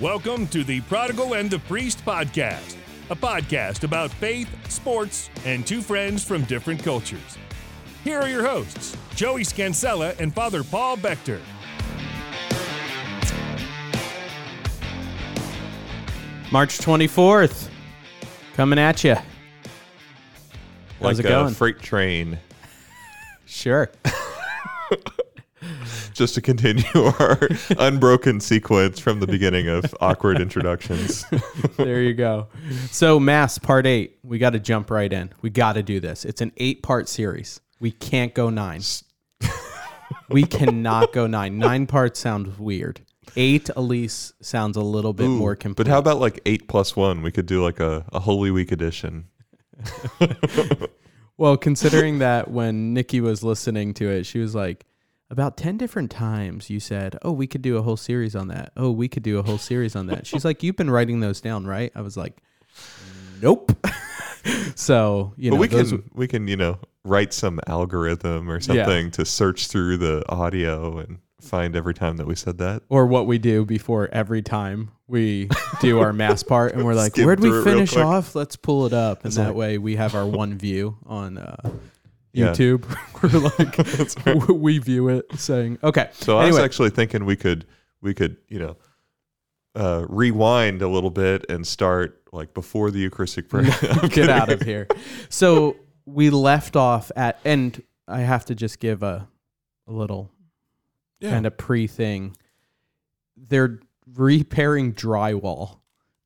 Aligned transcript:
Welcome 0.00 0.46
to 0.48 0.62
the 0.62 0.80
Prodigal 0.82 1.34
and 1.34 1.50
the 1.50 1.58
Priest 1.58 2.04
podcast, 2.04 2.76
a 3.10 3.16
podcast 3.16 3.82
about 3.82 4.12
faith, 4.12 4.48
sports, 4.70 5.28
and 5.44 5.66
two 5.66 5.80
friends 5.80 6.22
from 6.22 6.44
different 6.44 6.84
cultures. 6.84 7.36
Here 8.04 8.20
are 8.20 8.28
your 8.28 8.46
hosts, 8.46 8.96
Joey 9.16 9.42
Scansella 9.42 10.14
and 10.20 10.32
Father 10.32 10.62
Paul 10.62 10.98
Bechter. 10.98 11.40
March 16.52 16.78
24th, 16.78 17.68
coming 18.54 18.78
at 18.78 19.02
you. 19.02 19.16
How's 19.16 19.24
like 21.00 21.18
it 21.18 21.24
a 21.26 21.28
going? 21.28 21.54
freight 21.54 21.80
train. 21.80 22.38
Sure. 23.46 23.90
Just 26.18 26.34
to 26.34 26.40
continue 26.40 26.82
our 27.20 27.38
unbroken 27.78 28.40
sequence 28.40 28.98
from 28.98 29.20
the 29.20 29.26
beginning 29.28 29.68
of 29.68 29.94
awkward 30.00 30.40
introductions. 30.40 31.24
there 31.76 32.02
you 32.02 32.12
go. 32.12 32.48
So, 32.90 33.20
Mass 33.20 33.56
Part 33.56 33.86
8, 33.86 34.18
we 34.24 34.38
got 34.38 34.50
to 34.50 34.58
jump 34.58 34.90
right 34.90 35.12
in. 35.12 35.30
We 35.42 35.50
got 35.50 35.74
to 35.74 35.82
do 35.84 36.00
this. 36.00 36.24
It's 36.24 36.40
an 36.40 36.50
eight 36.56 36.82
part 36.82 37.08
series. 37.08 37.60
We 37.78 37.92
can't 37.92 38.34
go 38.34 38.50
nine. 38.50 38.80
we 40.28 40.42
cannot 40.42 41.12
go 41.12 41.28
nine. 41.28 41.56
Nine 41.56 41.86
parts 41.86 42.18
sounds 42.18 42.58
weird. 42.58 43.00
Eight, 43.36 43.70
least, 43.76 44.44
sounds 44.44 44.76
a 44.76 44.82
little 44.82 45.12
bit 45.12 45.28
more 45.28 45.54
complete. 45.54 45.84
But 45.84 45.88
how 45.88 46.00
about 46.00 46.18
like 46.18 46.40
eight 46.46 46.66
plus 46.66 46.96
one? 46.96 47.22
We 47.22 47.30
could 47.30 47.46
do 47.46 47.62
like 47.62 47.78
a, 47.78 48.04
a 48.12 48.18
Holy 48.18 48.50
Week 48.50 48.72
edition. 48.72 49.28
Well, 51.38 51.56
considering 51.56 52.18
that 52.18 52.50
when 52.50 52.92
Nikki 52.92 53.20
was 53.20 53.44
listening 53.44 53.94
to 53.94 54.10
it, 54.10 54.26
she 54.26 54.40
was 54.40 54.56
like, 54.56 54.84
about 55.30 55.56
10 55.56 55.76
different 55.76 56.10
times 56.10 56.70
you 56.70 56.80
said, 56.80 57.18
Oh, 57.22 57.32
we 57.32 57.46
could 57.46 57.62
do 57.62 57.76
a 57.76 57.82
whole 57.82 57.96
series 57.96 58.34
on 58.34 58.48
that. 58.48 58.72
Oh, 58.76 58.90
we 58.90 59.08
could 59.08 59.22
do 59.22 59.38
a 59.38 59.42
whole 59.42 59.58
series 59.58 59.94
on 59.94 60.06
that. 60.06 60.26
She's 60.26 60.44
like, 60.44 60.62
You've 60.62 60.76
been 60.76 60.90
writing 60.90 61.20
those 61.20 61.40
down, 61.40 61.66
right? 61.66 61.92
I 61.94 62.00
was 62.00 62.16
like, 62.16 62.36
Nope. 63.40 63.72
so, 64.74 65.34
you 65.36 65.50
but 65.50 65.56
know, 65.56 65.60
we 65.60 65.68
can 65.68 66.10
we 66.14 66.28
can, 66.28 66.48
you 66.48 66.56
know, 66.56 66.78
write 67.04 67.32
some 67.32 67.60
algorithm 67.66 68.50
or 68.50 68.60
something 68.60 69.10
to 69.12 69.24
search 69.24 69.68
through 69.68 69.98
the 69.98 70.24
audio 70.28 70.98
and 70.98 71.18
find 71.40 71.76
every 71.76 71.94
time 71.94 72.16
that 72.16 72.26
we 72.26 72.34
said 72.34 72.58
that. 72.58 72.82
or 72.88 73.06
what 73.06 73.26
we 73.26 73.38
do 73.38 73.64
before 73.64 74.08
every 74.12 74.42
time 74.42 74.90
we 75.06 75.48
do 75.80 76.00
our 76.00 76.12
mass 76.12 76.42
part, 76.42 76.74
and 76.74 76.84
we're 76.84 76.94
like, 76.94 77.16
Where'd 77.16 77.40
we 77.40 77.48
through 77.48 77.60
it 77.60 77.64
real 77.64 77.74
finish 77.76 77.96
off? 77.96 78.34
Let's 78.34 78.56
pull 78.56 78.86
it 78.86 78.92
up. 78.92 79.24
And 79.24 79.32
that 79.34 79.48
like- 79.48 79.56
way 79.56 79.78
we 79.78 79.96
have 79.96 80.14
our 80.14 80.26
one 80.26 80.56
view 80.58 80.96
on 81.06 81.38
uh, 81.38 81.70
Yeah. 82.38 82.52
YouTube. 82.52 82.84
we're 84.28 84.38
like, 84.38 84.48
we 84.62 84.78
view 84.78 85.08
it 85.08 85.26
saying, 85.38 85.78
Okay. 85.82 86.08
So 86.12 86.38
I 86.38 86.46
was 86.46 86.58
actually 86.58 86.90
thinking 86.90 87.24
we 87.24 87.36
could 87.36 87.66
we 88.00 88.14
could, 88.14 88.36
you 88.48 88.58
know, 88.58 88.76
uh, 89.74 90.06
rewind 90.08 90.82
a 90.82 90.88
little 90.88 91.10
bit 91.10 91.44
and 91.48 91.66
start 91.66 92.22
like 92.32 92.54
before 92.54 92.90
the 92.90 93.00
Eucharistic 93.00 93.48
prayer. 93.48 93.64
Get 93.80 94.10
kidding. 94.12 94.30
out 94.30 94.50
of 94.50 94.62
here. 94.62 94.86
So 95.28 95.76
we 96.04 96.30
left 96.30 96.76
off 96.76 97.10
at, 97.16 97.38
and 97.44 97.80
I 98.06 98.20
have 98.20 98.44
to 98.46 98.54
just 98.54 98.80
give 98.80 99.02
a, 99.02 99.28
a 99.86 99.92
little 99.92 100.30
Yeah. 101.20 101.30
kind 101.30 101.46
of 101.46 101.56
pre 101.56 101.86
thing. 101.86 102.36
They're 103.36 103.80
repairing 104.14 104.94
drywall 104.94 105.78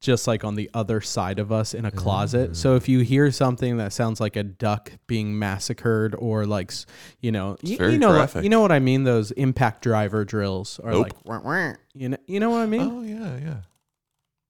just 0.03 0.27
like 0.27 0.45
on 0.45 0.56
the 0.56 0.69
other 0.75 1.00
side 1.00 1.39
of 1.39 1.50
us 1.50 1.72
in 1.72 1.84
a 1.84 1.91
closet. 1.91 2.56
So 2.56 2.75
mm. 2.75 2.77
if 2.77 2.89
you 2.89 3.00
hear 3.00 3.31
something 3.31 3.78
that 3.78 3.92
sounds 3.92 4.20
like 4.20 4.36
a 4.36 4.42
duck 4.42 4.92
being 5.06 5.39
massacred 5.39 6.14
or 6.19 6.45
like, 6.45 6.72
you 7.20 7.33
know, 7.33 7.56
you, 7.62 7.78
you 7.78 7.98
know, 7.98 8.11
graphic. 8.11 8.42
you 8.42 8.50
know 8.50 8.61
what 8.61 8.73
I 8.73 8.80
mean? 8.80 9.05
Those 9.05 9.30
impact 9.30 9.83
driver 9.83 10.25
drills 10.25 10.80
are 10.80 10.91
Nope. 10.91 11.03
like, 11.05 11.25
"Wah, 11.25 11.41
wah." 11.41 11.75
you 11.95 12.11
know, 12.11 12.19
you 12.27 12.41
know 12.41 12.50
what 12.50 12.61
I 12.61 12.67
mean? 12.67 12.83
Oh 12.83 13.03
yeah, 13.03 13.39
yeah. 13.39 13.56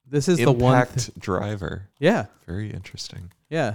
this 0.08 0.26
is 0.26 0.38
the 0.38 0.50
one. 0.50 0.74
Impact 0.74 0.98
th- 0.98 1.10
driver. 1.18 1.90
yeah. 1.98 2.26
Very 2.46 2.70
interesting. 2.70 3.30
Yeah. 3.50 3.74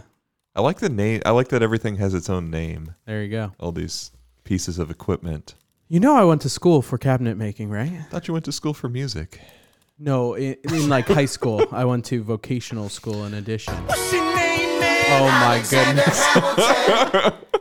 I 0.55 0.61
like 0.61 0.79
the 0.79 0.89
name. 0.89 1.21
I 1.23 1.29
like 1.31 1.49
that 1.49 1.61
everything 1.61 1.97
has 1.97 2.15
its 2.15 2.31
own 2.31 2.49
name. 2.49 2.95
There 3.05 3.21
you 3.21 3.29
go. 3.29 3.53
All 3.59 3.71
these 3.71 4.11
pieces 4.43 4.79
of 4.79 4.89
equipment. 4.89 5.53
You 5.87 5.99
know, 5.99 6.15
I 6.15 6.23
went 6.23 6.41
to 6.41 6.49
school 6.49 6.81
for 6.81 6.97
cabinet 6.97 7.37
making, 7.37 7.69
right? 7.69 7.91
I 7.91 8.03
Thought 8.09 8.27
you 8.27 8.33
went 8.33 8.45
to 8.45 8.51
school 8.51 8.73
for 8.73 8.89
music. 8.89 9.39
No, 9.99 10.35
in, 10.35 10.55
in 10.63 10.89
like 10.89 11.07
high 11.07 11.25
school, 11.25 11.65
I 11.71 11.85
went 11.85 12.05
to 12.05 12.21
vocational 12.21 12.87
school 12.89 13.25
in 13.25 13.33
addition. 13.33 13.73
Oh 15.09 15.27
my 15.41 15.63
goodness. 15.69 16.21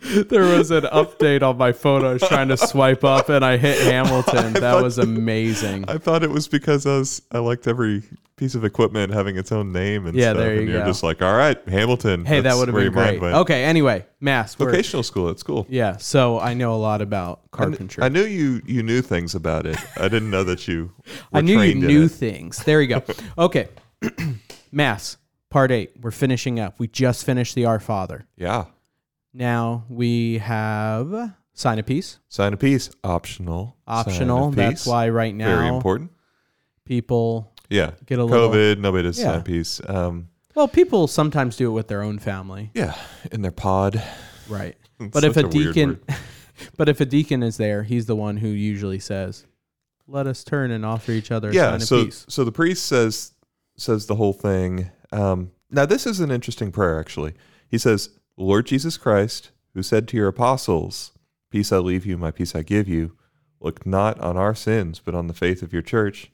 there 0.28 0.56
was 0.56 0.70
an 0.70 0.84
update 0.84 1.42
on 1.42 1.56
my 1.58 1.72
phone. 1.72 2.04
I 2.04 2.12
was 2.12 2.22
trying 2.22 2.48
to 2.48 2.56
swipe 2.56 3.04
up 3.04 3.28
and 3.28 3.44
I 3.44 3.56
hit 3.56 3.78
Hamilton. 3.80 4.52
That 4.54 4.82
was 4.82 4.98
amazing. 4.98 5.84
I 5.88 5.98
thought 5.98 6.22
it 6.22 6.30
was 6.30 6.48
because 6.48 6.86
I 6.86 6.98
was 6.98 7.22
I 7.32 7.38
liked 7.38 7.66
every 7.66 8.02
piece 8.36 8.54
of 8.54 8.64
equipment 8.64 9.12
having 9.12 9.36
its 9.36 9.50
own 9.50 9.72
name 9.72 10.06
and 10.06 10.16
Yeah, 10.16 10.30
stuff. 10.30 10.36
there 10.38 10.54
you 10.54 10.60
and 10.60 10.68
you're 10.70 10.80
go. 10.80 10.86
just 10.86 11.02
like, 11.02 11.20
all 11.22 11.34
right, 11.36 11.58
Hamilton. 11.68 12.24
Hey, 12.24 12.40
that 12.40 12.54
would 12.56 12.68
have 12.68 12.74
been 12.76 12.92
great. 12.92 13.20
Okay, 13.20 13.64
anyway, 13.64 14.06
mass. 14.20 14.54
Vocational 14.54 15.02
school 15.02 15.28
at 15.30 15.38
school. 15.40 15.66
Yeah, 15.68 15.96
so 15.96 16.38
I 16.38 16.54
know 16.54 16.72
a 16.74 16.76
lot 16.76 17.02
about 17.02 17.40
I 17.52 17.56
kn- 17.58 17.70
carpentry. 17.72 18.04
I 18.04 18.08
knew 18.08 18.24
you 18.24 18.62
you 18.64 18.82
knew 18.84 19.02
things 19.02 19.34
about 19.34 19.66
it. 19.66 19.76
I 19.96 20.08
didn't 20.08 20.30
know 20.30 20.44
that 20.44 20.68
you. 20.68 20.92
I 21.32 21.40
knew 21.40 21.60
you 21.60 21.74
knew 21.74 22.06
things. 22.08 22.58
There 22.64 22.80
you 22.80 22.88
go. 22.88 23.02
Okay. 23.38 23.68
Mass, 24.72 25.16
part 25.50 25.70
eight. 25.70 25.92
We're 26.00 26.10
finishing 26.10 26.60
up. 26.60 26.78
We 26.78 26.88
just 26.88 27.24
finished 27.24 27.54
the 27.54 27.64
Our 27.64 27.80
Father. 27.80 28.26
Yeah. 28.36 28.66
Now 29.32 29.84
we 29.88 30.38
have 30.38 31.32
sign 31.54 31.78
a 31.78 31.82
peace. 31.82 32.18
Sign 32.28 32.52
a 32.52 32.56
peace. 32.56 32.90
Optional. 33.04 33.76
Sign 33.86 33.96
a 33.96 34.00
Optional. 34.00 34.50
That's 34.50 34.82
peace. 34.82 34.86
why 34.86 35.08
right 35.08 35.34
now 35.34 35.54
Very 35.56 35.68
important. 35.68 36.10
people 36.84 37.52
Yeah. 37.68 37.92
get 38.06 38.18
a 38.18 38.24
little. 38.24 38.48
COVID. 38.50 38.78
Nobody 38.78 39.02
does 39.04 39.18
Yeah. 39.18 39.26
sign 39.32 39.40
a 39.40 39.42
peace. 39.44 39.80
Um. 39.86 40.28
Well, 40.54 40.68
people 40.68 41.06
sometimes 41.06 41.56
do 41.56 41.68
it 41.70 41.72
with 41.72 41.86
their 41.88 42.02
own 42.02 42.18
family, 42.18 42.70
Yeah. 42.74 42.94
In 43.30 43.42
their 43.42 43.52
pod. 43.52 44.02
right? 44.48 44.76
It's 45.00 45.12
But 45.14 45.22
if 45.22 45.34
such 45.34 45.44
a 45.44 45.48
weird 45.48 45.74
deacon, 45.74 45.88
word. 46.08 46.18
but 46.76 46.88
if 46.88 47.00
a 47.00 47.04
deacon 47.04 47.44
is 47.44 47.56
there, 47.56 47.84
he's 47.84 48.06
the 48.06 48.16
one 48.16 48.38
who 48.38 48.48
usually 48.48 48.98
says, 48.98 49.46
"Let 50.08 50.26
us 50.26 50.42
turn 50.42 50.72
and 50.72 50.84
offer 50.84 51.12
each 51.12 51.30
other 51.30 51.50
a 51.50 51.54
yeah 51.54 51.70
sign 51.78 51.80
so 51.80 51.96
of 51.98 52.04
peace." 52.06 52.26
so 52.28 52.42
the 52.44 52.50
priest 52.50 52.84
says 52.86 53.32
says 53.76 54.06
the 54.06 54.16
whole 54.16 54.32
thing 54.32 54.90
um 55.12 55.52
now 55.70 55.86
this 55.86 56.04
is 56.04 56.18
an 56.18 56.32
interesting 56.32 56.72
prayer 56.72 56.98
actually 56.98 57.32
he 57.68 57.78
says 57.78 58.10
lord 58.38 58.66
jesus 58.66 58.96
christ 58.96 59.50
who 59.74 59.82
said 59.82 60.06
to 60.06 60.16
your 60.16 60.28
apostles 60.28 61.12
peace 61.50 61.72
i 61.72 61.78
leave 61.78 62.06
you 62.06 62.16
my 62.16 62.30
peace 62.30 62.54
i 62.54 62.62
give 62.62 62.88
you 62.88 63.16
look 63.60 63.84
not 63.84 64.18
on 64.20 64.36
our 64.36 64.54
sins 64.54 65.00
but 65.04 65.14
on 65.14 65.26
the 65.26 65.34
faith 65.34 65.62
of 65.62 65.72
your 65.72 65.82
church 65.82 66.30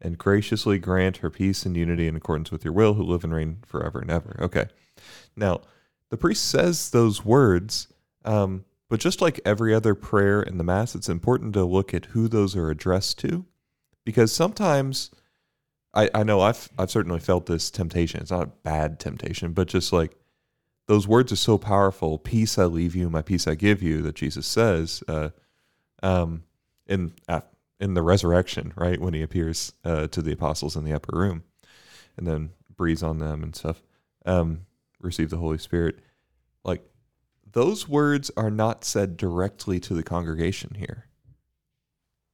and 0.00 0.16
graciously 0.16 0.78
grant 0.78 1.16
her 1.18 1.30
peace 1.30 1.66
and 1.66 1.76
unity 1.76 2.06
in 2.06 2.14
accordance 2.14 2.52
with 2.52 2.64
your 2.64 2.72
will 2.72 2.94
who 2.94 3.02
live 3.02 3.24
and 3.24 3.34
reign 3.34 3.58
forever 3.66 3.98
and 3.98 4.10
ever 4.10 4.38
okay 4.40 4.66
now 5.34 5.60
the 6.10 6.16
priest 6.16 6.48
says 6.48 6.90
those 6.90 7.24
words 7.24 7.88
um 8.24 8.64
but 8.88 9.00
just 9.00 9.20
like 9.20 9.40
every 9.44 9.74
other 9.74 9.94
prayer 9.94 10.40
in 10.40 10.58
the 10.58 10.64
mass 10.64 10.94
it's 10.94 11.08
important 11.08 11.52
to 11.52 11.64
look 11.64 11.92
at 11.92 12.06
who 12.06 12.28
those 12.28 12.54
are 12.54 12.70
addressed 12.70 13.18
to 13.18 13.44
because 14.04 14.32
sometimes 14.32 15.10
I, 15.94 16.08
I 16.14 16.22
know 16.22 16.40
I've 16.40 16.68
I've 16.78 16.90
certainly 16.90 17.20
felt 17.20 17.46
this 17.46 17.70
temptation. 17.70 18.20
It's 18.20 18.30
not 18.30 18.42
a 18.44 18.52
bad 18.62 19.00
temptation, 19.00 19.52
but 19.52 19.68
just 19.68 19.92
like 19.92 20.16
those 20.88 21.06
words 21.06 21.30
are 21.30 21.36
so 21.36 21.56
powerful. 21.58 22.18
Peace 22.18 22.58
I 22.58 22.64
leave 22.64 22.96
you, 22.96 23.08
my 23.08 23.22
peace 23.22 23.46
I 23.46 23.54
give 23.54 23.82
you. 23.82 24.02
That 24.02 24.16
Jesus 24.16 24.46
says, 24.46 25.02
uh, 25.06 25.30
um, 26.02 26.42
in 26.86 27.12
uh, 27.28 27.42
in 27.78 27.94
the 27.94 28.02
resurrection, 28.02 28.72
right 28.76 29.00
when 29.00 29.14
he 29.14 29.22
appears 29.22 29.72
uh, 29.84 30.08
to 30.08 30.20
the 30.20 30.32
apostles 30.32 30.74
in 30.76 30.84
the 30.84 30.92
upper 30.92 31.16
room, 31.16 31.44
and 32.16 32.26
then 32.26 32.50
breathes 32.76 33.02
on 33.04 33.18
them 33.18 33.42
and 33.44 33.54
stuff. 33.54 33.82
Um, 34.26 34.62
receive 35.00 35.30
the 35.30 35.36
Holy 35.36 35.58
Spirit. 35.58 36.00
Like 36.64 36.82
those 37.52 37.88
words 37.88 38.30
are 38.36 38.50
not 38.50 38.84
said 38.84 39.16
directly 39.16 39.78
to 39.80 39.94
the 39.94 40.02
congregation 40.02 40.74
here. 40.76 41.04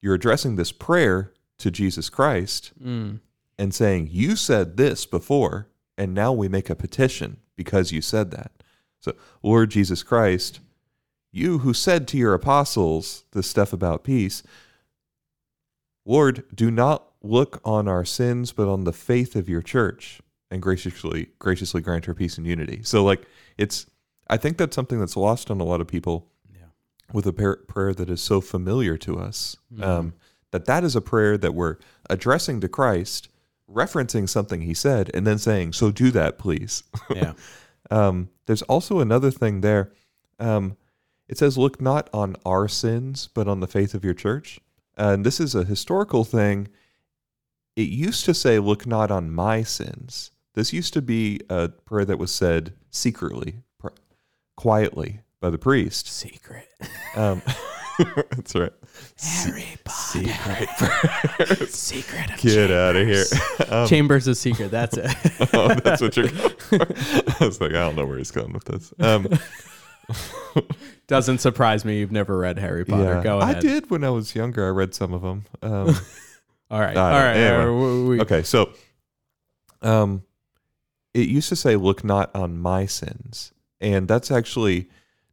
You're 0.00 0.14
addressing 0.14 0.56
this 0.56 0.72
prayer 0.72 1.32
to 1.58 1.70
Jesus 1.70 2.08
Christ 2.10 2.72
Mm. 2.82 3.20
and 3.58 3.74
saying, 3.74 4.08
You 4.10 4.36
said 4.36 4.76
this 4.76 5.06
before, 5.06 5.68
and 5.96 6.14
now 6.14 6.32
we 6.32 6.48
make 6.48 6.68
a 6.70 6.74
petition 6.74 7.38
because 7.56 7.92
you 7.92 8.00
said 8.00 8.30
that. 8.32 8.52
So, 9.00 9.14
Lord 9.42 9.70
Jesus 9.70 10.02
Christ, 10.02 10.60
you 11.32 11.58
who 11.58 11.74
said 11.74 12.06
to 12.08 12.16
your 12.16 12.34
apostles 12.34 13.24
this 13.32 13.48
stuff 13.48 13.72
about 13.72 14.04
peace, 14.04 14.42
Lord, 16.06 16.44
do 16.54 16.70
not 16.70 17.12
look 17.22 17.60
on 17.64 17.88
our 17.88 18.04
sins, 18.04 18.52
but 18.52 18.68
on 18.68 18.84
the 18.84 18.92
faith 18.92 19.34
of 19.36 19.48
your 19.48 19.62
church, 19.62 20.20
and 20.50 20.60
graciously 20.62 21.30
graciously 21.38 21.80
grant 21.80 22.04
her 22.04 22.14
peace 22.14 22.38
and 22.38 22.46
unity. 22.46 22.80
So, 22.82 23.02
like, 23.04 23.26
it's 23.58 23.86
I 24.28 24.36
think 24.38 24.56
that's 24.56 24.74
something 24.74 24.98
that's 24.98 25.16
lost 25.16 25.50
on 25.50 25.60
a 25.60 25.64
lot 25.64 25.80
of 25.82 25.86
people 25.86 26.30
Yeah. 26.50 26.66
with 27.12 27.26
a 27.26 27.32
prayer 27.32 27.92
that 27.94 28.08
is 28.08 28.20
so 28.22 28.40
familiar 28.40 28.96
to 28.98 29.18
us. 29.18 29.56
Mhm. 29.74 29.82
Um, 29.82 30.14
that 30.50 30.64
that 30.66 30.84
is 30.84 30.94
a 30.96 31.00
prayer 31.00 31.36
that 31.36 31.54
we're 31.54 31.76
addressing 32.08 32.60
to 32.60 32.68
Christ, 32.68 33.28
referencing 33.70 34.28
something 34.28 34.62
He 34.62 34.74
said, 34.74 35.10
and 35.14 35.26
then 35.26 35.38
saying, 35.38 35.72
"So 35.72 35.90
do 35.90 36.10
that, 36.12 36.38
please." 36.38 36.82
Yeah. 37.14 37.34
Um, 37.90 38.30
there's 38.46 38.62
also 38.62 39.00
another 39.00 39.30
thing 39.30 39.60
there. 39.60 39.92
Um, 40.38 40.76
it 41.28 41.38
says, 41.38 41.58
"Look 41.58 41.80
not 41.80 42.08
on 42.12 42.36
our 42.44 42.66
sins, 42.68 43.28
but 43.34 43.46
on 43.46 43.60
the 43.60 43.66
faith 43.66 43.94
of 43.94 44.04
your 44.04 44.14
church." 44.14 44.58
And 44.96 45.24
this 45.26 45.40
is 45.40 45.54
a 45.54 45.64
historical 45.64 46.24
thing 46.24 46.68
it 47.76 47.88
used 47.88 48.24
to 48.26 48.34
say, 48.34 48.58
Look 48.58 48.86
not 48.86 49.10
on 49.10 49.32
my 49.32 49.62
sins. 49.62 50.30
This 50.54 50.72
used 50.72 50.92
to 50.94 51.02
be 51.02 51.40
a 51.50 51.68
prayer 51.68 52.04
that 52.04 52.18
was 52.18 52.32
said 52.32 52.74
secretly, 52.90 53.56
pr- 53.78 53.88
quietly 54.56 55.20
by 55.40 55.50
the 55.50 55.58
priest. 55.58 56.06
Secret. 56.06 56.68
Um, 57.16 57.42
that's 57.98 58.54
right. 58.54 58.72
Harry 59.20 59.76
Potter. 59.84 60.66
Secret. 60.68 61.68
Secret 61.70 62.30
of 62.32 62.40
Get 62.40 62.70
out 62.70 62.96
of 62.96 63.06
here. 63.06 63.24
Um, 63.68 63.86
Chambers 63.88 64.26
of 64.26 64.36
Secret. 64.36 64.70
That's 64.70 64.96
it. 64.96 65.10
oh, 65.54 65.68
that's 65.74 66.00
what 66.02 66.16
you're 66.16 66.28
going. 66.28 66.52
I 66.70 67.36
was 67.40 67.60
like, 67.60 67.70
I 67.70 67.74
don't 67.84 67.96
know 67.96 68.06
where 68.06 68.18
he's 68.18 68.30
going 68.30 68.52
with 68.52 68.64
this. 68.64 68.92
Um, 69.00 69.28
Doesn't 71.06 71.38
surprise 71.38 71.84
me. 71.84 71.98
You've 71.98 72.12
never 72.12 72.38
read 72.38 72.58
Harry 72.58 72.84
Potter. 72.84 73.02
yeah, 73.16 73.22
Go 73.22 73.38
ahead. 73.40 73.56
I 73.56 73.60
did 73.60 73.90
when 73.90 74.04
I 74.04 74.10
was 74.10 74.34
younger. 74.34 74.66
I 74.66 74.70
read 74.70 74.94
some 74.94 75.12
of 75.12 75.22
them. 75.22 75.44
Um, 75.62 75.94
All 76.70 76.80
right. 76.80 76.96
I 76.96 77.00
All 77.00 77.10
don't- 77.10 77.22
right. 77.22 77.36
anyway. 77.36 77.64
all 77.64 77.66
right, 77.66 78.02
we- 78.02 78.08
we- 78.16 78.20
okay, 78.22 78.42
so 78.42 78.70
um, 79.82 80.22
it 81.12 81.28
used 81.28 81.48
to 81.50 81.56
say, 81.56 81.76
"Look 81.76 82.02
not 82.04 82.34
on 82.34 82.58
my 82.58 82.86
sins," 82.86 83.52
and 83.82 84.08
that's 84.08 84.30
actually 84.30 84.88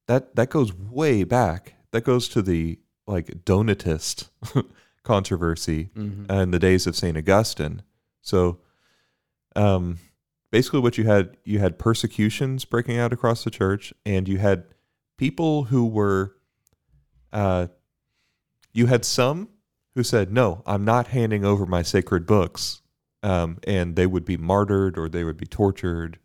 that 0.08 0.36
that 0.36 0.50
goes 0.50 0.74
way 0.74 1.24
back. 1.24 1.76
That 1.92 2.04
goes 2.04 2.28
to 2.30 2.42
the 2.42 2.80
like 3.08 3.44
Donatist 3.46 4.30
controversy 5.04 5.90
Mhm. 5.96 6.30
in 6.32 6.52
the 6.52 6.60
days 6.60 6.88
of 6.88 6.96
Saint 6.96 7.18
Augustine. 7.18 7.82
So, 8.22 8.60
um, 9.56 9.98
basically, 10.52 10.80
what 10.80 10.98
you 10.98 11.06
had 11.06 11.38
you 11.44 11.60
had 11.60 11.78
persecutions 11.80 12.66
breaking 12.66 12.98
out 12.98 13.12
across 13.14 13.44
the 13.44 13.50
church, 13.52 13.94
and 14.06 14.28
you 14.28 14.38
had 14.38 14.64
people 15.18 15.66
who 15.66 15.86
were, 15.86 16.36
uh, 17.34 17.68
you 18.74 18.86
had 18.88 19.04
some 19.04 19.50
who 19.96 20.04
said, 20.04 20.32
"No, 20.32 20.62
I'm 20.66 20.86
not 20.86 21.08
handing 21.08 21.44
over 21.44 21.66
my 21.66 21.82
sacred 21.82 22.26
books," 22.26 22.82
um, 23.24 23.58
and 23.66 23.96
they 23.98 24.08
would 24.08 24.24
be 24.24 24.38
martyred 24.38 24.98
or 24.98 25.10
they 25.10 25.24
would 25.26 25.38
be 25.38 25.46
tortured. 25.48 26.20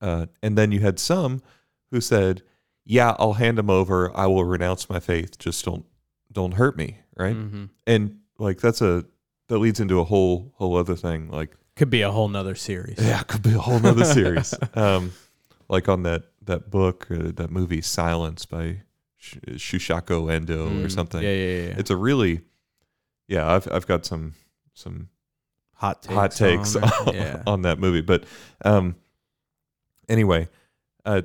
Uh, 0.00 0.26
and 0.42 0.56
then 0.56 0.70
you 0.70 0.78
had 0.80 1.00
some 1.00 1.42
who 1.90 2.00
said, 2.00 2.42
"Yeah, 2.88 3.14
I'll 3.18 3.34
hand 3.34 3.58
them 3.58 3.68
over. 3.70 4.10
I 4.16 4.26
will 4.26 4.44
renounce 4.44 4.88
my 4.90 4.98
faith. 4.98 5.38
Just 5.38 5.64
don't 5.64 5.84
don't 6.32 6.52
hurt 6.54 6.76
me." 6.76 6.98
Right? 7.16 7.36
Mhm. 7.36 7.68
and 7.86 8.18
like 8.38 8.60
that's 8.60 8.80
a 8.80 9.04
that 9.48 9.58
leads 9.58 9.80
into 9.80 9.98
a 10.00 10.04
whole 10.04 10.52
whole 10.56 10.76
other 10.76 10.94
thing 10.96 11.28
like 11.30 11.56
Could 11.76 11.90
be 11.90 12.02
a 12.02 12.10
whole 12.12 12.28
nother 12.28 12.54
series. 12.54 12.98
yeah 13.00 13.22
could 13.24 13.42
be 13.42 13.52
a 13.54 13.58
whole 13.58 13.80
nother 13.80 14.04
series 14.18 14.54
um 14.74 15.12
like 15.68 15.88
on 15.88 16.02
that 16.04 16.22
that 16.42 16.70
book 16.70 17.08
uh, 17.10 17.32
that 17.34 17.50
movie 17.50 17.80
silence 17.82 18.46
by 18.46 18.82
Sh- 19.16 19.38
Shusaku 19.56 20.30
Endo 20.32 20.66
or 20.66 20.86
Mm, 20.86 20.90
something 20.92 21.20
Yeah, 21.22 21.30
yeah, 21.32 21.62
yeah. 21.68 21.74
it's 21.78 21.90
a 21.90 21.96
really 21.96 22.42
yeah 23.26 23.50
i've 23.52 23.66
i've 23.72 23.86
got 23.88 24.06
some 24.06 24.34
some 24.74 25.08
hot 25.74 26.02
takes. 26.02 26.14
hot 26.14 26.30
takes 26.30 26.76
on, 26.76 26.84
on, 27.08 27.14
yeah. 27.14 27.42
on 27.48 27.62
that 27.62 27.80
movie 27.80 28.02
but 28.02 28.22
um 28.64 28.94
anyway 30.08 30.48
uh 31.04 31.22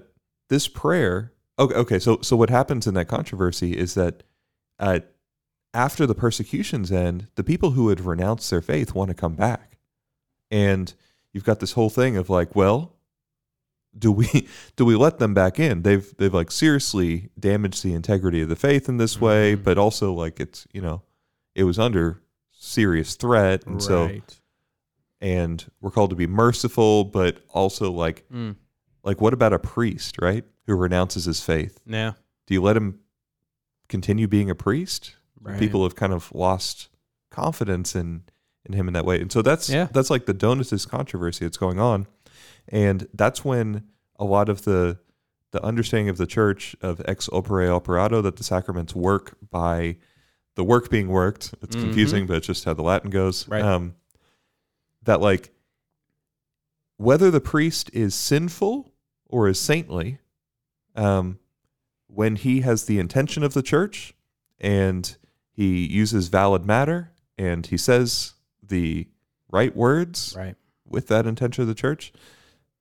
this 0.50 0.68
prayer 0.68 1.32
okay 1.60 1.76
okay 1.76 2.00
so 2.00 2.20
so 2.22 2.36
what 2.36 2.50
happens 2.50 2.88
in 2.88 2.94
that 2.96 3.08
controversy 3.08 3.78
is 3.78 3.94
that 3.94 4.24
uh 4.80 5.00
after 5.74 6.06
the 6.06 6.16
persecutions 6.16 6.92
end 6.92 7.28
the 7.36 7.44
people 7.44 7.72
who 7.72 7.90
had 7.90 8.00
renounced 8.02 8.50
their 8.50 8.62
faith 8.62 8.94
want 8.94 9.10
to 9.10 9.14
come 9.16 9.36
back. 9.36 9.78
And 10.52 10.94
you've 11.32 11.44
got 11.46 11.60
this 11.60 11.72
whole 11.72 11.90
thing 11.90 12.16
of 12.18 12.30
like 12.30 12.56
well 12.56 12.94
do 13.98 14.12
we 14.12 14.48
do 14.76 14.86
we 14.86 14.96
let 14.96 15.20
them 15.20 15.34
back 15.34 15.60
in? 15.60 15.82
They've 15.84 16.16
they've 16.18 16.34
like 16.34 16.52
seriously 16.52 17.30
damaged 17.40 17.84
the 17.84 17.94
integrity 17.94 18.42
of 18.42 18.50
the 18.50 18.56
faith 18.56 18.88
in 18.90 18.98
this 18.98 19.20
way 19.22 19.56
Mhm. 19.56 19.64
but 19.64 19.78
also 19.78 20.14
like 20.14 20.40
it's 20.40 20.68
you 20.74 20.82
know 20.82 21.02
it 21.56 21.64
was 21.64 21.78
under 21.80 22.22
serious 22.52 23.16
threat. 23.16 23.66
And 23.66 23.82
so 23.82 24.06
and 25.22 25.66
we're 25.82 25.92
called 25.92 26.10
to 26.12 26.16
be 26.16 26.28
merciful 26.28 27.04
but 27.06 27.42
also 27.50 27.92
like 27.92 28.26
Mm. 28.32 28.56
like 29.04 29.22
what 29.22 29.34
about 29.34 29.54
a 29.54 29.60
priest 29.60 30.18
right 30.22 30.44
who 30.66 30.76
renounces 30.76 31.26
his 31.26 31.42
faith 31.42 31.80
Yeah. 31.86 32.14
do 32.48 32.54
you 32.54 32.62
let 32.62 32.78
him 32.78 33.00
continue 33.90 34.28
being 34.28 34.50
a 34.50 34.56
priest 34.56 35.16
Right. 35.42 35.60
people 35.60 35.84
have 35.84 35.96
kind 35.96 36.14
of 36.14 36.32
lost 36.34 36.88
confidence 37.30 37.96
in 37.96 38.24
in 38.66 38.74
him 38.74 38.88
in 38.88 38.94
that 38.94 39.06
way 39.06 39.20
and 39.20 39.32
so 39.32 39.42
that's 39.42 39.70
Yeah. 39.70 39.88
that's 39.92 40.10
like 40.10 40.26
the 40.26 40.34
donatist 40.34 40.88
controversy 40.88 41.44
that's 41.46 41.58
going 41.58 41.80
on 41.80 42.08
and 42.70 43.08
that's 43.14 43.44
when 43.44 43.84
a 44.18 44.24
lot 44.26 44.48
of 44.50 44.64
the 44.64 45.00
the 45.52 45.62
understanding 45.64 46.08
of 46.10 46.18
the 46.18 46.26
church 46.26 46.76
of 46.82 47.02
ex 47.06 47.28
opere 47.34 47.70
operato 47.76 48.22
that 48.22 48.38
the 48.38 48.44
sacraments 48.44 48.96
work 48.96 49.36
by 49.52 49.98
the 50.56 50.64
work 50.64 50.90
being 50.90 51.10
worked 51.10 51.54
it's 51.62 51.76
Mhm. 51.76 51.82
confusing 51.82 52.26
but 52.26 52.38
it's 52.38 52.48
just 52.48 52.64
how 52.64 52.74
the 52.74 52.82
latin 52.84 53.10
goes 53.10 53.46
Right. 53.50 53.62
um 53.62 53.96
that 55.04 55.20
like 55.20 55.52
whether 56.98 57.30
the 57.30 57.42
priest 57.42 57.90
is 57.94 58.16
sinful 58.16 58.94
or 59.28 59.48
is 59.50 59.60
saintly 59.60 60.20
um 60.96 61.40
when 62.08 62.36
he 62.36 62.62
has 62.62 62.86
the 62.86 63.00
intention 63.00 63.44
of 63.44 63.54
the 63.54 63.62
church 63.64 64.14
and 64.60 65.18
he 65.52 65.86
uses 65.88 66.28
valid 66.28 66.66
matter 66.66 67.12
and 67.38 67.66
he 67.68 67.78
says 67.78 68.34
the 68.62 69.08
right 69.52 69.76
words 69.76 70.36
Right. 70.38 70.56
with 70.88 71.08
that 71.08 71.26
intention 71.26 71.62
of 71.64 71.68
the 71.68 71.74
church 71.76 72.14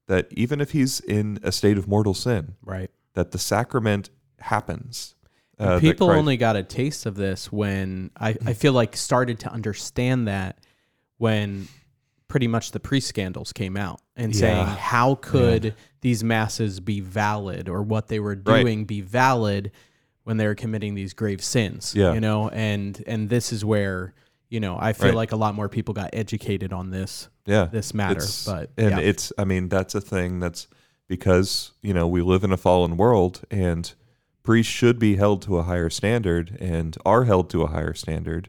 that 0.08 0.28
even 0.32 0.60
if 0.60 0.72
he's 0.72 1.00
in 1.00 1.38
a 1.42 1.50
state 1.52 1.78
of 1.78 1.88
mortal 1.88 2.14
sin 2.14 2.56
Right. 2.62 2.90
that 3.14 3.30
the 3.32 3.38
sacrament 3.38 4.10
happens 4.40 5.14
uh, 5.58 5.78
people 5.78 6.08
Christ- 6.08 6.18
only 6.18 6.36
got 6.36 6.56
a 6.56 6.62
taste 6.62 7.06
of 7.06 7.14
this 7.14 7.50
when 7.52 8.10
I, 8.18 8.36
I 8.44 8.52
feel 8.52 8.72
like 8.72 8.96
started 8.96 9.38
to 9.40 9.52
understand 9.52 10.26
that 10.28 10.58
when 11.18 11.68
pretty 12.32 12.48
much 12.48 12.70
the 12.70 12.80
priest 12.80 13.06
scandals 13.08 13.52
came 13.52 13.76
out 13.76 14.00
and 14.16 14.34
saying 14.34 14.64
how 14.66 15.16
could 15.16 15.74
these 16.00 16.24
masses 16.24 16.80
be 16.80 16.98
valid 16.98 17.68
or 17.68 17.82
what 17.82 18.08
they 18.08 18.18
were 18.18 18.40
Right. 18.42 18.62
doing 18.62 18.86
be 18.86 19.02
valid 19.02 19.70
when 20.24 20.38
they 20.38 20.46
were 20.46 20.54
committing 20.54 20.94
these 20.94 21.12
grave 21.12 21.44
sins 21.44 21.94
Yeah. 21.94 22.14
you 22.14 22.20
know 22.20 22.48
and 22.48 23.04
and 23.06 23.28
this 23.28 23.52
is 23.52 23.66
where 23.66 24.14
you 24.48 24.60
know 24.60 24.78
i 24.80 24.94
feel 24.94 25.08
Right. 25.08 25.14
like 25.16 25.32
a 25.32 25.36
lot 25.36 25.54
more 25.54 25.68
people 25.68 25.92
got 25.92 26.08
educated 26.14 26.72
on 26.72 26.88
this 26.88 27.28
yeah 27.44 27.66
this 27.66 27.92
matter 27.92 28.12
It's- 28.22 28.46
but 28.46 28.70
and 28.78 28.92
yeah. 28.92 28.98
it's 29.10 29.30
i 29.36 29.44
mean 29.44 29.68
that's 29.68 29.94
a 29.94 30.00
thing 30.00 30.40
that's 30.40 30.68
because 31.08 31.72
you 31.82 31.92
know 31.92 32.08
we 32.08 32.22
live 32.22 32.44
in 32.44 32.52
a 32.52 32.56
fallen 32.56 32.96
world 32.96 33.42
and 33.50 33.92
priests 34.42 34.72
should 34.72 34.98
be 34.98 35.16
held 35.16 35.42
to 35.42 35.58
a 35.58 35.64
higher 35.64 35.90
standard 35.90 36.56
and 36.60 36.96
are 37.04 37.24
held 37.24 37.50
to 37.50 37.60
a 37.62 37.66
higher 37.66 37.92
standard 37.92 38.48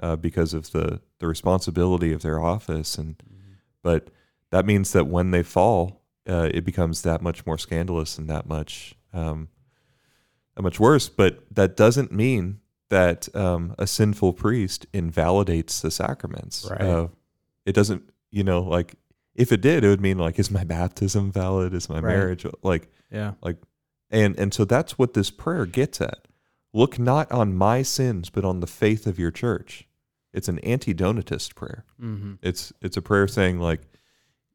uh, 0.00 0.16
because 0.16 0.54
of 0.54 0.70
the 0.72 1.00
the 1.18 1.26
responsibility 1.26 2.12
of 2.12 2.22
their 2.22 2.40
office 2.40 2.98
and 2.98 3.16
Mm-hmm. 3.18 3.52
but 3.82 4.08
that 4.50 4.66
means 4.66 4.92
that 4.92 5.06
when 5.06 5.30
they 5.30 5.42
fall 5.42 6.02
uh, 6.28 6.48
it 6.52 6.64
becomes 6.64 7.02
that 7.02 7.22
much 7.22 7.46
more 7.46 7.58
scandalous 7.58 8.18
and 8.18 8.28
that 8.28 8.46
much 8.46 8.94
um, 9.12 9.48
that 10.56 10.62
much 10.62 10.80
worse 10.80 11.08
but 11.08 11.44
that 11.50 11.76
doesn't 11.76 12.12
mean 12.12 12.60
that 12.88 13.28
um, 13.36 13.74
a 13.78 13.86
sinful 13.86 14.32
priest 14.32 14.86
invalidates 14.92 15.80
the 15.80 15.90
sacraments 15.90 16.66
Right. 16.70 16.80
uh, 16.80 17.08
it 17.66 17.74
doesn't 17.74 18.02
you 18.30 18.42
know 18.44 18.60
like 18.62 18.94
if 19.34 19.52
it 19.52 19.60
did 19.60 19.84
it 19.84 19.88
would 19.88 20.00
mean 20.00 20.18
like 20.18 20.38
is 20.38 20.50
my 20.50 20.64
baptism 20.64 21.30
valid 21.32 21.72
is 21.74 21.88
my 21.88 21.96
Right. 22.00 22.16
marriage 22.16 22.46
like 22.62 22.88
yeah 23.10 23.32
Like, 23.42 23.56
and 24.10 24.38
and 24.38 24.52
so 24.52 24.64
that's 24.64 24.98
what 24.98 25.14
this 25.14 25.30
prayer 25.30 25.66
gets 25.66 26.00
at 26.00 26.26
look 26.72 26.98
not 26.98 27.30
on 27.32 27.54
my 27.54 27.82
sins 27.82 28.30
but 28.30 28.44
on 28.44 28.60
the 28.60 28.66
faith 28.66 29.06
of 29.06 29.18
your 29.18 29.30
church 29.30 29.86
it's 30.32 30.48
an 30.48 30.58
anti-donatist 30.60 31.54
prayer. 31.54 31.84
Hmm 31.98 32.34
it's 32.42 32.72
it's 32.80 32.96
a 32.96 33.02
prayer 33.02 33.28
saying 33.28 33.58
like 33.58 33.82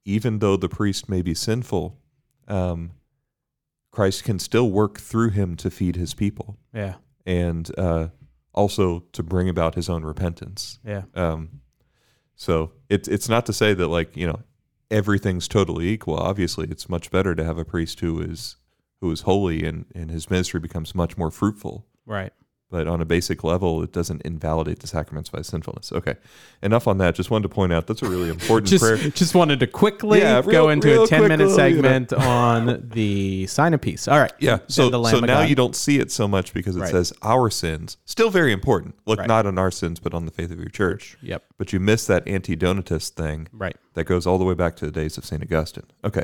even 0.06 0.40
though 0.40 0.58
the 0.58 0.70
priest 0.70 1.10
may 1.10 1.22
be 1.22 1.34
sinful 1.34 1.98
um 2.48 2.92
christ 3.92 4.24
can 4.24 4.38
still 4.40 4.70
work 4.70 5.00
through 5.00 5.30
him 5.30 5.56
to 5.58 5.70
feed 5.72 5.96
his 5.96 6.14
people. 6.14 6.58
Yeah. 6.74 6.96
And 7.26 7.70
uh 7.78 8.10
also 8.54 9.02
to 9.12 9.22
bring 9.22 9.50
about 9.50 9.76
his 9.76 9.90
own 9.90 10.04
repentance. 10.04 10.80
Yeah. 10.86 11.04
Um, 11.14 11.62
so 12.36 12.72
it's 12.90 13.08
it's 13.08 13.30
not 13.30 13.46
to 13.46 13.54
say 13.54 13.74
that 13.74 13.88
like 13.88 14.16
you 14.18 14.26
know 14.26 14.40
everything's 14.90 15.48
totally 15.48 15.90
equal. 15.90 16.16
Obviously, 16.16 16.68
it's 16.70 16.90
much 16.90 17.12
better 17.12 17.36
to 17.36 17.44
have 17.44 17.58
a 17.58 17.66
priest 17.66 18.00
who 18.00 18.22
is 18.22 18.56
who 19.02 19.12
is 19.12 19.22
holy 19.22 19.66
and 19.66 19.86
and 19.94 20.10
his 20.10 20.30
ministry 20.30 20.60
becomes 20.60 20.96
much 20.96 21.18
more 21.18 21.30
fruitful. 21.32 21.86
right 22.06 22.34
But 22.72 22.88
on 22.88 23.00
a 23.00 23.06
basic 23.06 23.44
level, 23.44 23.84
it 23.84 23.92
doesn't 23.94 24.24
invalidate 24.24 24.80
the 24.80 24.88
sacraments 24.88 25.30
by 25.30 25.44
sinfulness. 25.44 25.92
Okay, 25.92 26.16
enough 26.64 26.88
on 26.88 26.98
that. 26.98 27.14
Just 27.14 27.30
wanted 27.30 27.44
to 27.44 27.54
point 27.54 27.72
out 27.72 27.86
that's 27.86 28.02
a 28.02 28.10
really 28.10 28.28
important 28.30 28.68
just 28.72 28.84
prayer. 28.84 28.98
just 28.98 29.36
wanted 29.36 29.60
to 29.60 29.68
quickly 29.68 30.20
Yeah, 30.20 30.42
go 30.42 30.70
into 30.70 31.04
a 31.04 31.08
10 31.08 31.22
minute 31.22 31.38
quickly, 31.38 31.44
you 31.46 31.82
know. 31.82 31.90
segment 31.92 32.14
on 32.14 32.90
the 32.92 33.46
sign 33.46 33.76
of 33.76 33.82
peace. 33.82 34.08
All 34.08 34.20
right. 34.20 34.34
Yeah. 34.40 34.58
So 34.68 34.90
so 35.04 35.20
now 35.20 35.42
God. 35.42 35.50
you 35.50 35.56
don't 35.56 35.76
see 35.76 36.00
it 36.00 36.12
so 36.12 36.28
much 36.28 36.54
because 36.56 36.76
it 36.76 36.80
Right. 36.80 36.90
says 36.92 37.14
our 37.22 37.52
sins. 37.52 37.98
Still 38.06 38.32
very 38.32 38.52
important. 38.52 38.96
Look 39.06 39.20
Right. 39.20 39.28
not 39.28 39.46
on 39.46 39.60
our 39.60 39.70
sins, 39.72 40.00
but 40.00 40.16
on 40.16 40.26
the 40.26 40.32
faith 40.32 40.50
of 40.50 40.58
your 40.58 40.70
church. 40.70 41.18
Yep. 41.22 41.44
But 41.60 41.72
you 41.72 41.80
miss 41.80 42.08
that 42.08 42.28
anti-donatist 42.28 43.16
thing 43.16 43.48
Right. 43.54 43.78
that 43.94 44.06
goes 44.06 44.26
all 44.26 44.40
the 44.40 44.44
way 44.44 44.56
back 44.56 44.76
to 44.78 44.86
the 44.86 44.92
days 44.92 45.20
of 45.20 45.24
St. 45.24 45.44
Augustine. 45.44 45.86
Okay. 46.04 46.24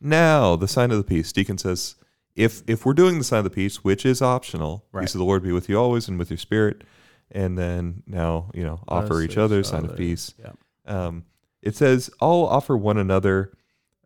Now, 0.00 0.56
the 0.56 0.68
sign 0.68 0.90
of 0.90 0.96
the 0.96 1.04
peace. 1.04 1.32
Deacon 1.32 1.58
says, 1.58 1.96
if 2.36 2.62
if 2.66 2.84
we're 2.86 2.92
doing 2.94 3.18
the 3.18 3.24
sign 3.24 3.38
of 3.38 3.44
the 3.44 3.50
peace, 3.50 3.82
which 3.82 4.06
is 4.06 4.22
optional, 4.22 4.84
Right. 4.92 5.02
peace 5.02 5.14
of 5.14 5.18
the 5.18 5.24
Lord 5.24 5.42
be 5.42 5.52
with 5.52 5.68
you 5.68 5.78
always 5.78 6.06
and 6.08 6.18
with 6.18 6.30
your 6.30 6.38
spirit, 6.38 6.84
and 7.30 7.58
then 7.58 8.02
now, 8.06 8.50
you 8.54 8.62
know, 8.62 8.80
offer 8.86 9.22
each 9.22 9.36
other 9.36 9.62
sign 9.64 9.84
of 9.84 9.96
peace. 9.96 10.34
Yep. 10.38 10.58
Um, 10.86 11.24
it 11.62 11.74
says, 11.74 12.10
"All 12.20 12.46
offer 12.46 12.76
one 12.76 12.98
another 12.98 13.52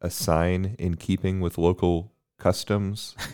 a 0.00 0.08
sign 0.10 0.76
in 0.78 0.94
keeping 0.96 1.40
with 1.40 1.58
local 1.58 2.12
customs." 2.38 3.14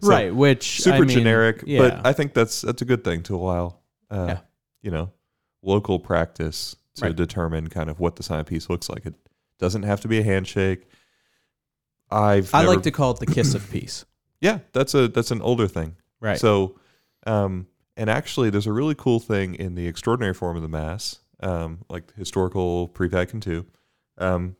So, 0.00 0.08
right, 0.08 0.34
which 0.34 0.80
super 0.80 0.96
I 0.96 1.00
mean, 1.00 1.08
generic, 1.10 1.62
Yeah, 1.66 1.80
but 1.80 2.06
I 2.06 2.14
think 2.14 2.32
that's 2.32 2.62
that's 2.62 2.80
a 2.80 2.86
good 2.86 3.04
thing 3.04 3.22
to 3.24 3.36
allow, 3.36 3.76
uh, 4.10 4.24
Yeah. 4.28 4.38
you 4.80 4.90
know, 4.90 5.12
local 5.60 5.98
practice 5.98 6.76
to 6.94 7.04
Right. 7.04 7.14
determine 7.14 7.68
kind 7.68 7.90
of 7.90 8.00
what 8.00 8.16
the 8.16 8.22
sign 8.22 8.40
of 8.40 8.46
peace 8.46 8.70
looks 8.70 8.88
like. 8.88 9.04
It 9.04 9.14
doesn't 9.58 9.82
have 9.82 10.00
to 10.00 10.08
be 10.08 10.18
a 10.18 10.22
handshake. 10.22 10.88
I've 12.10 12.54
I 12.54 12.62
never- 12.62 12.72
like 12.74 12.84
to 12.84 12.90
call 12.90 13.10
it 13.10 13.18
the 13.20 13.26
kiss 13.26 13.54
of 13.54 13.68
peace. 13.70 14.06
Yeah, 14.40 14.60
that's 14.72 14.94
a 14.94 15.08
that's 15.08 15.30
an 15.30 15.42
older 15.42 15.66
thing. 15.68 15.96
Right. 16.20 16.38
So, 16.38 16.78
um, 17.26 17.66
and 17.96 18.10
actually, 18.10 18.50
there's 18.50 18.66
a 18.66 18.72
really 18.72 18.94
cool 18.94 19.20
thing 19.20 19.54
in 19.54 19.74
the 19.74 19.86
extraordinary 19.86 20.34
form 20.34 20.56
of 20.56 20.62
the 20.62 20.68
Mass, 20.68 21.20
um, 21.40 21.78
like 21.88 22.14
historical 22.16 22.88
pre-Vatican 22.88 23.42
II, 23.46 23.64
um, 24.18 24.56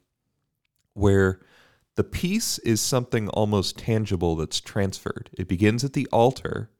where 0.95 1.41
the 1.97 2.05
peace 2.05 2.59
is 2.61 2.81
something 2.81 3.29
almost 3.31 3.79
tangible 3.79 4.37
that's 4.37 4.61
transferred. 4.61 5.31
It 5.39 5.49
begins 5.49 5.85
at 5.85 5.93
the 5.95 6.07
altar. 6.13 6.71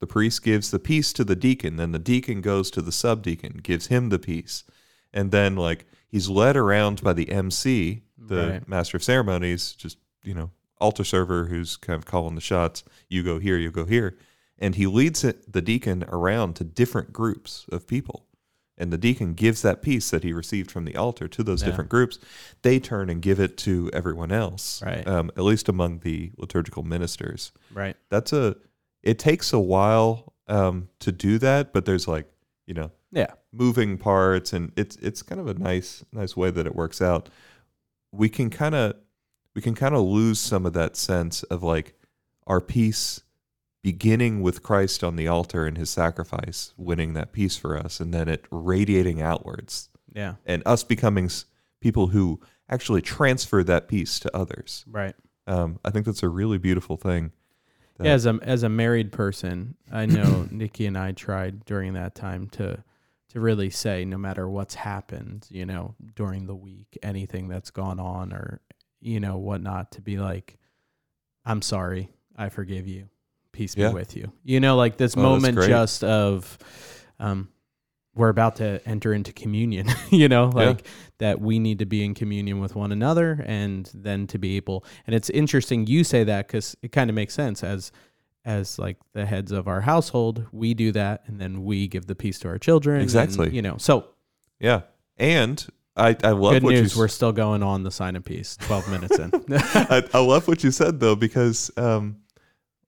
The 0.00 0.06
priest 0.06 0.42
gives 0.42 0.70
the 0.70 0.78
peace 0.78 1.12
to 1.12 1.24
the 1.24 1.36
deacon, 1.36 1.76
then 1.76 1.92
the 1.92 1.98
deacon 1.98 2.40
goes 2.40 2.70
to 2.70 2.80
the 2.80 2.92
subdeacon, 2.92 3.58
gives 3.62 3.88
him 3.88 4.08
the 4.08 4.18
peace, 4.18 4.64
and 5.12 5.30
then 5.30 5.56
like 5.56 5.84
he's 6.08 6.30
led 6.30 6.56
around 6.56 7.02
by 7.02 7.12
the 7.12 7.30
MC, 7.30 8.02
the 8.16 8.48
Right. 8.48 8.68
master 8.68 8.96
of 8.96 9.04
ceremonies, 9.04 9.72
just 9.72 9.98
you 10.24 10.32
know 10.32 10.50
altar 10.80 11.04
server 11.04 11.46
who's 11.46 11.76
kind 11.76 11.96
of 11.98 12.06
calling 12.06 12.34
the 12.34 12.40
shots. 12.40 12.84
You 13.08 13.22
go 13.22 13.38
here, 13.38 13.56
you 13.58 13.70
go 13.70 13.84
here, 13.84 14.16
and 14.58 14.74
he 14.74 14.86
leads 14.86 15.24
it, 15.24 15.52
the 15.52 15.62
deacon 15.62 16.04
around 16.08 16.54
to 16.56 16.64
different 16.64 17.12
groups 17.12 17.66
of 17.72 17.86
people, 17.86 18.26
and 18.78 18.92
the 18.92 18.98
deacon 18.98 19.34
gives 19.34 19.62
that 19.62 19.82
peace 19.82 20.10
that 20.10 20.22
he 20.24 20.32
received 20.32 20.70
from 20.70 20.84
the 20.84 20.96
altar 20.96 21.28
to 21.28 21.42
those 21.42 21.62
Yeah. 21.62 21.68
different 21.68 21.90
groups. 21.90 22.18
They 22.62 22.78
turn 22.80 23.10
and 23.10 23.20
give 23.20 23.38
it 23.40 23.56
to 23.58 23.90
everyone 23.92 24.32
else, 24.32 24.82
Right. 24.82 25.06
Um, 25.06 25.30
at 25.36 25.44
least 25.44 25.68
among 25.68 26.00
the 26.00 26.32
liturgical 26.36 26.82
ministers 26.82 27.52
right. 27.72 27.96
that's 28.08 28.32
a 28.32 28.56
it 29.02 29.18
takes 29.18 29.52
a 29.52 29.58
while 29.58 30.34
um 30.46 30.88
to 30.98 31.10
do 31.12 31.38
that 31.38 31.72
but 31.72 31.84
there's 31.86 32.06
like 32.08 32.26
you 32.66 32.74
know 32.74 32.90
Yeah. 33.12 33.32
moving 33.52 33.96
parts 33.98 34.52
and 34.52 34.72
it's 34.76 34.96
it's 34.96 35.22
kind 35.22 35.40
of 35.40 35.46
a 35.46 35.54
nice 35.54 36.04
nice 36.12 36.36
way 36.36 36.50
that 36.50 36.66
it 36.66 36.74
works 36.74 37.00
out 37.00 37.28
we 38.12 38.28
can 38.28 38.50
kind 38.50 38.74
of 38.74 38.94
we 39.60 39.62
can 39.62 39.74
kind 39.74 39.94
of 39.94 40.00
lose 40.00 40.38
some 40.40 40.64
of 40.64 40.72
that 40.72 40.96
sense 40.96 41.42
of 41.44 41.62
like 41.62 41.92
our 42.46 42.62
peace 42.62 43.20
beginning 43.82 44.40
with 44.40 44.62
Christ 44.62 45.04
on 45.04 45.16
the 45.16 45.28
altar 45.28 45.66
and 45.66 45.76
his 45.76 45.90
sacrifice 45.90 46.72
winning 46.78 47.12
that 47.12 47.30
peace 47.30 47.58
for 47.58 47.76
us 47.76 48.00
and 48.00 48.14
then 48.14 48.26
it 48.26 48.46
radiating 48.50 49.20
outwards 49.20 49.90
Yeah. 50.14 50.36
and 50.46 50.62
us 50.64 50.82
becoming 50.82 51.28
people 51.78 52.06
who 52.06 52.40
actually 52.70 53.02
transfer 53.02 53.62
that 53.64 53.86
peace 53.86 54.18
to 54.20 54.34
others 54.34 54.82
Right. 54.88 55.14
um 55.46 55.78
i 55.84 55.90
think 55.90 56.06
that's 56.06 56.22
a 56.22 56.28
really 56.30 56.56
beautiful 56.56 56.96
thing 56.96 57.32
Yeah, 58.00 58.12
as 58.14 58.24
a 58.24 58.38
as 58.42 58.62
a 58.62 58.70
married 58.70 59.12
person, 59.12 59.76
I 59.92 60.06
know 60.06 60.48
Nikki 60.50 60.86
and 60.86 60.96
I 60.96 61.12
tried 61.12 61.66
during 61.66 61.92
that 61.94 62.14
time 62.14 62.48
to 62.52 62.82
to 63.28 63.40
really 63.40 63.68
say 63.68 64.06
no 64.06 64.16
matter 64.16 64.48
what's 64.48 64.74
happened, 64.74 65.46
you 65.50 65.64
know, 65.66 65.94
during 66.16 66.46
the 66.46 66.54
week, 66.56 66.96
anything 67.02 67.46
that's 67.48 67.70
gone 67.70 68.00
on 68.00 68.32
or 68.32 68.60
you 69.00 69.20
know 69.20 69.38
whatnot, 69.38 69.92
to 69.92 70.00
be 70.02 70.18
like, 70.18 70.58
I'm 71.44 71.62
sorry, 71.62 72.10
I 72.36 72.48
forgive 72.48 72.86
you, 72.86 73.08
peace 73.52 73.74
Yeah. 73.76 73.88
be 73.88 73.94
with 73.94 74.16
you. 74.16 74.32
You 74.44 74.60
know, 74.60 74.76
like 74.76 74.96
this 74.96 75.16
Oh, 75.16 75.22
moment 75.22 75.56
just 75.58 76.04
of, 76.04 76.58
um, 77.18 77.48
we're 78.14 78.28
about 78.28 78.56
to 78.56 78.80
enter 78.86 79.12
into 79.14 79.32
communion. 79.32 79.86
you 80.10 80.28
know, 80.28 80.46
Yeah. 80.54 80.66
like 80.66 80.86
that 81.18 81.40
we 81.40 81.58
need 81.58 81.78
to 81.78 81.86
be 81.86 82.04
in 82.04 82.14
communion 82.14 82.60
with 82.60 82.74
one 82.74 82.92
another 82.92 83.42
and 83.46 83.90
then 83.94 84.26
to 84.28 84.38
be 84.38 84.56
able 84.56 84.84
and 85.06 85.14
it's 85.14 85.30
interesting 85.30 85.86
you 85.86 86.02
say 86.02 86.24
that 86.24 86.46
because 86.46 86.76
it 86.82 86.92
kind 86.92 87.08
of 87.10 87.14
makes 87.14 87.34
sense 87.34 87.62
as 87.62 87.92
as 88.46 88.78
like 88.78 88.96
the 89.12 89.26
heads 89.26 89.52
of 89.52 89.68
our 89.68 89.82
household 89.82 90.46
we 90.50 90.72
do 90.72 90.90
that 90.92 91.22
and 91.26 91.38
then 91.38 91.62
we 91.62 91.86
give 91.86 92.06
the 92.06 92.14
peace 92.14 92.38
to 92.38 92.48
our 92.48 92.58
children 92.58 92.96
and, 92.96 93.02
Exactly. 93.04 93.50
you 93.50 93.60
know 93.60 93.76
so 93.76 94.06
Yeah, 94.58 94.80
and 95.18 95.64
I 95.96 96.16
I 96.22 96.30
love 96.30 96.52
good 96.54 96.62
what 96.62 96.70
news 96.74 96.94
you 96.94 97.00
we're 97.00 97.08
still 97.08 97.32
going 97.32 97.62
on 97.62 97.82
the 97.82 97.90
sign 97.90 98.16
of 98.16 98.24
peace 98.24 98.56
12 98.60 98.88
minutes 98.90 99.18
in 99.18 99.32
I, 99.52 100.02
I 100.14 100.18
love 100.20 100.46
what 100.48 100.62
you 100.64 100.70
said 100.70 101.00
though 101.00 101.16
because 101.16 101.70
um 101.76 102.18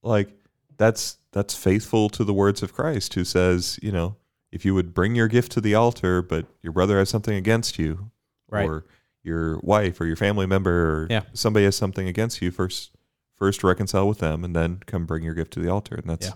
like 0.03 0.31
that's 0.77 1.19
that's 1.33 1.55
faithful 1.55 2.09
to 2.11 2.25
the 2.25 2.33
words 2.35 2.63
of 2.63 2.73
Christ 2.73 3.15
who 3.15 3.25
says 3.25 3.79
you 3.83 3.91
know 3.93 4.17
if 4.53 4.65
you 4.65 4.75
would 4.75 4.95
bring 4.95 5.15
your 5.15 5.29
gift 5.29 5.53
to 5.53 5.61
the 5.61 5.75
altar 5.75 6.23
but 6.23 6.47
your 6.63 6.73
brother 6.73 6.99
has 6.99 7.09
something 7.11 7.35
against 7.35 7.79
you 7.79 8.11
Right. 8.49 8.69
or 8.69 8.85
your 9.25 9.59
wife 9.63 10.01
or 10.01 10.07
your 10.07 10.17
family 10.17 10.47
member 10.47 10.71
or 11.03 11.07
Yeah. 11.11 11.23
somebody 11.33 11.65
has 11.65 11.77
something 11.77 12.07
against 12.07 12.41
you 12.43 12.51
first 12.51 12.91
first 13.37 13.65
reconcile 13.65 14.07
with 14.07 14.19
them 14.19 14.45
and 14.45 14.55
then 14.55 14.81
come 14.87 15.07
bring 15.07 15.23
your 15.25 15.35
gift 15.35 15.53
to 15.55 15.61
the 15.61 15.69
altar 15.71 15.95
and 15.97 16.09
that's 16.09 16.27
Yeah. 16.27 16.33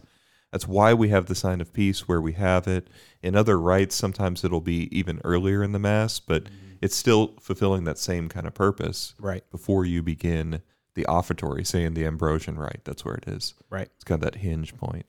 That's 0.52 0.68
why 0.68 0.94
we 0.94 1.08
have 1.08 1.26
the 1.26 1.34
sign 1.34 1.60
of 1.60 1.72
peace 1.72 2.08
where 2.08 2.20
we 2.20 2.32
have 2.32 2.66
it 2.66 2.88
in 3.22 3.34
other 3.34 3.58
rites 3.58 3.94
sometimes 3.94 4.44
it'll 4.44 4.60
be 4.60 4.88
even 4.96 5.20
earlier 5.24 5.62
in 5.62 5.72
the 5.72 5.78
mass 5.78 6.20
but 6.20 6.44
it's 6.82 6.96
still 6.96 7.34
fulfilling 7.40 7.84
that 7.84 7.98
same 7.98 8.28
kind 8.28 8.46
of 8.46 8.54
purpose 8.54 9.14
right 9.18 9.44
before 9.50 9.84
you 9.84 10.02
begin 10.02 10.60
the 10.96 11.04
offertory, 11.06 11.64
say 11.64 11.84
in 11.84 11.94
the 11.94 12.04
Ambrosian 12.04 12.58
rite. 12.58 12.80
That's 12.84 13.04
where 13.04 13.14
it 13.14 13.28
is. 13.28 13.54
right 13.70 13.88
It's 13.94 14.02
got 14.02 14.20
that 14.22 14.36
hinge 14.36 14.76
point. 14.76 15.06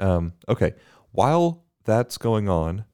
Um, 0.00 0.32
okay. 0.48 0.74
While 1.12 1.64
that's 1.84 2.18
going 2.18 2.48
on, 2.48 2.84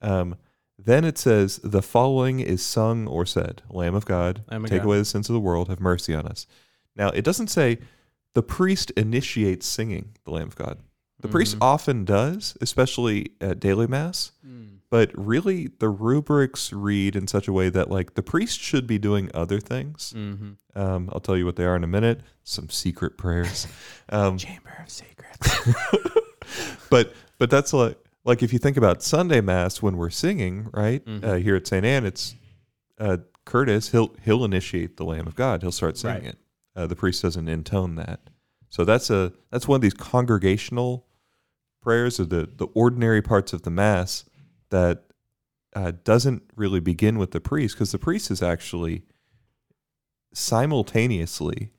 um, 0.00 0.36
then 0.78 1.04
it 1.04 1.18
says, 1.18 1.60
The 1.62 1.82
following 1.82 2.40
is 2.40 2.64
sung 2.64 3.06
or 3.06 3.26
said 3.26 3.62
Lamb 3.68 3.94
of 3.94 4.06
God, 4.06 4.44
Lamb 4.50 4.64
of 4.64 4.70
take 4.70 4.80
God. 4.80 4.86
away 4.86 4.98
the 4.98 5.04
sins 5.04 5.28
of 5.28 5.34
the 5.34 5.40
world, 5.40 5.68
have 5.68 5.80
mercy 5.80 6.14
on 6.14 6.26
us. 6.26 6.46
Now, 6.96 7.10
it 7.10 7.24
doesn't 7.24 7.48
say 7.48 7.78
the 8.34 8.42
priest 8.42 8.90
initiates 8.92 9.66
singing 9.66 10.16
the 10.24 10.30
Lamb 10.30 10.48
of 10.48 10.56
God. 10.56 10.78
The 11.20 11.28
priest 11.28 11.56
Mhm. 11.56 11.62
often 11.62 12.04
does, 12.04 12.56
especially 12.60 13.32
at 13.40 13.60
daily 13.60 13.86
mass. 13.86 14.32
But 14.90 15.12
really, 15.14 15.68
the 15.78 15.88
rubrics 15.88 16.72
read 16.72 17.14
in 17.14 17.28
such 17.28 17.46
a 17.46 17.52
way 17.52 17.68
that, 17.68 17.88
like, 17.90 18.14
the 18.14 18.24
priest 18.24 18.58
should 18.58 18.88
be 18.88 18.98
doing 18.98 19.30
other 19.32 19.60
things. 19.60 20.12
mm-hmm. 20.16 20.50
Um, 20.74 21.08
I'll 21.12 21.20
tell 21.20 21.36
you 21.36 21.44
what 21.46 21.54
they 21.54 21.64
are 21.64 21.76
in 21.76 21.84
a 21.84 21.86
minute. 21.86 22.22
Some 22.42 22.68
secret 22.70 23.16
prayers. 23.16 23.66
Um, 24.12 24.36
chamber 24.38 24.72
of 24.82 24.90
secrets 24.90 25.68
but 26.90 27.12
but 27.38 27.48
that's 27.48 27.72
like 27.72 27.96
like 28.24 28.42
if 28.42 28.52
you 28.52 28.58
think 28.58 28.76
about 28.76 29.02
Sunday 29.04 29.40
Mass 29.40 29.80
when 29.80 29.96
we're 29.96 30.10
singing, 30.10 30.68
right? 30.72 31.04
Mhm. 31.04 31.24
Uh, 31.24 31.34
here 31.36 31.54
at 31.54 31.66
St. 31.68 31.84
Anne, 31.86 32.04
it's 32.04 32.34
uh, 32.98 33.18
Curtis. 33.44 33.90
He'll 33.90 34.12
he'll 34.24 34.44
initiate 34.44 34.96
the 34.96 35.04
Lamb 35.04 35.26
of 35.28 35.36
God. 35.36 35.62
He'll 35.62 35.70
start 35.72 35.96
singing 35.96 36.24
Right. 36.24 36.32
it. 36.32 36.38
Uh, 36.74 36.86
the 36.88 36.96
priest 36.96 37.22
doesn't 37.22 37.48
intone 37.48 37.94
that. 37.96 38.18
So 38.68 38.84
that's 38.84 39.10
a 39.10 39.32
that's 39.52 39.68
one 39.68 39.76
of 39.76 39.82
these 39.82 39.94
congregational 39.94 41.06
prayers 41.80 42.20
or 42.20 42.24
the 42.24 42.48
the 42.56 42.66
ordinary 42.74 43.22
parts 43.22 43.52
of 43.52 43.62
the 43.62 43.70
Mass 43.70 44.24
that 44.70 45.04
uh, 45.74 45.92
doesn't 46.04 46.42
really 46.56 46.80
begin 46.80 47.18
with 47.18 47.30
the 47.30 47.40
priest 47.40 47.74
because 47.74 47.92
the 47.92 47.98
priest 47.98 48.30
is 48.30 48.42
actually 48.42 49.02
simultaneously 50.32 51.70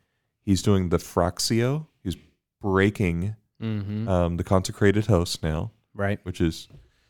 he's 0.43 0.61
doing 0.61 0.89
the 0.89 0.97
fractio. 0.97 1.87
He's 2.03 2.17
breaking 2.61 3.35
mm-hmm. 3.61 4.07
um, 4.07 4.37
the 4.37 4.43
consecrated 4.43 5.07
host 5.07 5.43
now, 5.43 5.71
right 5.93 6.19
which 6.23 6.41
is 6.41 6.67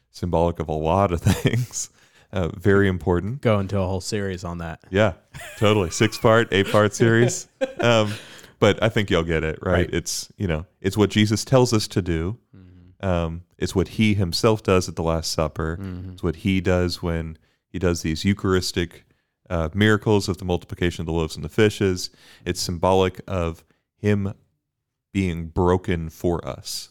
symbolic 0.09 0.59
of 0.59 0.67
a 0.67 0.73
lot 0.73 1.11
of 1.11 1.21
things. 1.21 1.89
Uh, 2.33 2.47
very 2.57 2.87
important. 2.87 3.41
go 3.41 3.59
into 3.59 3.77
a 3.77 3.85
whole 3.85 3.99
series 3.99 4.45
on 4.45 4.59
that 4.59 4.81
Yeah, 4.89 5.13
totally. 5.57 5.89
Six 5.89 6.17
part, 6.17 6.47
eight 6.51 6.67
part 6.67 6.93
series. 6.93 7.47
Um, 7.79 8.13
but 8.59 8.81
I 8.83 8.89
think 8.89 9.09
you'll 9.09 9.23
get 9.23 9.43
it, 9.43 9.57
right? 9.63 9.73
Right. 9.73 9.89
It's 9.91 10.31
you 10.37 10.45
know, 10.45 10.67
it's 10.81 10.95
what 10.95 11.09
Jesus 11.09 11.43
tells 11.43 11.73
us 11.73 11.87
to 11.89 12.01
do. 12.01 12.37
Um, 13.01 13.43
it's 13.57 13.75
what 13.75 13.89
he 13.89 14.13
himself 14.13 14.63
does 14.63 14.87
at 14.87 14.95
the 14.95 15.03
Last 15.03 15.31
Supper. 15.31 15.77
Mm-hmm. 15.81 16.13
It's 16.13 16.23
what 16.23 16.37
he 16.37 16.61
does 16.61 17.01
when 17.01 17.37
he 17.69 17.79
does 17.79 18.01
these 18.01 18.23
Eucharistic 18.25 19.05
uh, 19.49 19.69
miracles 19.73 20.29
of 20.29 20.37
the 20.37 20.45
multiplication 20.45 21.01
of 21.01 21.05
the 21.07 21.11
loaves 21.11 21.35
and 21.35 21.43
the 21.43 21.49
fishes. 21.49 22.09
It's 22.45 22.61
symbolic 22.61 23.19
of 23.27 23.63
him 23.97 24.33
being 25.13 25.47
broken 25.47 26.09
for 26.09 26.45
us. 26.47 26.89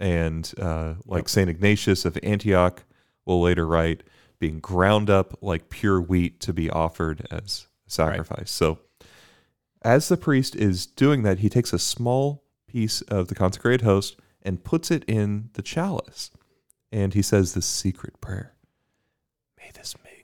And 0.00 0.52
uh, 0.60 0.94
like 1.06 1.22
Yep. 1.22 1.28
St. 1.28 1.50
Ignatius 1.50 2.04
of 2.04 2.18
Antioch 2.22 2.84
will 3.24 3.40
later 3.40 3.66
write, 3.66 4.02
being 4.38 4.60
ground 4.60 5.08
up 5.08 5.38
like 5.40 5.70
pure 5.70 6.00
wheat 6.00 6.40
to 6.40 6.52
be 6.52 6.68
offered 6.68 7.26
as 7.30 7.66
a 7.86 7.90
sacrifice. 7.90 8.50
So 8.50 8.80
as 9.82 10.08
the 10.08 10.16
priest 10.16 10.56
is 10.56 10.84
doing 10.84 11.22
that, 11.22 11.38
he 11.38 11.48
takes 11.48 11.72
a 11.72 11.78
small 11.78 12.42
piece 12.66 13.00
of 13.02 13.28
the 13.28 13.34
consecrated 13.34 13.82
host 13.82 14.16
and 14.44 14.62
puts 14.62 14.90
it 14.90 15.04
in 15.06 15.50
the 15.54 15.62
chalice. 15.62 16.30
And 16.92 17.14
he 17.14 17.22
says 17.22 17.54
this 17.54 17.66
secret 17.66 18.20
prayer. 18.20 18.54
May 19.58 19.70
this 19.74 19.94
mingling. 20.04 20.20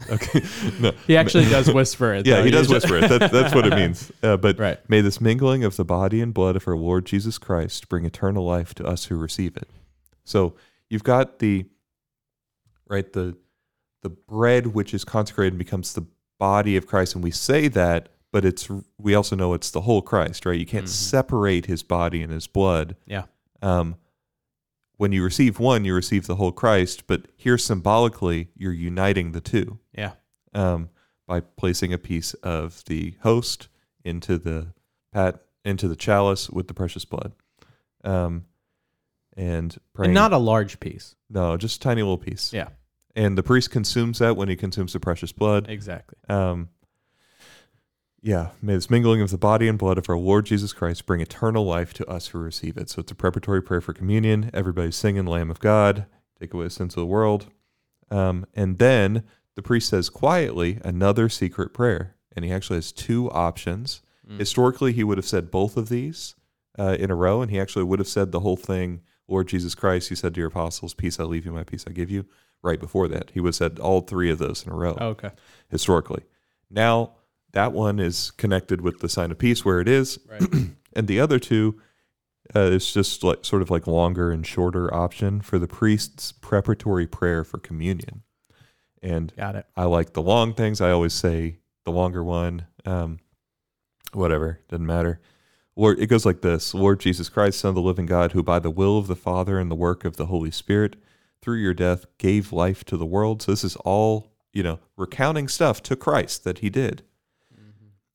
Okay. 0.10 0.42
no. 0.80 0.90
he 1.06 1.16
actually 1.16 1.44
does 1.46 1.72
whisper 1.72 2.12
it 2.12 2.26
Yeah, 2.26 2.36
though. 2.36 2.44
he 2.44 2.50
does 2.50 2.68
whisper 2.68 2.96
it. 2.98 3.08
That, 3.08 3.32
that's 3.32 3.54
what 3.54 3.66
it 3.66 3.74
means. 3.76 4.12
Uh, 4.22 4.36
but 4.36 4.58
right 4.58 4.78
may 4.90 5.00
this 5.00 5.18
mingling 5.20 5.64
of 5.64 5.76
the 5.76 5.84
body 5.84 6.20
and 6.20 6.34
blood 6.34 6.56
of 6.56 6.68
our 6.68 6.76
Lord 6.76 7.06
Jesus 7.06 7.38
Christ 7.38 7.88
bring 7.88 8.04
eternal 8.04 8.44
life 8.44 8.74
to 8.74 8.84
us 8.84 9.06
who 9.06 9.16
receive 9.16 9.56
it. 9.56 9.68
So 10.24 10.56
you've 10.90 11.04
got 11.04 11.38
the 11.38 11.64
right 12.88 13.10
the 13.14 13.36
the 14.02 14.10
bread 14.10 14.68
which 14.68 14.92
is 14.92 15.04
consecrated 15.04 15.56
becomes 15.56 15.94
the 15.94 16.04
body 16.38 16.76
of 16.76 16.86
Christ, 16.86 17.14
and 17.14 17.24
we 17.24 17.30
say 17.30 17.68
that, 17.68 18.10
but 18.30 18.44
it's 18.44 18.68
we 18.98 19.14
also 19.14 19.34
know 19.36 19.54
it's 19.54 19.70
the 19.70 19.80
whole 19.82 20.02
Christ, 20.02 20.44
right? 20.44 20.58
You 20.58 20.66
can't 20.66 20.84
Mhm. 20.86 20.88
separate 20.90 21.64
his 21.66 21.82
body 21.82 22.20
and 22.22 22.30
his 22.30 22.46
blood. 22.46 22.96
Yeah. 23.06 23.22
Um, 23.64 23.96
when 24.96 25.12
you 25.12 25.24
receive 25.24 25.58
one, 25.58 25.84
you 25.84 25.94
receive 25.94 26.26
the 26.26 26.36
whole 26.36 26.52
Christ, 26.52 27.06
but 27.06 27.26
here 27.36 27.58
symbolically, 27.58 28.48
you're 28.56 28.72
uniting 28.72 29.32
the 29.32 29.40
two 29.40 29.78
Yeah. 29.96 30.12
um, 30.52 30.90
by 31.26 31.40
placing 31.40 31.92
a 31.92 31.98
piece 31.98 32.34
of 32.34 32.84
the 32.84 33.16
host 33.22 33.68
into 34.04 34.38
the 34.38 34.68
pat 35.12 35.40
into 35.64 35.88
the 35.88 35.96
chalice 35.96 36.50
with 36.50 36.68
the 36.68 36.74
precious 36.74 37.04
blood, 37.06 37.32
um, 38.04 38.44
and 39.36 39.76
praying. 39.94 40.10
And 40.10 40.14
not 40.14 40.32
a 40.32 40.38
large 40.38 40.78
piece. 40.78 41.16
no, 41.30 41.56
just 41.56 41.76
a 41.76 41.80
tiny 41.80 42.02
little 42.02 42.18
piece. 42.18 42.52
Yeah. 42.52 42.68
And 43.16 43.38
the 43.38 43.42
priest 43.42 43.70
consumes 43.70 44.18
that 44.18 44.36
when 44.36 44.48
he 44.48 44.56
consumes 44.56 44.92
the 44.92 45.00
precious 45.00 45.32
blood. 45.32 45.68
Exactly. 45.70 46.18
Um, 46.28 46.68
yeah, 48.24 48.48
may 48.62 48.74
this 48.74 48.88
mingling 48.88 49.20
of 49.20 49.30
the 49.30 49.36
body 49.36 49.68
and 49.68 49.78
blood 49.78 49.98
of 49.98 50.08
our 50.08 50.16
Lord 50.16 50.46
Jesus 50.46 50.72
Christ 50.72 51.04
bring 51.04 51.20
eternal 51.20 51.66
life 51.66 51.92
to 51.94 52.06
us 52.08 52.28
who 52.28 52.38
receive 52.38 52.78
it. 52.78 52.88
So 52.88 53.00
it's 53.00 53.12
a 53.12 53.14
preparatory 53.14 53.62
prayer 53.62 53.82
for 53.82 53.92
communion. 53.92 54.50
Everybody's 54.54 54.96
singing 54.96 55.26
Lamb 55.26 55.50
of 55.50 55.60
God, 55.60 56.06
take 56.40 56.54
away 56.54 56.64
the 56.64 56.70
sins 56.70 56.94
of 56.96 57.02
the 57.02 57.06
world. 57.06 57.48
Um, 58.10 58.46
and 58.54 58.78
then 58.78 59.24
the 59.56 59.62
priest 59.62 59.90
says 59.90 60.08
quietly 60.08 60.78
another 60.82 61.28
secret 61.28 61.74
prayer. 61.74 62.16
And 62.34 62.46
he 62.46 62.50
actually 62.50 62.78
has 62.78 62.92
two 62.92 63.30
options. 63.30 64.00
Mm. 64.26 64.38
Historically, 64.38 64.94
he 64.94 65.04
would 65.04 65.18
have 65.18 65.26
said 65.26 65.50
both 65.50 65.76
of 65.76 65.90
these 65.90 66.34
uh, 66.78 66.96
in 66.98 67.10
a 67.10 67.14
row, 67.14 67.42
and 67.42 67.50
he 67.50 67.60
actually 67.60 67.84
would 67.84 67.98
have 67.98 68.08
said 68.08 68.32
the 68.32 68.40
whole 68.40 68.56
thing, 68.56 69.02
Lord 69.28 69.48
Jesus 69.48 69.74
Christ, 69.74 70.08
you 70.08 70.16
said 70.16 70.32
to 70.34 70.40
your 70.40 70.48
apostles, 70.48 70.94
Peace 70.94 71.20
I 71.20 71.24
leave 71.24 71.44
you, 71.44 71.52
my 71.52 71.62
peace 71.62 71.84
I 71.86 71.92
give 71.92 72.10
you, 72.10 72.24
right 72.62 72.80
before 72.80 73.06
that. 73.08 73.32
He 73.34 73.40
would 73.40 73.48
have 73.48 73.54
said 73.54 73.78
all 73.78 74.00
three 74.00 74.30
of 74.30 74.38
those 74.38 74.64
in 74.64 74.72
a 74.72 74.74
row 74.74 74.96
Oh, 74.98 75.08
okay. 75.08 75.30
historically. 75.68 76.24
Now 76.70 77.12
that 77.54 77.72
one 77.72 77.98
is 77.98 78.30
connected 78.32 78.80
with 78.80 79.00
the 79.00 79.08
sign 79.08 79.30
of 79.30 79.38
peace 79.38 79.64
where 79.64 79.80
it 79.80 79.88
is, 79.88 80.18
Right. 80.28 80.42
and 80.92 81.08
the 81.08 81.18
other 81.18 81.38
two 81.38 81.80
uh, 82.54 82.60
is 82.60 82.92
just 82.92 83.24
like 83.24 83.44
sort 83.44 83.62
of 83.62 83.70
like 83.70 83.86
longer 83.86 84.30
and 84.30 84.46
shorter 84.46 84.92
option 84.92 85.40
for 85.40 85.58
the 85.58 85.66
priest's 85.66 86.30
preparatory 86.32 87.06
prayer 87.06 87.42
for 87.42 87.58
communion. 87.58 88.22
And 89.02 89.34
Got 89.36 89.56
it. 89.56 89.66
I 89.76 89.84
like 89.84 90.12
the 90.12 90.22
long 90.22 90.54
things. 90.54 90.80
I 90.80 90.90
always 90.90 91.12
say 91.14 91.58
the 91.84 91.92
longer 91.92 92.22
one. 92.22 92.66
Um, 92.84 93.18
whatever, 94.12 94.60
doesn't 94.68 94.86
matter. 94.86 95.20
Lord, 95.76 95.98
it 95.98 96.06
goes 96.06 96.24
like 96.24 96.42
this: 96.42 96.74
Lord 96.74 97.00
Jesus 97.00 97.28
Christ, 97.28 97.60
Son 97.60 97.70
of 97.70 97.74
the 97.74 97.80
living 97.80 98.06
God, 98.06 98.32
who 98.32 98.42
by 98.42 98.58
the 98.58 98.70
will 98.70 98.98
of 98.98 99.06
the 99.06 99.16
Father 99.16 99.58
and 99.58 99.70
the 99.70 99.74
work 99.74 100.04
of 100.04 100.16
the 100.16 100.26
Holy 100.26 100.50
Spirit, 100.50 100.96
through 101.42 101.58
your 101.58 101.74
death, 101.74 102.06
gave 102.18 102.52
life 102.52 102.84
to 102.84 102.96
the 102.96 103.06
world. 103.06 103.42
So 103.42 103.52
this 103.52 103.64
is 103.64 103.76
all 103.76 104.34
you 104.54 104.62
know, 104.62 104.78
recounting 104.96 105.48
stuff 105.48 105.82
to 105.82 105.96
Christ 105.96 106.44
that 106.44 106.58
He 106.58 106.70
did. 106.70 107.02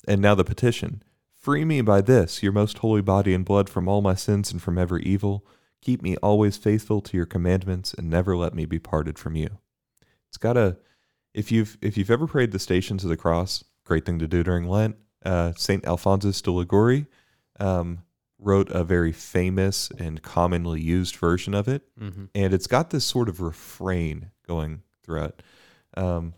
And 0.09 0.21
now 0.21 0.35
the 0.35 0.43
petition: 0.43 1.03
Free 1.33 1.63
me 1.63 1.79
by 1.81 2.01
this, 2.01 2.43
your 2.43 2.51
most 2.51 2.79
holy 2.79 3.01
body 3.01 3.33
and 3.33 3.45
blood, 3.45 3.69
from 3.69 3.87
all 3.87 4.01
my 4.01 4.15
sins 4.15 4.51
and 4.51 4.61
from 4.61 4.77
every 4.77 5.03
evil. 5.03 5.45
Keep 5.81 6.01
me 6.01 6.17
always 6.17 6.57
faithful 6.57 6.99
to 6.99 7.15
your 7.15 7.25
commandments, 7.25 7.93
and 7.93 8.09
never 8.09 8.35
let 8.35 8.53
me 8.53 8.65
be 8.65 8.79
parted 8.79 9.17
from 9.17 9.35
you. 9.37 9.59
It's 10.27 10.37
got 10.37 10.57
a 10.57 10.77
if 11.33 11.51
you've 11.51 11.77
if 11.81 11.97
you've 11.97 12.11
ever 12.11 12.27
prayed 12.27 12.51
the 12.51 12.59
Stations 12.59 13.03
of 13.05 13.09
the 13.09 13.15
Cross, 13.15 13.63
great 13.85 14.05
thing 14.05 14.19
to 14.19 14.27
do 14.27 14.43
during 14.43 14.67
Lent. 14.67 14.97
Uh, 15.23 15.53
Saint 15.55 15.85
Alphonsus 15.85 16.41
de 16.41 16.51
Liguori 16.51 17.05
um, 17.59 17.99
wrote 18.39 18.69
a 18.71 18.83
very 18.85 19.11
famous 19.11 19.89
and 19.99 20.21
commonly 20.21 20.81
used 20.81 21.15
version 21.17 21.53
of 21.53 21.67
it, 21.67 21.83
Mm-hmm. 21.99 22.25
and 22.33 22.53
it's 22.53 22.67
got 22.67 22.89
this 22.89 23.05
sort 23.05 23.27
of 23.29 23.41
refrain 23.41 24.31
going 24.47 24.81
throughout, 25.03 25.41
um, 25.97 26.33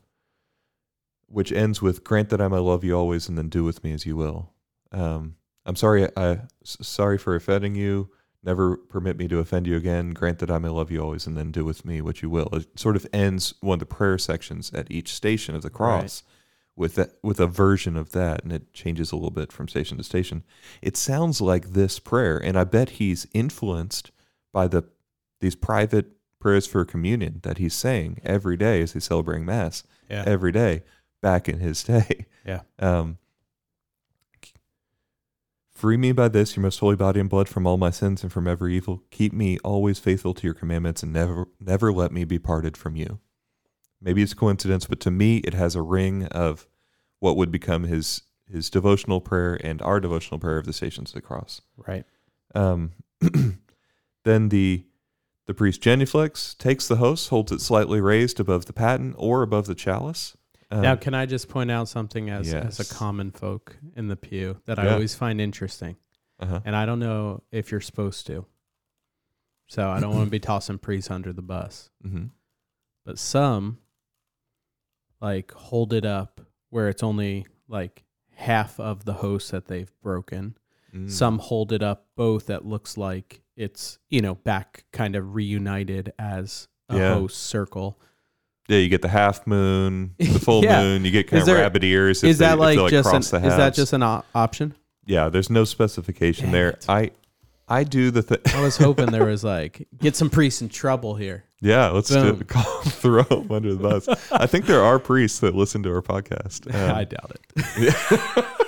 which 1.31 1.51
ends 1.51 1.81
with 1.81 2.03
"Grant 2.03 2.29
that 2.29 2.41
I 2.41 2.47
may 2.47 2.57
love 2.57 2.83
you 2.83 2.95
always, 2.95 3.27
and 3.29 3.37
then 3.37 3.49
do 3.49 3.63
with 3.63 3.83
me 3.83 3.93
as 3.93 4.05
you 4.05 4.15
will." 4.15 4.53
Um, 4.91 5.35
I'm 5.65 5.75
sorry, 5.75 6.07
I 6.17 6.41
sorry 6.63 7.17
for 7.17 7.35
offending 7.35 7.75
you. 7.75 8.09
Never 8.43 8.75
permit 8.75 9.17
me 9.17 9.27
to 9.27 9.37
offend 9.39 9.67
you 9.67 9.75
again. 9.75 10.11
Grant 10.11 10.39
that 10.39 10.49
I 10.49 10.57
may 10.57 10.69
love 10.69 10.89
you 10.89 10.99
always, 11.01 11.27
and 11.27 11.37
then 11.37 11.51
do 11.51 11.63
with 11.63 11.85
me 11.85 12.01
what 12.01 12.21
you 12.23 12.29
will. 12.29 12.49
It 12.53 12.79
sort 12.79 12.95
of 12.95 13.05
ends 13.13 13.53
one 13.61 13.75
of 13.75 13.79
the 13.79 13.85
prayer 13.85 14.17
sections 14.17 14.71
at 14.73 14.89
each 14.89 15.13
station 15.13 15.53
of 15.55 15.61
the 15.61 15.69
cross 15.69 16.23
with 16.75 16.95
that 16.95 17.11
with 17.21 17.39
a 17.39 17.45
version 17.47 17.95
of 17.95 18.11
that, 18.13 18.43
and 18.43 18.51
it 18.51 18.73
changes 18.73 19.11
a 19.11 19.15
little 19.15 19.29
bit 19.29 19.51
from 19.51 19.67
station 19.67 19.97
to 19.97 20.03
station. 20.03 20.43
It 20.81 20.97
sounds 20.97 21.39
like 21.39 21.73
this 21.73 21.99
prayer, 21.99 22.37
and 22.43 22.57
I 22.57 22.63
bet 22.63 22.91
he's 22.91 23.27
influenced 23.33 24.09
by 24.51 24.67
the 24.67 24.83
these 25.39 25.55
private 25.55 26.07
prayers 26.39 26.65
for 26.65 26.83
communion 26.83 27.39
that 27.43 27.59
he's 27.59 27.75
saying 27.75 28.19
every 28.23 28.57
day 28.57 28.81
as 28.81 28.93
he's 28.93 29.03
celebrating 29.03 29.45
mass 29.45 29.83
Yeah. 30.09 30.23
every 30.25 30.51
day 30.51 30.81
back 31.21 31.47
in 31.47 31.59
his 31.59 31.83
day. 31.83 32.25
Yeah. 32.45 32.61
Um, 32.79 33.17
Free 35.81 35.97
me 35.97 36.11
by 36.11 36.27
this, 36.27 36.55
your 36.55 36.61
most 36.61 36.77
holy 36.77 36.95
body 36.95 37.19
and 37.19 37.27
blood, 37.27 37.49
from 37.49 37.65
all 37.65 37.75
my 37.75 37.89
sins 37.89 38.21
and 38.21 38.31
from 38.31 38.47
every 38.47 38.75
evil. 38.75 39.01
Keep 39.09 39.33
me 39.33 39.57
always 39.63 39.97
faithful 39.97 40.35
to 40.35 40.45
your 40.45 40.53
commandments, 40.53 41.01
and 41.01 41.11
never, 41.11 41.47
never 41.59 41.91
let 41.91 42.11
me 42.11 42.23
be 42.23 42.37
parted 42.37 42.77
from 42.77 42.95
you. 42.95 43.19
Maybe 43.99 44.21
it's 44.21 44.35
coincidence, 44.35 44.85
but 44.85 44.99
to 44.99 45.09
me, 45.09 45.37
it 45.37 45.55
has 45.55 45.73
a 45.73 45.81
ring 45.81 46.25
of 46.27 46.67
what 47.17 47.35
would 47.35 47.51
become 47.51 47.85
his 47.85 48.21
his 48.47 48.69
devotional 48.69 49.21
prayer 49.21 49.59
and 49.63 49.81
our 49.81 49.99
devotional 49.99 50.39
prayer 50.39 50.59
of 50.59 50.67
the 50.67 50.73
Stations 50.73 51.09
of 51.09 51.15
the 51.15 51.21
Cross. 51.21 51.61
Right. 51.77 52.05
Um, 52.53 52.91
then 54.23 54.49
the 54.49 54.85
the 55.47 55.55
priest 55.55 55.81
genuflects, 55.81 56.55
takes 56.59 56.87
the 56.87 56.97
host, 56.97 57.29
holds 57.29 57.51
it 57.51 57.59
slightly 57.59 57.99
raised 57.99 58.39
above 58.39 58.67
the 58.67 58.73
paten 58.73 59.15
or 59.17 59.41
above 59.41 59.65
the 59.65 59.73
chalice. 59.73 60.37
Um, 60.71 60.81
now, 60.81 60.95
can 60.95 61.13
I 61.13 61.25
just 61.25 61.49
point 61.49 61.69
out 61.69 61.89
something 61.89 62.29
as 62.29 62.53
as 62.53 62.79
a 62.79 62.85
common 62.95 63.31
folk 63.31 63.77
in 63.95 64.07
the 64.07 64.15
pew 64.15 64.61
that 64.65 64.79
I 64.79 64.89
always 64.89 65.13
find 65.13 65.41
interesting, 65.41 65.97
uh-huh. 66.39 66.61
and 66.63 66.75
I 66.75 66.85
don't 66.85 66.99
know 66.99 67.43
if 67.51 67.71
you're 67.71 67.81
supposed 67.81 68.25
to. 68.27 68.45
So 69.67 69.89
I 69.89 69.99
don't 69.99 70.13
want 70.15 70.25
to 70.27 70.31
be 70.31 70.39
tossing 70.51 70.79
priests 70.79 71.11
under 71.11 71.33
the 71.33 71.41
bus, 71.41 71.89
hmm 72.01 72.25
but 73.03 73.17
some 73.17 73.79
like 75.19 75.51
hold 75.53 75.93
it 75.93 76.05
up 76.05 76.41
where 76.69 76.87
it's 76.87 77.03
only 77.03 77.45
like 77.67 78.03
half 78.35 78.79
of 78.79 79.05
the 79.05 79.13
host 79.13 79.51
that 79.51 79.67
they've 79.67 79.91
broken. 80.01 80.57
Mm. 80.95 81.09
Some 81.09 81.39
hold 81.39 81.71
it 81.71 81.81
up 81.83 82.05
both 82.15 82.47
that 82.47 82.65
looks 82.65 82.97
like 82.97 83.41
it's, 83.55 83.99
you 84.09 84.21
know, 84.21 84.35
back 84.35 84.85
kind 84.91 85.15
of 85.15 85.35
reunited 85.35 86.13
as 86.17 86.67
a 86.89 86.97
Yeah. 86.97 87.13
host 87.15 87.39
circle. 87.39 87.99
Yeah, 88.67 88.77
you 88.77 88.89
get 88.89 89.01
the 89.01 89.07
half 89.09 89.45
moon, 89.47 90.13
the 90.17 90.25
full 90.39 90.63
Yeah. 90.63 90.81
moon. 90.81 91.03
You 91.03 91.11
get 91.11 91.27
kind 91.27 91.41
Is 91.41 91.47
of 91.47 91.53
there- 91.55 91.63
rabbit 91.63 91.83
ears. 91.83 92.23
if 92.23 92.29
Is 92.29 92.37
they- 92.37 92.45
that 92.45 92.53
if 92.53 92.59
like 92.59 92.77
just 92.89 93.07
an, 93.07 93.11
cross 93.11 93.29
the 93.29 93.37
is 93.37 93.43
that 93.43 93.59
halves. 93.59 93.75
just 93.75 93.93
an 93.93 94.03
op- 94.03 94.25
option? 94.35 94.75
yeah? 95.05 95.29
There's 95.29 95.49
no 95.49 95.63
specification 95.65 96.45
Dang 96.45 96.51
there. 96.53 96.69
it. 96.69 96.85
I 96.87 97.11
I 97.67 97.83
do 97.85 98.11
the 98.11 98.21
thing. 98.21 98.37
I 98.53 98.61
was 98.61 98.77
hoping 98.77 99.11
there 99.11 99.25
was 99.25 99.43
like 99.55 99.87
get 99.97 100.15
some 100.15 100.29
priests 100.29 100.61
in 100.61 100.69
trouble 100.69 101.15
here. 101.15 101.43
Yeah, 101.61 101.89
let's 101.89 102.09
do 102.09 102.21
Boom. 102.21 102.41
it. 102.41 102.47
Call, 102.47 102.81
throw 102.83 103.25
'em 103.29 103.51
under 103.51 103.73
the 103.73 103.81
bus. 103.81 104.07
I 104.31 104.45
think 104.45 104.65
there 104.65 104.83
are 104.83 104.99
priests 104.99 105.39
that 105.39 105.55
listen 105.55 105.83
to 105.83 105.93
our 105.93 106.01
podcast. 106.01 106.73
Um, 106.73 106.95
I 106.95 107.03
doubt 107.03 107.31
it. 107.55 108.61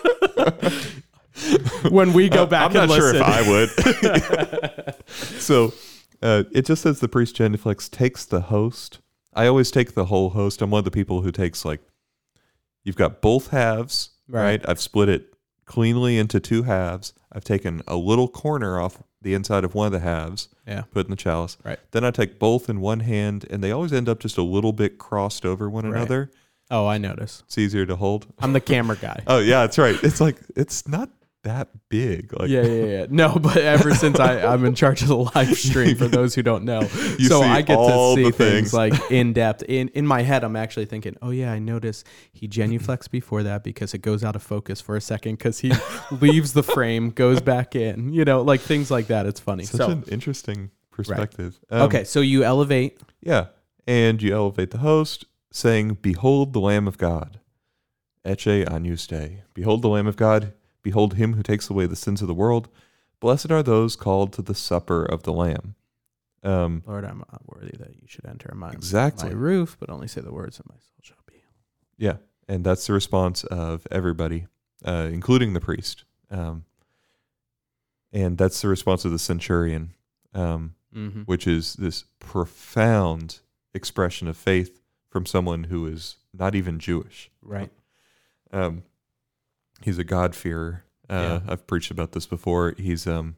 when 1.92 2.14
we 2.14 2.30
go 2.30 2.46
back 2.46 2.68
I'm 2.68 2.74
not 2.74 2.84
and 2.84 2.92
sure 2.94 3.14
listen. 3.14 3.22
if 3.22 3.28
I 3.28 3.42
would. 4.86 4.96
so 5.42 5.74
uh, 6.22 6.44
it 6.52 6.66
just 6.66 6.82
says 6.84 7.00
the 7.00 7.08
priest 7.10 7.36
genuflects 7.36 7.90
takes 7.90 8.26
the 8.26 8.42
host. 8.42 9.00
I 9.36 9.48
always 9.48 9.72
take 9.72 9.94
the 9.94 10.06
whole 10.06 10.32
host. 10.32 10.62
I'm 10.62 10.72
one 10.72 10.80
of 10.80 10.86
the 10.86 10.92
people 10.92 11.22
who 11.22 11.32
takes 11.32 11.66
like 11.66 11.82
you've 12.84 12.96
got 12.96 13.22
both 13.22 13.50
halves, 13.50 14.12
Right. 14.28 14.44
right? 14.44 14.70
I've 14.70 14.80
split 14.82 15.10
it 15.10 15.34
cleanly 15.66 16.18
into 16.18 16.40
two 16.40 16.64
halves. 16.64 17.14
I've 17.32 17.44
taken 17.44 17.82
a 17.88 17.96
little 17.96 18.28
corner 18.28 18.80
off 18.80 19.02
the 19.22 19.34
inside 19.34 19.64
of 19.64 19.74
one 19.74 19.88
of 19.88 19.92
the 19.94 20.00
halves, 20.00 20.50
yeah. 20.68 20.82
put 20.92 21.06
in 21.06 21.10
the 21.10 21.16
chalice. 21.16 21.58
Right. 21.64 21.80
Then 21.92 22.04
I 22.04 22.12
take 22.12 22.38
both 22.40 22.70
in 22.70 22.82
one 22.82 23.00
hand, 23.00 23.46
and 23.50 23.64
they 23.64 23.72
always 23.72 23.94
end 23.94 24.10
up 24.10 24.20
just 24.20 24.38
a 24.38 24.44
little 24.44 24.74
bit 24.74 24.98
crossed 24.98 25.46
over 25.46 25.70
one 25.70 25.86
Right. 25.86 25.96
another. 25.96 26.30
Oh, 26.70 26.86
I 26.88 26.98
notice. 26.98 27.44
It's 27.48 27.58
easier 27.58 27.86
to 27.86 27.96
hold. 27.96 28.28
I'm 28.40 28.54
the 28.54 28.60
camera 28.74 28.98
guy. 28.98 29.24
Oh 29.28 29.40
yeah, 29.40 29.62
that's 29.62 29.78
right. 29.78 29.96
It's 30.04 30.20
like 30.22 30.38
it's 30.56 30.88
not 30.88 31.10
that 31.44 31.70
big. 31.90 32.38
Like 32.38 32.50
yeah, 32.50 32.64
yeah, 32.64 32.86
yeah. 32.86 33.06
No, 33.10 33.36
but 33.42 33.58
ever 33.58 33.94
since 33.94 34.20
I, 34.20 34.40
I'm 34.46 34.66
in 34.66 34.76
charge 34.76 35.02
of 35.02 35.08
the 35.08 35.18
live 35.18 35.58
stream, 35.58 35.96
for 35.96 36.08
those 36.10 36.36
who 36.36 36.42
don't 36.44 36.66
know, 36.66 36.82
You 37.18 37.28
so 37.28 37.42
I 37.42 37.62
get 37.62 37.76
to 37.76 38.14
see 38.16 38.24
things. 38.32 38.36
things. 38.36 38.74
like 38.74 38.94
in 39.12 39.34
depth. 39.34 39.64
In 39.64 39.90
in 39.90 40.08
my 40.08 40.22
head, 40.22 40.44
I'm 40.44 40.56
actually 40.56 40.86
thinking, 40.86 41.16
oh 41.22 41.30
yeah, 41.30 41.52
I 41.52 41.60
noticed 41.60 42.08
he 42.32 42.48
genuflects 42.48 43.10
before 43.10 43.44
that 43.44 43.64
because 43.64 43.94
it 43.94 44.00
goes 44.00 44.24
out 44.24 44.36
of 44.36 44.44
focus 44.44 44.82
for 44.82 44.96
a 44.96 45.02
second 45.02 45.38
because 45.38 45.60
he 45.60 45.72
leaves 46.12 46.54
the 46.54 46.64
frame, 46.64 47.12
goes 47.12 47.42
back 47.42 47.76
in. 47.76 48.14
You 48.14 48.26
know, 48.26 48.42
like 48.42 48.62
things 48.62 48.90
like 48.90 49.08
that. 49.08 49.26
It's 49.26 49.40
funny. 49.40 49.66
such 49.66 49.78
so 49.80 49.90
an 49.90 50.04
interesting 50.10 50.72
perspective. 50.92 51.60
Um, 51.70 51.84
okay, 51.84 52.04
so 52.04 52.22
you 52.22 52.44
elevate. 52.44 53.00
Yeah. 53.22 53.48
And 53.86 54.22
you 54.22 54.34
elevate 54.34 54.72
the 54.72 54.78
host, 54.78 55.26
saying, 55.52 55.98
Behold 56.02 56.54
the 56.54 56.62
Lamb 56.62 56.88
of 56.88 56.98
God. 56.98 57.42
Ecce 58.26 58.66
Agnus 58.72 59.06
Dei. 59.08 59.44
Behold 59.54 59.82
the 59.82 59.90
Lamb 59.90 60.08
of 60.08 60.16
God. 60.16 60.54
Behold 60.84 61.16
him 61.16 61.34
who 61.34 61.42
takes 61.44 61.70
away 61.70 61.86
the 61.88 61.96
sins 61.96 62.22
of 62.22 62.28
the 62.28 62.34
world. 62.34 62.70
Blessed 63.20 63.52
are 63.52 63.64
those 63.64 63.96
called 63.96 64.34
to 64.34 64.42
the 64.42 64.54
supper 64.54 65.04
of 65.04 65.24
the 65.24 65.34
Lamb. 65.34 65.76
Um, 66.44 66.84
Lord, 66.86 67.06
I'm 67.06 67.20
not 67.20 67.42
worthy 67.46 67.76
that 67.78 67.96
you 67.96 68.06
should 68.08 68.26
enter 68.26 68.54
my, 68.54 68.72
Exactly. 68.72 69.30
my 69.30 69.36
roof, 69.36 69.78
but 69.80 69.90
only 69.90 70.08
say 70.10 70.20
the 70.22 70.34
words 70.34 70.60
and 70.60 70.68
my 70.68 70.76
soul 70.76 71.00
shall 71.02 71.18
be. 71.26 71.36
healed. 71.36 71.46
yeah, 71.98 72.18
and 72.54 72.66
that's 72.66 72.86
the 72.86 72.92
response 72.94 73.46
of 73.46 73.88
everybody, 73.90 74.48
uh, 74.84 75.08
including 75.12 75.54
the 75.54 75.62
priest. 75.62 76.04
Um, 76.30 76.66
and 78.12 78.38
that's 78.38 78.62
the 78.62 78.68
response 78.68 79.06
of 79.06 79.12
the 79.12 79.20
centurion, 79.20 79.94
um, 80.34 80.76
Mm-hmm. 80.96 81.22
which 81.22 81.48
is 81.48 81.74
this 81.74 82.04
profound 82.20 83.40
expression 83.74 84.28
of 84.28 84.38
faith 84.38 84.80
from 85.10 85.26
someone 85.26 85.64
who 85.64 85.88
is 85.88 86.18
not 86.38 86.54
even 86.54 86.78
Jewish. 86.78 87.32
Right. 87.42 87.72
Um, 88.52 88.84
he's 89.84 89.98
a 90.00 90.04
God-fearer. 90.04 90.84
Uh, 91.10 91.14
Yeah. 91.14 91.40
I've 91.48 91.68
preached 91.68 91.92
about 91.92 92.12
this 92.14 92.26
before. 92.26 92.74
He's 92.78 93.06
um, 93.08 93.36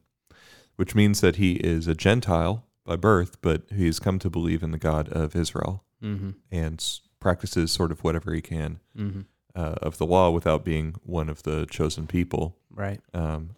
which 0.76 0.94
means 0.96 1.22
that 1.22 1.38
he 1.38 1.54
is 1.56 1.88
a 1.88 1.96
Gentile 1.96 2.66
by 2.86 2.96
birth, 2.96 3.42
but 3.42 3.64
he's 3.74 4.00
come 4.00 4.20
to 4.20 4.30
believe 4.30 4.62
in 4.64 4.72
the 4.72 4.78
God 4.78 5.10
of 5.10 5.36
Israel 5.36 5.84
Mm-hmm. 6.04 6.32
and 6.52 7.00
practices 7.20 7.72
sort 7.72 7.92
of 7.92 8.04
whatever 8.04 8.34
he 8.34 8.42
can 8.42 8.80
Mm-hmm. 8.98 9.22
uh, 9.56 9.76
of 9.82 9.98
the 9.98 10.06
law 10.06 10.30
without 10.30 10.64
being 10.64 10.96
one 11.04 11.30
of 11.30 11.42
the 11.44 11.66
chosen 11.66 12.06
people 12.08 12.58
Right. 12.70 13.00
um, 13.14 13.52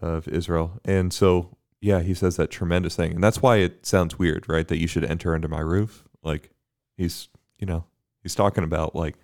of 0.00 0.26
Israel. 0.28 0.80
And 0.84 1.12
so, 1.12 1.56
yeah, 1.80 2.00
he 2.00 2.14
says 2.14 2.36
that 2.36 2.50
tremendous 2.50 2.96
thing, 2.96 3.12
and 3.14 3.22
that's 3.22 3.42
why 3.42 3.56
it 3.56 3.84
sounds 3.84 4.18
weird, 4.18 4.48
right? 4.48 4.66
That 4.68 4.78
you 4.78 4.86
should 4.86 5.04
enter 5.04 5.34
under 5.34 5.48
my 5.48 5.60
roof. 5.60 6.06
Like 6.22 6.50
he's, 6.96 7.28
you 7.58 7.66
know, 7.66 7.84
he's 8.22 8.34
talking 8.34 8.64
about 8.64 8.94
like 8.94 9.16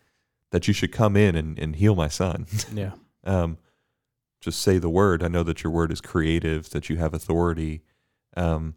that 0.53 0.69
you 0.69 0.75
should 0.75 0.93
come 0.93 1.17
in 1.17 1.35
and, 1.37 1.59
and 1.59 1.77
heal 1.77 1.95
my 1.95 2.09
son. 2.09 2.47
Yeah. 2.75 2.93
um, 3.25 3.59
just 4.41 4.61
say 4.61 4.79
the 4.79 4.91
word. 4.91 5.23
I 5.23 5.29
know 5.29 5.43
that 5.43 5.65
your 5.65 5.73
word 5.73 5.91
is 5.91 6.01
creative, 6.01 6.71
that 6.71 6.89
you 6.89 6.97
have 6.99 7.15
authority. 7.15 7.83
Um, 8.37 8.75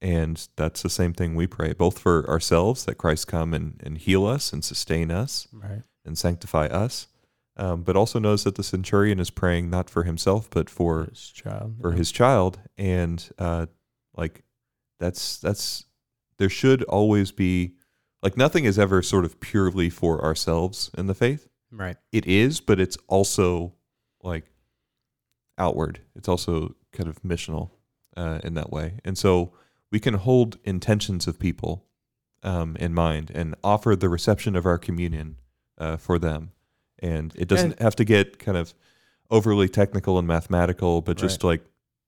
and 0.00 0.48
that's 0.56 0.82
the 0.82 0.90
same 0.90 1.12
thing 1.12 1.34
we 1.34 1.46
pray, 1.46 1.72
both 1.72 1.98
for 1.98 2.28
ourselves, 2.28 2.84
that 2.86 2.96
Christ 2.96 3.26
come 3.28 3.54
and, 3.54 3.80
and 3.84 3.96
heal 3.98 4.26
us 4.26 4.52
and 4.52 4.64
sustain 4.64 5.10
us 5.10 5.46
Right. 5.52 5.82
and 6.04 6.18
sanctify 6.18 6.66
us. 6.66 7.06
Um, 7.56 7.82
but 7.84 7.94
also 7.96 8.18
knows 8.18 8.42
that 8.44 8.56
the 8.56 8.64
centurion 8.64 9.20
is 9.20 9.30
praying 9.30 9.70
not 9.70 9.88
for 9.88 10.02
himself, 10.02 10.50
but 10.50 10.68
for 10.68 11.04
his 11.04 11.28
child. 11.28 11.76
for 11.80 11.92
yeah. 11.92 11.96
his 11.98 12.10
child. 12.10 12.58
And 12.76 13.30
uh, 13.38 13.66
like 14.16 14.42
that's 14.98 15.38
that's 15.38 15.84
there 16.38 16.48
should 16.48 16.82
always 16.84 17.30
be 17.30 17.74
like 18.24 18.36
nothing 18.36 18.64
is 18.64 18.78
ever 18.78 19.02
sort 19.02 19.24
of 19.24 19.38
purely 19.38 19.88
for 19.90 20.24
ourselves 20.24 20.90
in 20.98 21.06
the 21.06 21.14
faith 21.14 21.46
Right. 21.70 21.96
it 22.10 22.26
is, 22.26 22.60
but 22.60 22.80
it's 22.80 22.96
also 23.06 23.74
like 24.22 24.44
outward. 25.58 26.00
It's 26.16 26.28
also 26.28 26.74
kind 26.92 27.08
of 27.08 27.22
missional 27.22 27.70
uh, 28.16 28.40
in 28.42 28.54
that 28.54 28.70
way. 28.70 28.98
And 29.04 29.16
so 29.18 29.52
we 29.92 30.00
can 30.00 30.14
hold 30.14 30.58
intentions 30.64 31.26
of 31.28 31.38
people 31.38 31.84
um, 32.42 32.76
in 32.76 32.94
mind 32.94 33.30
and 33.34 33.54
offer 33.62 33.94
the 33.96 34.08
reception 34.08 34.56
of 34.56 34.66
our 34.66 34.78
communion 34.78 35.36
uh, 35.78 35.96
for 35.96 36.18
them. 36.18 36.52
And 37.00 37.32
it 37.36 37.48
doesn't 37.48 37.72
And- 37.72 37.80
have 37.80 37.96
to 37.96 38.04
get 38.04 38.38
kind 38.38 38.56
of 38.56 38.74
overly 39.30 39.68
technical 39.68 40.18
and 40.18 40.26
mathematical, 40.28 41.00
but 41.02 41.16
just 41.16 41.42
like 41.44 41.62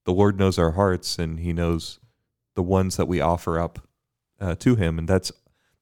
the 0.05 0.13
Lord 0.13 0.39
knows 0.39 0.59
our 0.59 0.73
hearts 0.73 1.19
and 1.19 1.41
He 1.41 1.53
knows 1.53 1.99
the 2.55 2.63
ones 2.63 2.97
that 2.97 3.07
we 3.09 3.21
offer 3.21 3.59
up 3.59 3.81
uh, 4.41 4.55
to 4.57 4.77
Him, 4.77 4.99
and 4.99 5.09
that's 5.09 5.33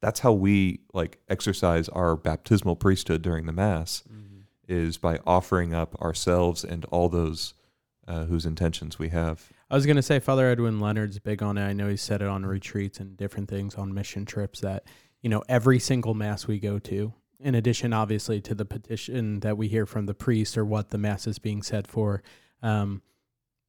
that's 0.05 0.21
how 0.21 0.33
we 0.33 0.81
like 0.93 1.19
exercise 1.31 1.89
our 1.89 2.15
baptismal 2.15 2.77
priesthood 2.77 3.23
during 3.23 3.47
the 3.47 3.53
Mass 3.53 4.03
Mm-hmm. 4.13 4.41
is 4.69 4.99
by 4.99 5.19
offering 5.27 5.73
up 5.73 6.01
ourselves 6.03 6.63
and 6.63 6.85
all 6.87 7.09
those 7.09 7.55
uh, 8.07 8.25
whose 8.27 8.45
intentions 8.45 8.99
we 8.99 9.09
have. 9.09 9.51
I 9.71 9.75
was 9.75 9.87
gonna 9.87 10.03
say 10.03 10.21
Father 10.21 10.47
Edwin 10.51 10.79
Leonard's 10.79 11.19
big 11.19 11.43
on 11.43 11.57
it. 11.57 11.65
I 11.65 11.73
know 11.73 11.89
he 11.89 11.97
said 11.97 12.21
it 12.21 12.29
on 12.29 12.45
retreats 12.45 13.01
and 13.01 13.17
different 13.17 13.49
things 13.49 13.75
on 13.77 13.95
mission 13.95 14.27
trips 14.27 14.61
that 14.61 14.85
you 15.23 15.31
know 15.31 15.43
every 15.49 15.79
single 15.79 16.13
mass 16.13 16.47
we 16.47 16.59
go 16.59 16.79
to, 16.81 17.15
in 17.41 17.55
addition 17.55 17.95
obviously 17.95 18.43
to 18.43 18.55
the 18.55 18.67
petition 18.67 19.41
that 19.41 19.57
we 19.57 19.69
hear 19.69 19.87
from 19.87 20.05
the 20.05 20.15
priest 20.15 20.59
or 20.59 20.65
what 20.67 20.91
the 20.91 20.99
mass 20.99 21.27
is 21.27 21.39
being 21.39 21.63
said 21.63 21.89
for, 21.89 22.23
um, 22.63 23.01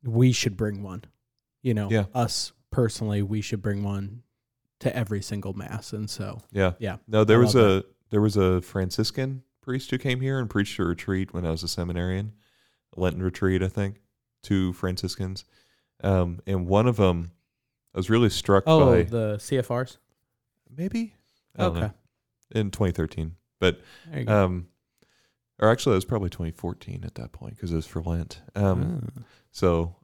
we 0.04 0.34
should 0.34 0.58
bring 0.58 0.84
one. 0.84 1.06
You 1.64 1.74
know, 1.74 1.90
Yeah. 1.90 2.06
us 2.14 2.52
personally, 2.72 3.22
we 3.22 3.40
should 3.42 3.62
bring 3.62 3.82
one 3.84 4.22
to 4.86 4.96
every 4.96 5.22
single 5.22 5.54
mass, 5.54 5.94
and 5.94 6.10
so 6.10 6.42
Yeah. 6.52 6.74
yeah, 6.80 6.98
No, 7.08 7.24
there 7.24 7.40
I 7.40 7.42
was 7.42 7.56
a 7.56 7.84
there 8.12 8.22
was 8.22 8.38
a 8.38 8.62
Franciscan 8.62 9.42
priest 9.62 9.90
who 9.92 9.98
came 9.98 10.22
here 10.22 10.40
and 10.40 10.48
preached 10.50 10.78
a 10.80 10.86
retreat 10.86 11.34
when 11.34 11.46
I 11.46 11.50
was 11.52 11.64
a 11.64 11.68
seminarian, 11.68 12.34
a 12.96 13.00
Lenten 13.02 13.22
retreat, 13.24 13.64
I 13.64 13.68
think, 13.68 14.00
two 14.44 14.74
Franciscans, 14.74 15.44
um, 16.04 16.40
and 16.46 16.68
one 16.68 16.88
of 16.88 16.98
them, 16.98 17.32
I 17.94 17.98
was 17.98 18.10
really 18.10 18.30
struck 18.30 18.64
oh 18.68 18.92
by 18.92 19.04
the 19.04 19.38
CFRs. 19.40 19.98
maybe 20.70 21.16
I 21.56 21.64
don't 21.64 21.78
Okay, 21.78 21.88
know, 21.88 21.94
in 22.60 22.70
2013, 22.72 23.36
but 23.60 23.82
there 24.10 24.20
you 24.20 24.26
go. 24.26 24.46
um, 24.46 24.68
or 25.60 25.70
actually 25.72 25.94
it 25.94 25.98
was 25.98 26.06
probably 26.06 26.30
2014 26.30 27.04
at 27.06 27.16
that 27.16 27.32
point 27.32 27.56
because 27.56 27.72
it 27.72 27.76
was 27.76 27.88
for 27.88 28.02
Lent. 28.04 28.42
Um, 28.56 29.02
Ah. 29.18 29.22
So 29.52 29.96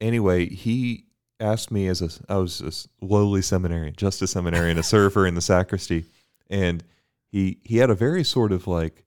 anyway, 0.00 0.46
he 0.48 1.04
asked 1.42 1.70
me 1.70 1.86
as 1.88 2.00
a 2.00 2.08
I 2.32 2.36
was 2.36 2.60
a 2.60 3.04
lowly 3.04 3.42
seminarian, 3.42 3.94
just 3.96 4.22
a 4.22 4.26
seminarian, 4.26 4.78
a 4.78 4.82
server 4.82 5.26
in 5.26 5.34
the 5.34 5.40
sacristy, 5.40 6.06
and 6.48 6.84
he 7.30 7.58
he 7.64 7.78
had 7.78 7.90
a 7.90 7.94
very 7.94 8.24
sort 8.24 8.52
of 8.52 8.66
like 8.66 9.04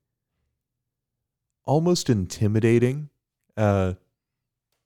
almost 1.65 2.09
intimidating 2.09 3.09
uh 3.57 3.93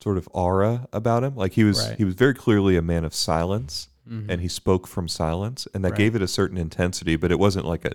sort 0.01 0.17
of 0.17 0.29
aura 0.31 0.87
about 0.93 1.23
him. 1.23 1.35
Like 1.35 1.53
he 1.53 1.63
was 1.65 1.79
Right. 1.89 1.97
he 1.97 2.05
was 2.05 2.15
very 2.15 2.33
clearly 2.33 2.77
a 2.77 2.81
man 2.81 3.03
of 3.03 3.13
silence 3.13 3.89
Mhm. 4.09 4.27
and 4.29 4.41
he 4.41 4.47
spoke 4.47 4.87
from 4.87 5.07
silence 5.09 5.67
and 5.73 5.83
that 5.83 5.91
Right. 5.91 5.97
gave 5.97 6.15
it 6.15 6.21
a 6.21 6.27
certain 6.27 6.57
intensity, 6.57 7.15
but 7.17 7.31
it 7.31 7.39
wasn't 7.39 7.65
like 7.65 7.83
a 7.85 7.93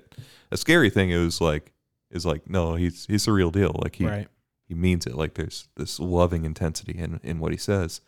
a 0.51 0.57
scary 0.57 0.91
thing. 0.91 1.11
It 1.11 1.19
was 1.19 1.41
like 1.41 1.73
is 2.11 2.27
like 2.27 2.49
no, 2.51 2.75
he's 2.75 3.07
he's 3.07 3.25
the 3.25 3.33
real 3.33 3.51
deal. 3.51 3.75
Like 3.83 3.97
he 3.97 4.07
right. 4.07 4.29
he 4.69 4.75
means 4.75 5.07
it. 5.07 5.15
Like 5.15 5.35
there's 5.35 5.69
this 5.77 5.99
loving 5.99 6.45
intensity 6.45 6.99
in, 6.99 7.21
in 7.23 7.39
what 7.39 7.53
he 7.53 7.59
says. 7.59 8.01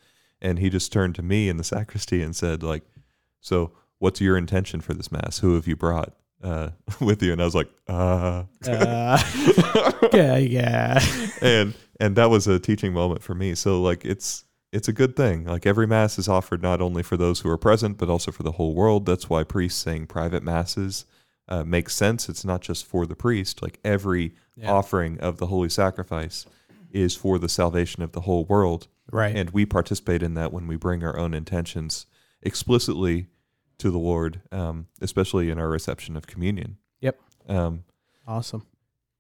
And 0.47 0.59
he 0.59 0.71
just 0.71 0.93
turned 0.93 1.15
to 1.17 1.23
me 1.23 1.49
in 1.49 1.57
the 1.57 1.65
sacristy 1.65 2.23
and 2.23 2.35
said, 2.37 2.63
like, 2.63 2.85
so 3.41 3.73
what's 3.99 4.21
your 4.21 4.37
intention 4.37 4.81
for 4.81 4.95
this 4.95 5.11
mass? 5.11 5.39
Who 5.41 5.55
have 5.55 5.67
you 5.67 5.77
brought 5.77 6.15
uh, 6.43 6.71
with 7.01 7.23
you? 7.23 7.33
And 7.33 7.41
I 7.43 7.45
was 7.45 7.55
like, 7.55 7.69
uh, 7.89 8.45
Uh, 8.67 9.19
yeah, 10.13 10.37
yeah. 10.39 11.01
and 11.41 11.75
and 11.99 12.15
that 12.17 12.31
was 12.31 12.47
a 12.47 12.59
teaching 12.59 12.93
moment 12.93 13.23
for 13.23 13.35
me. 13.35 13.55
So 13.55 13.81
like 13.83 14.05
it's 14.05 14.45
it's 14.73 14.89
a 14.89 14.93
good 14.93 15.17
thing. 15.17 15.45
Like 15.45 15.67
every 15.67 15.87
mass 15.87 16.19
is 16.19 16.29
offered 16.29 16.63
not 16.63 16.81
only 16.81 17.03
for 17.03 17.17
those 17.17 17.41
who 17.41 17.49
are 17.51 17.57
present, 17.59 17.99
but 17.99 18.09
also 18.11 18.31
for 18.31 18.43
the 18.43 18.53
whole 18.53 18.75
world. 18.75 19.07
That's 19.07 19.29
why 19.31 19.43
priests 19.45 19.81
saying 19.83 20.07
private 20.09 20.43
masses 20.43 21.07
uh, 21.49 21.65
makes 21.65 21.95
sense. 21.95 22.29
It's 22.29 22.45
not 22.45 22.61
just 22.61 22.85
for 22.87 23.07
the 23.07 23.17
priest. 23.17 23.63
Like 23.63 23.79
every 23.85 24.35
Yeah. 24.57 24.71
offering 24.73 25.19
of 25.21 25.39
the 25.39 25.47
holy 25.47 25.69
sacrifice 25.71 26.47
is 26.93 27.15
for 27.17 27.39
the 27.39 27.49
salvation 27.49 28.03
of 28.03 28.13
the 28.13 28.23
whole 28.23 28.45
world. 28.45 28.89
Right. 29.13 29.37
And 29.37 29.51
we 29.51 29.67
participate 29.67 30.23
in 30.23 30.35
that 30.35 30.53
when 30.53 30.67
we 30.67 30.77
bring 30.77 31.05
our 31.05 31.17
own 31.19 31.33
intentions 31.35 32.07
explicitly 32.43 33.27
to 33.79 33.91
the 33.91 33.99
Lord, 33.99 34.41
um, 34.51 34.87
especially 35.01 35.51
in 35.51 35.59
our 35.59 35.69
reception 35.69 36.17
of 36.17 36.27
communion. 36.27 36.79
Yep. 37.01 37.21
Um, 37.49 37.85
awesome. 38.27 38.67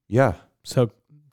yeah. 0.08 0.34
So 0.64 0.86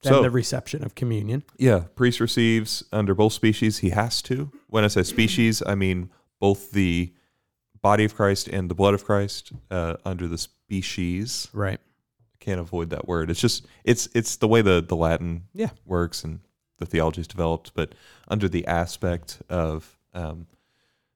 then 0.04 0.14
So- 0.14 0.22
the 0.22 0.30
reception 0.30 0.84
of 0.84 0.96
communion. 0.96 1.44
Yeah. 1.58 1.86
Priest 1.96 2.20
receives 2.20 2.84
under 2.92 3.16
both 3.16 3.34
species. 3.34 3.78
He 3.80 3.90
has 3.92 4.22
to. 4.24 4.52
When 4.68 4.84
I 4.84 4.88
say 4.88 5.04
species, 5.04 5.64
I 5.66 5.76
mean 5.76 6.10
both 6.40 6.72
the 6.72 7.14
body 7.82 8.04
of 8.06 8.14
Christ 8.16 8.48
and 8.50 8.70
the 8.70 8.76
blood 8.76 8.94
of 8.94 9.04
Christ 9.06 9.52
uh, 9.72 9.96
under 10.06 10.28
the 10.28 10.38
species. 10.38 11.48
Right. 11.54 11.80
Can't 12.40 12.60
avoid 12.60 12.90
that 12.90 13.08
word. 13.08 13.30
It's 13.32 13.40
just 13.40 13.66
it's 13.86 14.10
it's 14.14 14.36
the 14.36 14.48
way 14.50 14.62
the 14.62 14.82
the 14.86 14.96
Latin 14.98 15.44
Yeah. 15.54 15.70
works 15.86 16.24
and 16.26 16.42
the 16.80 16.86
theology 16.86 17.22
is 17.22 17.28
developed. 17.28 17.74
But 17.74 17.94
under 18.28 18.48
the 18.50 18.66
aspect 18.68 19.42
of 19.50 19.98
um, 20.14 20.48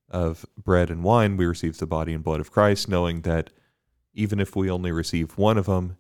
of 0.10 0.46
bread 0.58 0.90
and 0.90 1.04
wine, 1.04 1.38
we 1.38 1.46
receive 1.46 1.78
the 1.78 1.86
body 1.88 2.14
and 2.14 2.24
blood 2.24 2.40
of 2.40 2.52
Christ, 2.52 2.88
knowing 2.88 3.22
that 3.22 3.52
even 4.14 4.40
if 4.40 4.56
we 4.56 4.70
only 4.70 4.92
receive 4.92 5.38
one 5.38 5.58
of 5.58 5.66
them, 5.66 5.98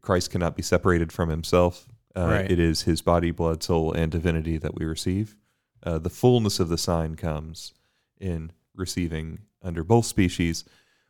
Christ 0.00 0.30
cannot 0.30 0.56
be 0.56 0.62
separated 0.62 1.10
from 1.12 1.28
Himself. 1.30 1.88
Uh, 2.16 2.26
Right. 2.26 2.50
It 2.50 2.58
is 2.58 2.82
His 2.82 3.02
body, 3.02 3.30
blood, 3.30 3.62
soul, 3.62 3.92
and 3.92 4.12
divinity 4.12 4.58
that 4.58 4.74
we 4.74 4.84
receive. 4.84 5.36
Uh, 5.82 5.98
the 5.98 6.10
fullness 6.10 6.60
of 6.60 6.68
the 6.68 6.78
sign 6.78 7.14
comes 7.14 7.72
in 8.20 8.52
receiving 8.74 9.40
under 9.62 9.82
both 9.82 10.06
species. 10.06 10.64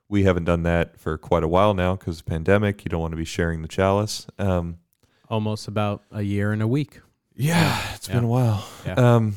We 0.08 0.22
haven't 0.24 0.44
done 0.44 0.62
that 0.64 0.98
for 0.98 1.18
quite 1.18 1.42
a 1.42 1.48
while 1.48 1.74
now 1.74 1.96
because 1.96 2.18
of 2.20 2.24
the 2.24 2.30
pandemic. 2.30 2.84
You 2.84 2.88
don't 2.88 3.00
want 3.00 3.12
to 3.12 3.16
be 3.16 3.24
sharing 3.24 3.62
the 3.62 3.68
chalice. 3.68 4.26
Um, 4.38 4.78
Almost 5.28 5.68
about 5.68 6.02
a 6.10 6.22
year 6.22 6.52
and 6.52 6.62
a 6.62 6.66
week. 6.68 7.00
Yeah, 7.40 7.94
it's 7.94 8.08
Yeah. 8.08 8.14
been 8.14 8.24
a 8.24 8.28
while. 8.28 8.68
Yeah. 8.86 8.94
Um, 8.94 9.34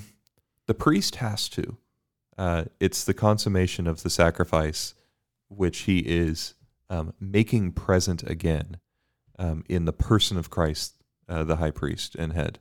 the 0.67 0.73
priest 0.73 1.15
has 1.17 1.49
to. 1.49 1.77
Uh, 2.37 2.65
it's 2.79 3.03
the 3.03 3.13
consummation 3.13 3.87
of 3.87 4.03
the 4.03 4.09
sacrifice, 4.09 4.95
which 5.49 5.79
he 5.81 5.99
is 5.99 6.55
um, 6.89 7.13
making 7.19 7.71
present 7.73 8.23
again 8.23 8.77
um, 9.39 9.63
in 9.69 9.85
the 9.85 9.93
person 9.93 10.37
of 10.37 10.49
Christ, 10.49 10.95
uh, 11.29 11.43
the 11.43 11.57
high 11.57 11.71
priest 11.71 12.15
and 12.15 12.33
head. 12.33 12.59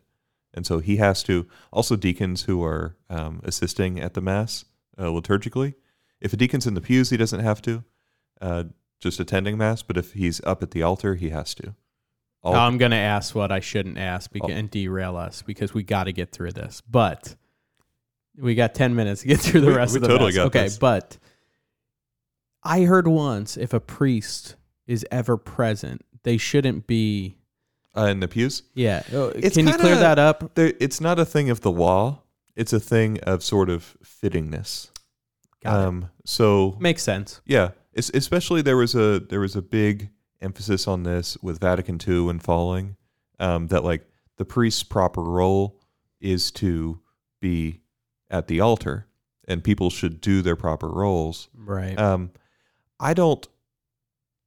And 0.54 0.66
so 0.66 0.80
he 0.80 0.96
has 0.96 1.22
to. 1.24 1.46
Also, 1.72 1.96
deacons 1.96 2.42
who 2.42 2.62
are 2.62 2.96
um, 3.08 3.40
assisting 3.44 3.98
at 4.00 4.14
the 4.14 4.20
mass 4.20 4.64
uh, 4.98 5.04
liturgically, 5.04 5.74
If 6.20 6.32
a 6.32 6.36
deacon's 6.36 6.66
in 6.66 6.74
the 6.74 6.80
pews, 6.80 7.10
he 7.10 7.16
doesn't 7.16 7.40
have 7.40 7.60
to, 7.62 7.82
uh, 8.40 8.64
just 9.00 9.18
attending 9.18 9.56
mass. 9.58 9.82
But 9.82 9.96
if 9.96 10.12
he's 10.12 10.40
up 10.44 10.62
at 10.62 10.70
the 10.70 10.82
altar, 10.82 11.14
he 11.16 11.30
has 11.30 11.54
to. 11.56 11.74
All- 12.44 12.54
I'm 12.54 12.76
gonna 12.78 12.96
ask 12.96 13.34
what 13.34 13.52
I 13.52 13.60
shouldn't 13.60 13.98
ask 13.98 14.30
beca- 14.32 14.40
Oh. 14.44 14.48
and 14.50 14.70
derail 14.70 15.16
us 15.16 15.42
because 15.42 15.72
we 15.74 15.82
got 15.82 16.04
to 16.04 16.12
get 16.12 16.32
through 16.32 16.52
this. 16.52 16.82
But 16.90 17.36
we 18.36 18.54
got 18.54 18.74
ten 18.74 18.94
minutes 18.94 19.20
to 19.22 19.28
get 19.28 19.40
through 19.40 19.60
the 19.60 19.68
We- 19.68 19.74
rest 19.74 19.92
we 19.92 19.98
of 19.98 20.02
the 20.02 20.08
totally 20.08 20.28
mess. 20.30 20.36
got 20.36 20.46
okay, 20.46 20.64
this. 20.64 20.78
but 20.78 21.18
I 22.64 22.82
heard 22.82 23.08
once 23.08 23.56
if 23.56 23.72
a 23.72 23.80
priest 23.80 24.56
is 24.86 25.04
ever 25.10 25.36
present, 25.36 26.02
they 26.22 26.36
shouldn't 26.36 26.86
be. 26.86 27.36
uh, 27.96 28.06
in 28.06 28.20
the 28.20 28.28
pews, 28.28 28.62
Yeah, 28.74 29.02
Oh, 29.12 29.26
It's 29.36 29.54
can 29.56 29.66
you 29.66 29.74
clear 29.74 29.88
kinda- 29.94 30.00
that 30.00 30.18
up? 30.18 30.54
there, 30.54 30.72
it's 30.80 30.98
not 31.00 31.18
a 31.18 31.24
thing 31.26 31.50
of 31.50 31.60
the 31.60 31.70
law. 31.70 32.22
It's 32.56 32.72
a 32.72 32.80
thing 32.80 33.18
of 33.20 33.42
sort 33.42 33.68
of 33.68 33.96
fittingness. 34.02 34.88
Got 35.62 35.80
it. 35.82 35.86
Um, 35.86 36.10
so 36.24 36.76
Makes 36.80 37.02
sense. 37.02 37.40
Yeah, 37.44 37.70
es- 37.94 38.10
especially 38.14 38.62
there 38.62 38.76
was 38.78 38.94
a 38.94 39.20
there 39.20 39.40
was 39.40 39.54
a 39.56 39.62
big 39.62 40.08
emphasis 40.42 40.86
on 40.88 41.02
this 41.04 41.36
with 41.42 41.60
Vatican 41.60 41.98
II 42.06 42.28
and 42.28 42.42
following 42.42 42.96
um, 43.38 43.68
that 43.68 43.84
like 43.84 44.04
the 44.36 44.44
priest's 44.44 44.82
proper 44.82 45.22
role 45.22 45.78
is 46.20 46.50
to 46.52 47.00
be 47.40 47.80
at 48.30 48.46
the 48.48 48.60
altar 48.60 49.06
and 49.48 49.62
people 49.64 49.90
should 49.90 50.20
do 50.20 50.42
their 50.42 50.56
proper 50.56 50.88
roles. 50.88 51.48
Right. 51.54 51.98
Um, 51.98 52.30
I 53.00 53.14
don't 53.14 53.46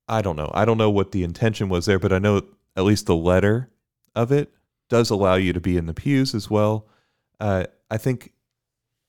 I 0.07 0.21
don't 0.21 0.35
know. 0.35 0.51
I 0.53 0.65
don't 0.65 0.77
know 0.77 0.91
what 0.91 1.11
the 1.11 1.23
intention 1.23 1.67
was 1.67 1.85
there, 1.87 1.97
but 1.99 2.13
I 2.13 2.19
know 2.19 2.41
at 2.75 2.83
least 2.83 3.07
the 3.07 3.15
letter 3.15 3.71
of 4.15 4.31
it 4.31 4.51
does 4.87 5.09
allow 5.09 5.33
you 5.35 5.51
to 5.53 5.59
be 5.59 5.77
in 5.77 5.87
the 5.87 5.93
pews 5.95 6.35
as 6.35 6.49
well. 6.49 6.87
Uh, 7.39 7.65
I 7.89 7.97
think 7.97 8.31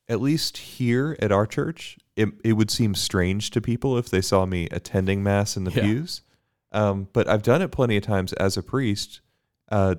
at 0.08 0.20
least 0.22 0.56
here 0.56 1.16
at 1.20 1.30
our 1.32 1.46
church, 1.46 1.98
it, 2.16 2.30
it 2.42 2.54
would 2.54 2.70
seem 2.70 2.94
strange 2.94 3.50
to 3.50 3.60
people 3.60 3.98
if 3.98 4.08
they 4.08 4.22
saw 4.22 4.46
me 4.46 4.68
attending 4.70 5.22
mass 5.22 5.56
in 5.56 5.64
the 5.64 5.70
Yeah. 5.72 5.82
pews. 5.82 6.22
Um, 6.72 7.08
but 7.12 7.28
I've 7.28 7.42
done 7.42 7.62
it 7.62 7.70
plenty 7.70 7.96
of 7.96 8.02
times 8.02 8.32
as 8.34 8.56
a 8.56 8.62
priest, 8.62 9.20
uh, 9.70 9.96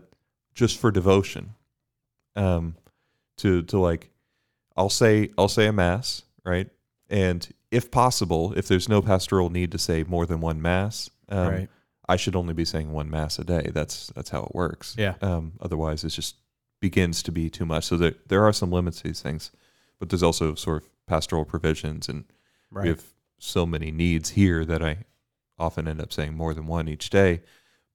just 0.54 0.78
for 0.78 0.92
devotion. 0.92 1.56
Um, 2.36 2.76
to 3.38 3.64
to 3.64 3.80
like, 3.80 4.10
I'll 4.76 4.90
say 4.90 5.30
I'll 5.38 5.48
say 5.48 5.68
a 5.68 5.74
mass, 5.74 6.24
right? 6.44 6.70
And 7.10 7.48
if 7.72 7.92
possible, 7.92 8.54
if 8.54 8.68
there's 8.68 8.90
no 8.90 9.02
pastoral 9.02 9.50
need 9.50 9.72
to 9.72 9.78
say 9.78 10.04
more 10.04 10.26
than 10.26 10.40
one 10.40 10.62
mass, 10.62 11.10
um, 11.30 11.48
right. 11.48 11.70
I 12.08 12.16
should 12.16 12.36
only 12.36 12.54
be 12.54 12.66
saying 12.66 12.92
one 12.92 13.10
mass 13.10 13.40
a 13.40 13.44
day. 13.44 13.70
That's 13.74 14.08
that's 14.16 14.30
how 14.30 14.44
it 14.44 14.56
works. 14.56 14.96
Yeah. 14.98 15.16
Um, 15.22 15.54
otherwise, 15.60 16.04
it 16.04 16.10
just 16.10 16.36
begins 16.80 17.24
to 17.24 17.32
be 17.32 17.50
too 17.50 17.66
much. 17.66 17.86
So 17.86 17.98
there 17.98 18.14
there 18.28 18.44
are 18.44 18.54
some 18.54 18.72
limits 18.72 18.98
to 18.98 19.04
these 19.04 19.22
things, 19.22 19.52
but 20.00 20.10
there's 20.10 20.24
also 20.24 20.56
sort 20.56 20.84
of 20.84 20.90
pastoral 21.06 21.46
provisions, 21.46 22.08
and 22.10 22.26
we 22.72 22.90
have 22.90 23.04
so 23.40 23.66
many 23.66 23.92
needs 23.92 24.32
here 24.32 24.66
that 24.66 24.84
I 24.84 25.06
often 25.60 25.88
end 25.88 26.02
up 26.02 26.14
saying 26.14 26.34
more 26.36 26.54
than 26.54 26.68
one 26.68 26.88
each 26.88 27.10
day. 27.10 27.42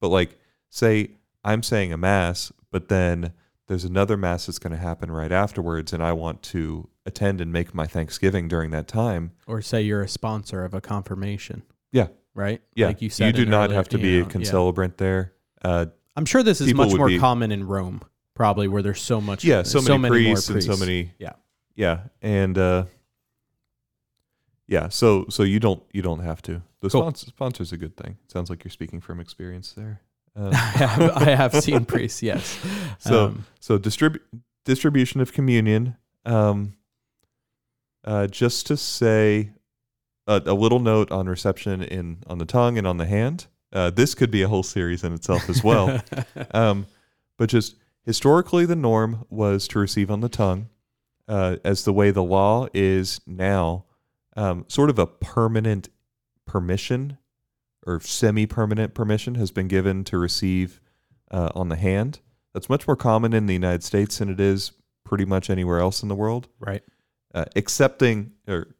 But 0.01 0.09
like, 0.09 0.38
say 0.68 1.12
I'm 1.44 1.62
saying 1.62 1.92
a 1.92 1.96
mass, 1.96 2.53
but 2.70 2.88
then 2.88 3.33
there's 3.68 3.85
another 3.85 4.16
mass 4.16 4.46
that's 4.46 4.59
going 4.59 4.72
to 4.72 4.79
happen 4.79 5.11
right 5.11 5.33
afterwards, 5.33 5.92
and 5.92 6.03
I 6.03 6.12
want 6.12 6.42
to 6.44 6.88
attend 7.07 7.40
and 7.40 7.53
make 7.53 7.75
my 7.75 7.87
Thanksgiving 7.87 8.48
during 8.48 8.70
that 8.72 8.88
time. 8.88 9.33
Or 9.46 9.61
say 9.62 9.83
you're 9.83 10.03
a 10.03 10.09
sponsor 10.09 10.64
of 10.64 10.75
a 10.75 10.81
confirmation. 10.81 11.62
Yeah. 11.92 12.09
Right. 12.35 12.62
Yeah, 12.75 12.87
Like 12.87 13.03
you 13.03 13.11
said. 13.11 13.27
you 13.27 13.44
do 13.44 13.51
not 13.51 13.66
earlier- 13.66 13.77
have 13.77 13.88
to 13.90 13.98
be 13.98 14.09
you 14.09 14.14
a 14.16 14.20
know, 14.20 14.27
yeah. 14.27 14.31
concelebrant 14.33 14.98
there. 14.98 15.33
Uh, 15.62 15.87
I'm 16.16 16.25
sure 16.25 16.42
this 16.42 16.61
is 16.61 16.72
much 16.75 16.94
more 16.94 17.09
be- 17.09 17.18
common 17.18 17.53
in 17.53 17.66
Rome, 17.66 18.03
probably 18.35 18.68
where 18.68 18.83
there's 18.83 19.01
so 19.01 19.20
much. 19.20 19.44
yeah, 19.44 19.62
so, 19.62 19.81
many, 19.83 19.98
more 19.98 20.11
priests, 20.11 20.48
and 20.48 20.62
so 20.62 20.77
many. 20.77 21.12
Yeah. 21.18 21.33
yeah, 21.75 22.01
and 22.20 22.57
uh, 22.59 22.85
yeah, 24.66 24.88
so 24.88 25.27
so 25.29 25.42
you 25.42 25.61
don't 25.61 25.83
you 25.92 26.03
don't 26.03 26.20
have 26.20 26.42
to. 26.42 26.62
The 26.83 26.90
Cool. 26.90 27.01
sponsor, 27.03 27.27
sponsor's 27.29 27.73
a 27.73 27.77
good 27.77 27.97
thing. 27.97 28.18
Sounds 28.29 28.51
like 28.51 28.64
you're 28.64 28.71
speaking 28.71 29.01
from 29.01 29.18
experience 29.21 29.73
there. 29.73 30.01
Um, 30.35 30.49
I, 30.55 30.57
have, 30.57 31.11
I 31.16 31.25
have 31.35 31.55
seen 31.62 31.85
priests. 31.95 32.23
Yes. 32.23 32.59
So- 32.99 33.27
Um, 33.27 33.45
so 33.61 33.79
distrib- 33.79 34.18
distribution 34.64 35.21
of 35.21 35.31
communion. 35.35 35.97
Um, 36.25 36.73
uh, 38.05 38.27
just 38.29 38.66
to 38.68 38.77
say 38.79 39.51
a, 40.27 40.40
a 40.47 40.55
little 40.55 40.79
note 40.81 41.11
on 41.12 41.29
reception 41.29 41.83
in 41.83 42.18
on 42.27 42.38
the 42.38 42.47
tongue 42.47 42.79
and 42.79 42.87
on 42.87 42.97
the 42.97 43.05
hand. 43.07 43.47
Uh, 43.75 43.90
this 43.90 44.14
could 44.14 44.31
be 44.31 44.40
a 44.42 44.49
whole 44.49 44.62
series 44.62 45.05
in 45.05 45.12
itself 45.12 45.49
as 45.51 45.62
well. 45.62 46.01
um, 46.53 46.87
but 47.37 47.51
just 47.51 47.77
historically, 48.07 48.64
the 48.66 48.75
norm 48.77 49.27
was 49.29 49.68
to 49.68 49.79
receive 49.79 50.11
on 50.11 50.21
the 50.21 50.29
tongue, 50.31 50.68
uh, 51.29 51.57
as 51.64 51.85
the 51.85 51.92
way 51.92 52.11
the 52.11 52.23
law 52.23 52.68
is 52.75 53.21
now, 53.27 53.85
um, 54.37 54.64
sort 54.68 54.88
of 54.90 54.99
a 54.99 55.07
permanent 55.07 55.88
permission 56.47 57.19
or 57.87 58.01
semi-permanent 58.01 58.95
permission 58.95 59.35
has 59.35 59.51
been 59.51 59.69
given 59.69 60.05
to 60.05 60.19
receive 60.19 60.81
uh, 61.31 61.51
on 61.55 61.69
the 61.69 61.77
hand. 61.77 62.21
That's 62.55 62.69
much 62.69 62.87
more 62.87 62.97
common 62.97 63.33
in 63.33 63.47
the 63.47 63.55
United 63.55 63.83
States 63.83 64.19
than 64.19 64.29
it 64.29 64.41
is 64.41 64.73
pretty 65.05 65.25
much 65.25 65.51
anywhere 65.51 65.81
else 65.81 66.03
in 66.03 66.09
the 66.09 66.15
world, 66.15 66.49
right. 66.61 66.83
uh, 67.35 67.47
accepting 67.57 68.33
or 68.47 68.75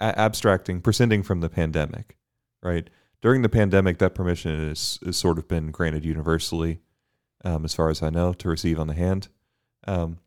a- 0.00 0.18
abstracting, 0.18 0.80
prescinding 0.80 1.22
from 1.22 1.40
the 1.40 1.48
pandemic, 1.48 2.16
right? 2.62 2.88
During 3.20 3.42
the 3.42 3.48
pandemic, 3.48 3.98
that 3.98 4.14
permission 4.14 4.52
is, 4.52 4.98
is 5.02 5.16
sort 5.16 5.38
of 5.38 5.46
been 5.46 5.70
granted 5.70 6.04
universally, 6.04 6.80
um, 7.44 7.64
as 7.64 7.74
far 7.74 7.90
as 7.90 8.02
I 8.02 8.10
know, 8.10 8.32
to 8.32 8.48
receive 8.48 8.78
on 8.80 8.86
the 8.86 8.94
hand. 8.94 9.28
Um, 9.86 10.18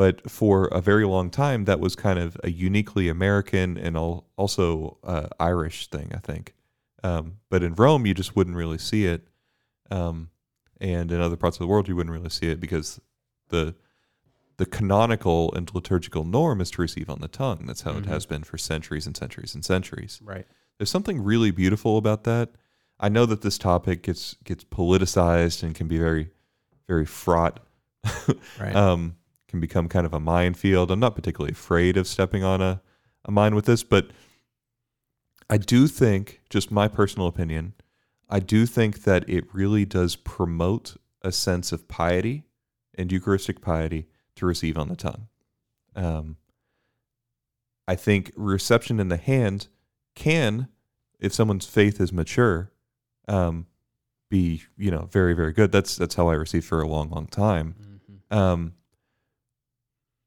but 0.00 0.30
for 0.30 0.64
a 0.68 0.80
very 0.80 1.04
long 1.04 1.28
time, 1.28 1.66
that 1.66 1.78
was 1.78 1.94
kind 1.94 2.18
of 2.18 2.34
a 2.42 2.50
uniquely 2.50 3.10
American 3.10 3.76
and 3.76 3.98
also 3.98 4.96
uh, 5.04 5.26
Irish 5.38 5.88
thing, 5.88 6.10
I 6.14 6.20
think. 6.20 6.54
Um, 7.04 7.36
but 7.50 7.62
in 7.62 7.74
Rome, 7.74 8.06
you 8.06 8.14
just 8.14 8.34
wouldn't 8.34 8.56
really 8.56 8.78
see 8.78 9.04
it. 9.04 9.28
Um, 9.90 10.30
and 10.80 11.12
in 11.12 11.20
other 11.20 11.36
parts 11.36 11.56
of 11.56 11.60
the 11.60 11.66
world, 11.66 11.86
you 11.86 11.94
wouldn't 11.96 12.16
really 12.16 12.30
see 12.30 12.48
it 12.48 12.60
because 12.60 12.98
the 13.50 13.74
the 14.56 14.64
canonical 14.64 15.52
and 15.54 15.70
liturgical 15.74 16.24
norm 16.24 16.62
is 16.62 16.70
to 16.70 16.80
receive 16.82 17.10
on 17.10 17.20
the 17.20 17.28
tongue. 17.28 17.64
That's 17.66 17.82
how 17.82 17.92
Mhm. 17.92 17.98
it 17.98 18.06
has 18.06 18.24
been 18.24 18.42
for 18.42 18.56
centuries 18.56 19.06
and 19.06 19.14
centuries 19.14 19.54
and 19.54 19.62
centuries. 19.64 20.18
Right. 20.24 20.46
There's 20.78 20.90
something 20.90 21.22
really 21.22 21.50
beautiful 21.50 21.98
about 21.98 22.24
that. 22.24 22.48
I 22.98 23.10
know 23.10 23.26
that 23.26 23.42
this 23.42 23.58
topic 23.58 24.02
gets 24.02 24.34
gets 24.44 24.64
politicized 24.64 25.62
and 25.62 25.74
can 25.74 25.88
be 25.88 25.98
very, 25.98 26.30
very 26.88 27.04
fraught. 27.04 27.60
Right. 28.58 28.74
um, 28.74 29.16
can 29.50 29.60
become 29.60 29.88
kind 29.88 30.06
of 30.06 30.14
a 30.14 30.20
minefield. 30.20 30.90
I'm 30.90 31.00
not 31.00 31.16
particularly 31.16 31.52
afraid 31.52 31.96
of 31.96 32.06
stepping 32.06 32.44
on 32.44 32.62
a, 32.62 32.80
a 33.24 33.30
mine 33.30 33.54
with 33.54 33.66
this, 33.66 33.82
but 33.82 34.10
I 35.50 35.58
do 35.58 35.88
think, 35.88 36.40
just 36.48 36.70
my 36.70 36.86
personal 36.86 37.26
opinion, 37.26 37.74
I 38.28 38.38
do 38.38 38.64
think 38.64 39.02
that 39.02 39.28
it 39.28 39.52
really 39.52 39.84
does 39.84 40.14
promote 40.14 40.96
a 41.22 41.32
sense 41.32 41.72
of 41.72 41.88
piety 41.88 42.44
and 42.94 43.10
Eucharistic 43.10 43.60
piety 43.60 44.06
to 44.36 44.46
receive 44.46 44.78
on 44.78 44.88
the 44.88 44.96
tongue. 44.96 45.26
Um, 45.96 46.36
I 47.88 47.96
think 47.96 48.30
reception 48.36 49.00
in 49.00 49.08
the 49.08 49.16
hand 49.16 49.66
can, 50.14 50.68
if 51.18 51.34
someone's 51.34 51.66
faith 51.66 52.00
is 52.00 52.12
mature, 52.12 52.70
um, 53.26 53.66
be 54.30 54.62
you 54.76 54.92
know 54.92 55.08
very 55.10 55.34
very 55.34 55.52
good. 55.52 55.72
That's 55.72 55.96
that's 55.96 56.14
how 56.14 56.28
I 56.28 56.34
received 56.34 56.66
for 56.66 56.80
a 56.80 56.86
long 56.86 57.10
long 57.10 57.26
time. 57.26 57.74
Mhm. 58.30 58.36
Um, 58.36 58.74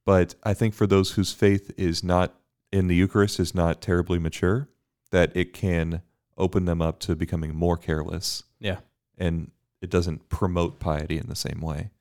but 0.06 0.36
I 0.44 0.54
think 0.54 0.74
for 0.74 0.88
those 0.88 1.12
whose 1.12 1.32
faith 1.32 1.72
is 1.78 2.04
not 2.04 2.34
in 2.72 2.88
the 2.88 2.96
Eucharist 2.96 3.40
is 3.40 3.54
not 3.54 3.82
terribly 3.82 4.20
mature, 4.20 4.68
that 5.12 5.32
it 5.36 5.54
can 5.54 6.02
open 6.38 6.66
them 6.66 6.82
up 6.82 7.00
to 7.00 7.16
becoming 7.16 7.54
more 7.56 7.78
careless. 7.78 8.44
Yeah. 8.60 8.78
And 9.18 9.52
it 9.82 9.90
doesn't 9.90 10.30
promote 10.30 10.80
piety 10.80 11.18
in 11.18 11.28
the 11.28 11.36
same 11.36 11.62
way. 11.62 11.92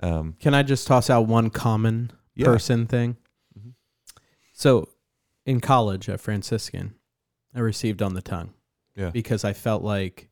Um, 0.00 0.36
Can 0.40 0.54
I 0.54 0.62
just 0.62 0.86
toss 0.86 1.10
out 1.10 1.26
one 1.26 1.50
common 1.50 2.10
yeah. 2.34 2.46
person 2.46 2.86
thing? 2.86 3.16
Mhm. 3.58 3.72
So, 4.52 4.88
in 5.44 5.60
college 5.60 6.08
at 6.08 6.20
Franciscan, 6.20 6.94
I 7.54 7.60
received 7.60 8.02
on 8.02 8.14
the 8.14 8.22
tongue 8.22 8.52
Yeah. 8.94 9.10
because 9.10 9.44
I 9.44 9.52
felt 9.52 9.82
like, 9.82 10.28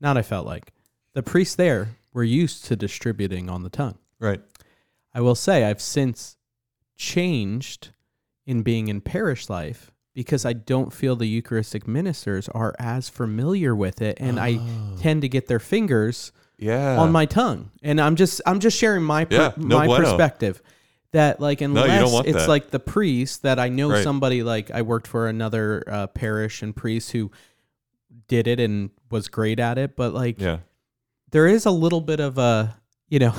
not 0.00 0.16
I 0.16 0.22
felt 0.22 0.46
like, 0.46 0.72
the 1.14 1.22
priests 1.22 1.54
there 1.54 1.96
were 2.12 2.24
used 2.24 2.64
to 2.66 2.76
distributing 2.76 3.48
on 3.48 3.62
the 3.62 3.70
tongue. 3.70 3.98
Right. 4.18 4.40
I 5.14 5.20
will 5.20 5.34
say 5.34 5.64
I've 5.64 5.80
since 5.80 6.36
changed 7.02 7.90
in 8.46 8.62
being 8.62 8.88
in 8.88 9.00
parish 9.00 9.48
life 9.50 9.90
because 10.14 10.44
I 10.44 10.52
don't 10.52 10.92
feel 10.92 11.16
the 11.16 11.26
Eucharistic 11.26 11.88
ministers 11.88 12.48
are 12.50 12.74
as 12.78 13.08
familiar 13.08 13.74
with 13.74 14.00
it, 14.02 14.18
and 14.20 14.38
I 14.38 14.58
Oh. 14.60 14.96
tend 14.98 15.22
to 15.22 15.28
get 15.28 15.46
their 15.48 15.58
fingers 15.60 16.32
yeah. 16.58 16.98
on 17.00 17.10
my 17.10 17.26
tongue. 17.26 17.70
And 17.82 18.00
I'm 18.00 18.14
just 18.16 18.40
I'm 18.46 18.60
just 18.60 18.76
sharing 18.78 19.02
my 19.02 19.24
per, 19.24 19.34
Yeah, 19.36 19.52
no 19.56 19.78
my 19.78 19.86
bueno. 19.86 20.04
perspective 20.04 20.62
that 21.12 21.40
like 21.40 21.60
unless 21.60 22.12
want 22.12 22.26
it's 22.26 22.38
that. 22.38 22.48
like 22.48 22.70
the 22.70 22.78
priest 22.80 23.42
that 23.42 23.58
I 23.58 23.68
know 23.68 23.90
Right. 23.90 24.04
somebody 24.04 24.42
like 24.42 24.70
I 24.70 24.82
worked 24.82 25.06
for 25.08 25.28
another 25.28 25.82
uh, 25.86 26.06
parish 26.08 26.62
and 26.62 26.74
priest 26.76 27.12
who 27.12 27.30
did 28.28 28.46
it 28.46 28.60
and 28.60 28.90
was 29.10 29.28
great 29.28 29.58
at 29.58 29.76
it, 29.78 29.96
but 29.96 30.14
like 30.14 30.40
yeah. 30.40 30.58
there 31.30 31.46
is 31.46 31.66
a 31.66 31.70
little 31.70 32.00
bit 32.00 32.20
of 32.20 32.38
a 32.38 32.76
you 33.08 33.18
know 33.18 33.34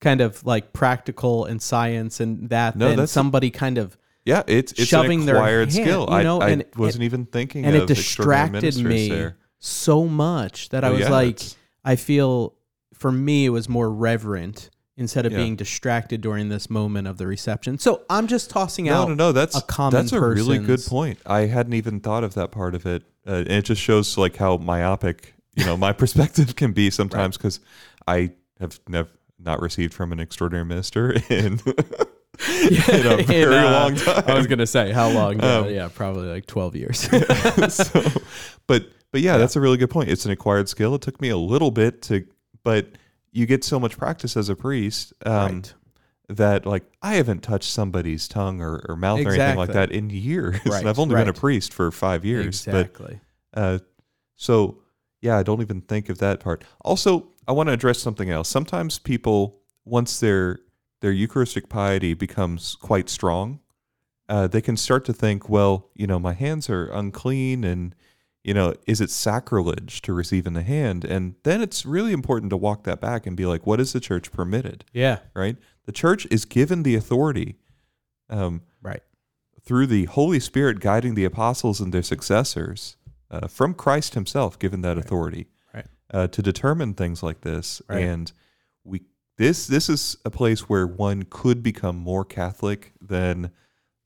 kind 0.00 0.20
of 0.20 0.44
like 0.44 0.72
practical 0.72 1.44
and 1.44 1.60
science 1.60 2.20
and 2.20 2.50
that 2.50 2.76
No, 2.76 2.90
that's- 2.90 3.10
somebody 3.10 3.50
kind 3.50 3.78
of 3.78 3.96
Yeah, 4.24 4.42
it's 4.46 4.72
it's 4.72 4.84
Shoving 4.84 5.20
an 5.20 5.26
their 5.26 5.40
hand, 5.42 5.72
skill. 5.72 6.06
you 6.10 6.22
know, 6.22 6.40
I, 6.40 6.46
I 6.46 6.50
and- 6.50 6.64
wasn't 6.76 7.04
even 7.04 7.26
thinking 7.26 7.64
and 7.64 7.76
of 7.76 7.82
it 7.82 7.86
distracted 7.86 8.76
me 8.76 9.08
there. 9.08 9.36
so 9.58 10.04
much 10.06 10.68
that 10.70 10.84
I 10.84 10.88
Oh, 10.88 10.92
was 10.92 11.00
yeah, 11.00 11.10
like, 11.10 11.28
it's- 11.36 11.56
I 11.84 11.96
feel 11.96 12.54
for 12.94 13.12
me 13.12 13.46
it 13.46 13.50
was 13.50 13.68
more 13.68 13.90
reverent 13.90 14.70
instead 14.98 15.26
of 15.26 15.32
Yeah. 15.32 15.38
being 15.38 15.56
distracted 15.56 16.20
during 16.22 16.48
this 16.48 16.68
moment 16.70 17.06
of 17.06 17.18
the 17.18 17.26
reception. 17.26 17.78
So 17.78 18.02
I'm 18.10 18.26
just 18.26 18.48
tossing 18.50 18.86
No, 18.86 19.02
out. 19.02 19.08
no, 19.08 19.14
no. 19.14 19.32
That's 19.32 19.56
a 19.56 19.60
common 19.62 19.92
that's 19.92 20.12
a 20.12 20.20
really 20.20 20.58
good 20.58 20.80
point. 20.84 21.18
I 21.26 21.40
hadn't 21.42 21.74
even 21.74 22.00
thought 22.00 22.24
of 22.24 22.34
that 22.34 22.50
part 22.50 22.74
of 22.74 22.84
it, 22.86 23.02
uh, 23.26 23.32
and 23.34 23.50
it 23.52 23.64
just 23.66 23.80
shows 23.82 24.16
like 24.18 24.36
how 24.36 24.56
myopic 24.56 25.34
you 25.54 25.64
know 25.66 25.76
my 25.76 25.92
perspective 26.02 26.56
can 26.56 26.72
be 26.72 26.90
sometimes 26.90 27.36
because 27.36 27.60
I 28.08 28.32
have 28.58 28.80
never 28.88 29.10
not 29.38 29.60
received 29.60 29.92
from 29.94 30.12
an 30.12 30.20
extraordinary 30.20 30.64
minister 30.64 31.12
in 31.30 31.60
in 32.90 33.06
a 33.06 33.22
very 33.22 33.56
uh, 33.58 33.72
long 33.72 33.94
time. 33.96 34.24
I 34.26 34.34
was 34.34 34.46
gonna 34.46 34.66
say 34.66 34.92
how 34.92 35.08
long? 35.08 35.38
Yeah, 35.40 35.56
Um, 35.58 35.70
yeah, 35.70 35.88
probably 35.92 36.28
like 36.28 36.46
12 36.46 36.76
years. 36.76 37.00
so, 37.74 38.02
but 38.66 38.88
but 39.12 39.20
yeah, 39.20 39.36
that's 39.38 39.56
a 39.56 39.60
really 39.60 39.76
good 39.78 39.90
point. 39.90 40.10
It's 40.10 40.24
an 40.26 40.30
acquired 40.32 40.68
skill. 40.68 40.94
It 40.94 41.02
took 41.02 41.20
me 41.20 41.28
a 41.30 41.36
little 41.38 41.70
bit 41.70 42.02
to, 42.02 42.26
but 42.64 42.88
you 43.32 43.46
get 43.46 43.64
so 43.64 43.78
much 43.80 43.96
practice 43.96 44.36
as 44.36 44.48
a 44.48 44.56
priest 44.56 45.12
um, 45.24 45.32
Right. 45.56 45.74
that 46.28 46.66
like 46.66 46.84
I 47.02 47.14
haven't 47.14 47.42
touched 47.42 47.70
somebody's 47.70 48.28
tongue 48.28 48.60
or, 48.60 48.84
or 48.88 48.96
mouth 48.96 49.20
or 49.24 49.28
anything 49.30 49.56
like 49.56 49.72
that 49.72 49.92
in 49.92 50.10
years. 50.10 50.58
Right, 50.66 50.80
And 50.80 50.88
I've 50.88 50.98
only 50.98 51.14
been 51.14 51.28
a 51.28 51.32
priest 51.32 51.72
for 51.72 51.90
five 51.90 52.24
years, 52.24 52.66
exactly. 52.66 53.20
but 53.52 53.60
uh, 53.60 53.78
so 54.36 54.82
yeah, 55.22 55.38
I 55.38 55.42
don't 55.42 55.62
even 55.62 55.80
think 55.80 56.08
of 56.10 56.18
that 56.18 56.40
part. 56.40 56.64
Also, 56.82 57.28
I 57.48 57.52
want 57.52 57.68
to 57.68 57.72
address 57.72 57.98
something 57.98 58.30
else. 58.30 58.48
Sometimes 58.48 58.98
people, 58.98 59.60
once 59.84 60.20
their 60.20 60.60
their 61.00 61.12
Eucharistic 61.12 61.68
piety 61.68 62.14
becomes 62.14 62.74
quite 62.76 63.08
strong, 63.08 63.60
uh, 64.28 64.46
they 64.46 64.62
can 64.62 64.76
start 64.76 65.04
to 65.04 65.12
think, 65.12 65.48
well, 65.48 65.90
you 65.94 66.06
know, 66.06 66.18
my 66.18 66.32
hands 66.32 66.70
are 66.70 66.86
unclean, 66.86 67.64
and 67.64 67.94
you 68.42 68.54
know, 68.54 68.74
is 68.86 69.00
it 69.00 69.10
sacrilege 69.10 70.00
to 70.02 70.12
receive 70.12 70.46
in 70.46 70.52
the 70.54 70.62
hand? 70.62 71.04
And 71.04 71.34
then 71.42 71.60
it's 71.60 71.84
really 71.84 72.12
important 72.12 72.50
to 72.50 72.56
walk 72.56 72.84
that 72.84 73.00
back 73.00 73.26
and 73.26 73.36
be 73.36 73.44
like, 73.44 73.66
what 73.66 73.80
is 73.80 73.92
the 73.92 74.00
church 74.00 74.30
permitted? 74.32 74.84
yeah. 74.92 75.18
Right? 75.34 75.56
The 75.84 75.92
church 75.92 76.26
is 76.30 76.44
given 76.44 76.82
the 76.82 76.94
authority. 76.94 77.56
Um, 78.30 78.62
Right. 78.82 79.02
through 79.64 79.88
the 79.88 80.04
Holy 80.04 80.38
Spirit 80.40 80.78
guiding 80.80 81.14
the 81.16 81.24
apostles 81.24 81.80
and 81.80 81.92
their 81.92 82.02
successors 82.02 82.96
uh, 83.30 83.48
from 83.48 83.74
Christ 83.74 84.14
Himself, 84.14 84.58
given 84.58 84.80
that 84.82 84.96
authority 84.96 85.36
Right. 85.38 85.46
Uh, 86.12 86.26
to 86.28 86.40
determine 86.40 86.94
things 86.94 87.22
like 87.22 87.40
this. 87.40 87.82
Right. 87.88 88.04
And 88.04 88.32
we 88.84 89.02
this 89.38 89.66
this 89.66 89.88
is 89.88 90.16
a 90.24 90.30
place 90.30 90.68
where 90.68 90.86
one 90.86 91.24
could 91.28 91.62
become 91.62 91.96
more 91.96 92.24
Catholic 92.24 92.92
than 93.00 93.50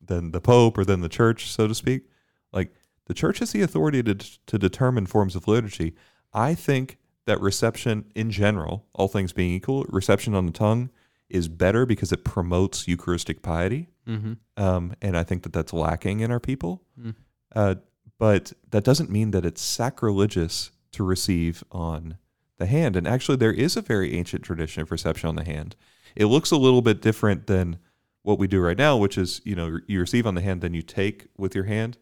than 0.00 0.30
the 0.30 0.40
Pope 0.40 0.78
or 0.78 0.84
than 0.84 1.02
the 1.02 1.08
Church, 1.08 1.50
so 1.50 1.68
to 1.68 1.74
speak. 1.74 2.04
Like 2.52 2.74
the 3.06 3.14
Church 3.14 3.38
has 3.40 3.52
the 3.52 3.62
authority 3.62 4.02
to 4.02 4.14
to 4.14 4.58
determine 4.58 5.06
forms 5.06 5.36
of 5.36 5.46
liturgy. 5.46 5.94
I 6.32 6.54
think 6.54 6.98
that 7.26 7.40
reception 7.40 8.06
in 8.14 8.30
general, 8.30 8.86
all 8.94 9.08
things 9.08 9.32
being 9.32 9.52
equal, 9.52 9.84
reception 9.88 10.34
on 10.34 10.46
the 10.46 10.52
tongue 10.52 10.90
is 11.28 11.48
better 11.48 11.86
because 11.86 12.12
it 12.12 12.24
promotes 12.24 12.88
Eucharistic 12.88 13.42
piety 13.42 13.88
Mm-hmm. 14.10 14.32
um, 14.56 14.94
and 15.00 15.16
I 15.16 15.22
think 15.22 15.44
that 15.44 15.52
that's 15.52 15.72
lacking 15.72 16.20
in 16.20 16.32
our 16.32 16.40
people. 16.40 16.82
Mm. 17.00 17.14
Uh, 17.54 17.74
but 18.18 18.52
that 18.70 18.82
doesn't 18.82 19.10
mean 19.10 19.30
that 19.30 19.44
it's 19.44 19.62
sacrilegious 19.62 20.72
to 20.92 21.04
receive 21.04 21.62
on 21.70 22.16
the 22.58 22.66
hand. 22.66 22.96
And 22.96 23.06
actually, 23.08 23.36
there 23.36 23.52
is 23.52 23.76
a 23.76 23.82
very 23.82 24.14
ancient 24.14 24.42
tradition 24.42 24.82
of 24.82 24.90
reception 24.90 25.28
on 25.28 25.36
the 25.36 25.44
hand. 25.44 25.76
It 26.16 26.26
looks 26.26 26.50
a 26.50 26.56
little 26.56 26.82
bit 26.82 27.00
different 27.00 27.46
than 27.46 27.78
what 28.22 28.38
we 28.38 28.46
do 28.46 28.60
right 28.60 28.76
now, 28.76 28.96
which 28.96 29.16
is 29.16 29.40
you 29.44 29.54
know 29.54 29.78
you 29.86 30.00
receive 30.00 30.26
on 30.26 30.34
the 30.34 30.42
hand, 30.42 30.60
then 30.60 30.74
you 30.74 30.82
take 30.82 31.28
with 31.38 31.54
your 31.54 31.64
hand. 31.64 31.96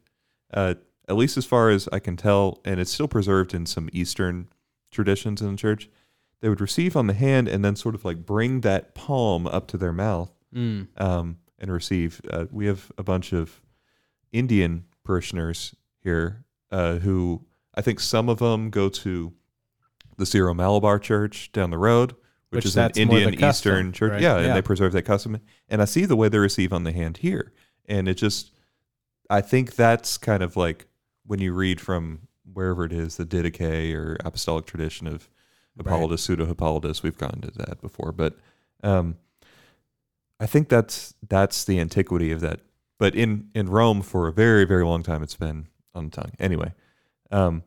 Uh, 0.52 0.74
at 1.08 1.16
least 1.16 1.36
as 1.36 1.46
far 1.46 1.70
as 1.70 1.88
I 1.92 1.98
can 2.00 2.16
tell, 2.16 2.60
and 2.64 2.78
it's 2.80 2.90
still 2.92 3.08
preserved 3.08 3.54
in 3.54 3.64
some 3.66 3.88
Eastern 3.92 4.48
traditions 4.90 5.40
in 5.40 5.50
the 5.52 5.56
church. 5.56 5.88
They 6.40 6.48
would 6.48 6.60
receive 6.60 6.96
on 6.96 7.06
the 7.06 7.14
hand 7.14 7.48
and 7.48 7.64
then 7.64 7.76
sort 7.76 7.94
of 7.94 8.04
like 8.04 8.26
bring 8.26 8.60
that 8.60 8.94
palm 8.94 9.46
up 9.46 9.66
to 9.68 9.76
their 9.78 9.92
mouth 9.92 10.30
Mm. 10.54 10.88
um, 11.00 11.36
and 11.58 11.70
receive. 11.72 12.20
Uh, 12.30 12.46
we 12.50 12.66
have 12.66 12.90
a 12.96 13.02
bunch 13.02 13.32
of 13.32 13.60
Indian 14.32 14.84
parishioners 15.04 15.74
here 16.02 16.44
uh, 16.70 16.96
who 16.96 17.44
I 17.78 17.80
think 17.80 18.00
some 18.00 18.28
of 18.28 18.40
them 18.40 18.70
go 18.70 18.88
to 18.88 19.32
the 20.16 20.26
Syro 20.26 20.52
Malabar 20.52 20.98
Church 20.98 21.52
down 21.52 21.70
the 21.70 21.78
road, 21.78 22.10
which, 22.50 22.58
Which 22.58 22.64
is 22.66 22.76
an 22.76 22.82
that's 22.82 22.98
more 22.98 23.06
the 23.06 23.22
Indian 23.22 23.38
custom, 23.38 23.72
Eastern 23.72 23.92
church. 23.92 24.10
right? 24.12 24.20
Yeah, 24.20 24.38
and 24.38 24.56
they 24.56 24.62
preserve 24.62 24.92
that 24.94 25.02
custom. 25.02 25.40
And 25.68 25.80
I 25.80 25.84
see 25.84 26.04
the 26.04 26.16
way 26.16 26.28
they 26.28 26.38
receive 26.38 26.72
on 26.72 26.82
the 26.82 26.90
hand 26.90 27.18
here, 27.18 27.52
and 27.88 28.08
it 28.08 28.14
just, 28.14 28.50
I 29.30 29.40
think 29.42 29.76
that's 29.76 30.18
kind 30.18 30.42
of 30.42 30.56
like 30.56 30.86
when 31.24 31.38
you 31.40 31.54
read 31.54 31.80
from 31.80 32.22
wherever 32.52 32.84
it 32.84 32.92
is, 32.92 33.16
the 33.16 33.24
Didache 33.24 33.94
or 33.94 34.16
Apostolic 34.24 34.66
tradition 34.66 35.06
of 35.06 35.28
Hippolytus, 35.76 36.22
pseudo 36.22 36.46
Hippolytus. 36.46 37.04
We've 37.04 37.16
gotten 37.16 37.42
to 37.42 37.52
that 37.52 37.80
before, 37.80 38.10
but 38.10 38.36
um, 38.82 39.18
I 40.40 40.46
think 40.46 40.68
that's 40.68 41.14
that's 41.28 41.64
the 41.64 41.78
antiquity 41.78 42.32
of 42.32 42.40
that. 42.40 42.58
But 42.98 43.14
in 43.14 43.50
in 43.54 43.68
Rome, 43.68 44.02
for 44.02 44.26
a 44.26 44.32
very 44.32 44.64
very 44.64 44.84
long 44.84 45.04
time, 45.04 45.22
it's 45.22 45.36
been 45.36 45.68
on 45.94 46.06
the 46.06 46.10
tongue. 46.10 46.32
Anyway, 46.40 46.72
um, 47.30 47.62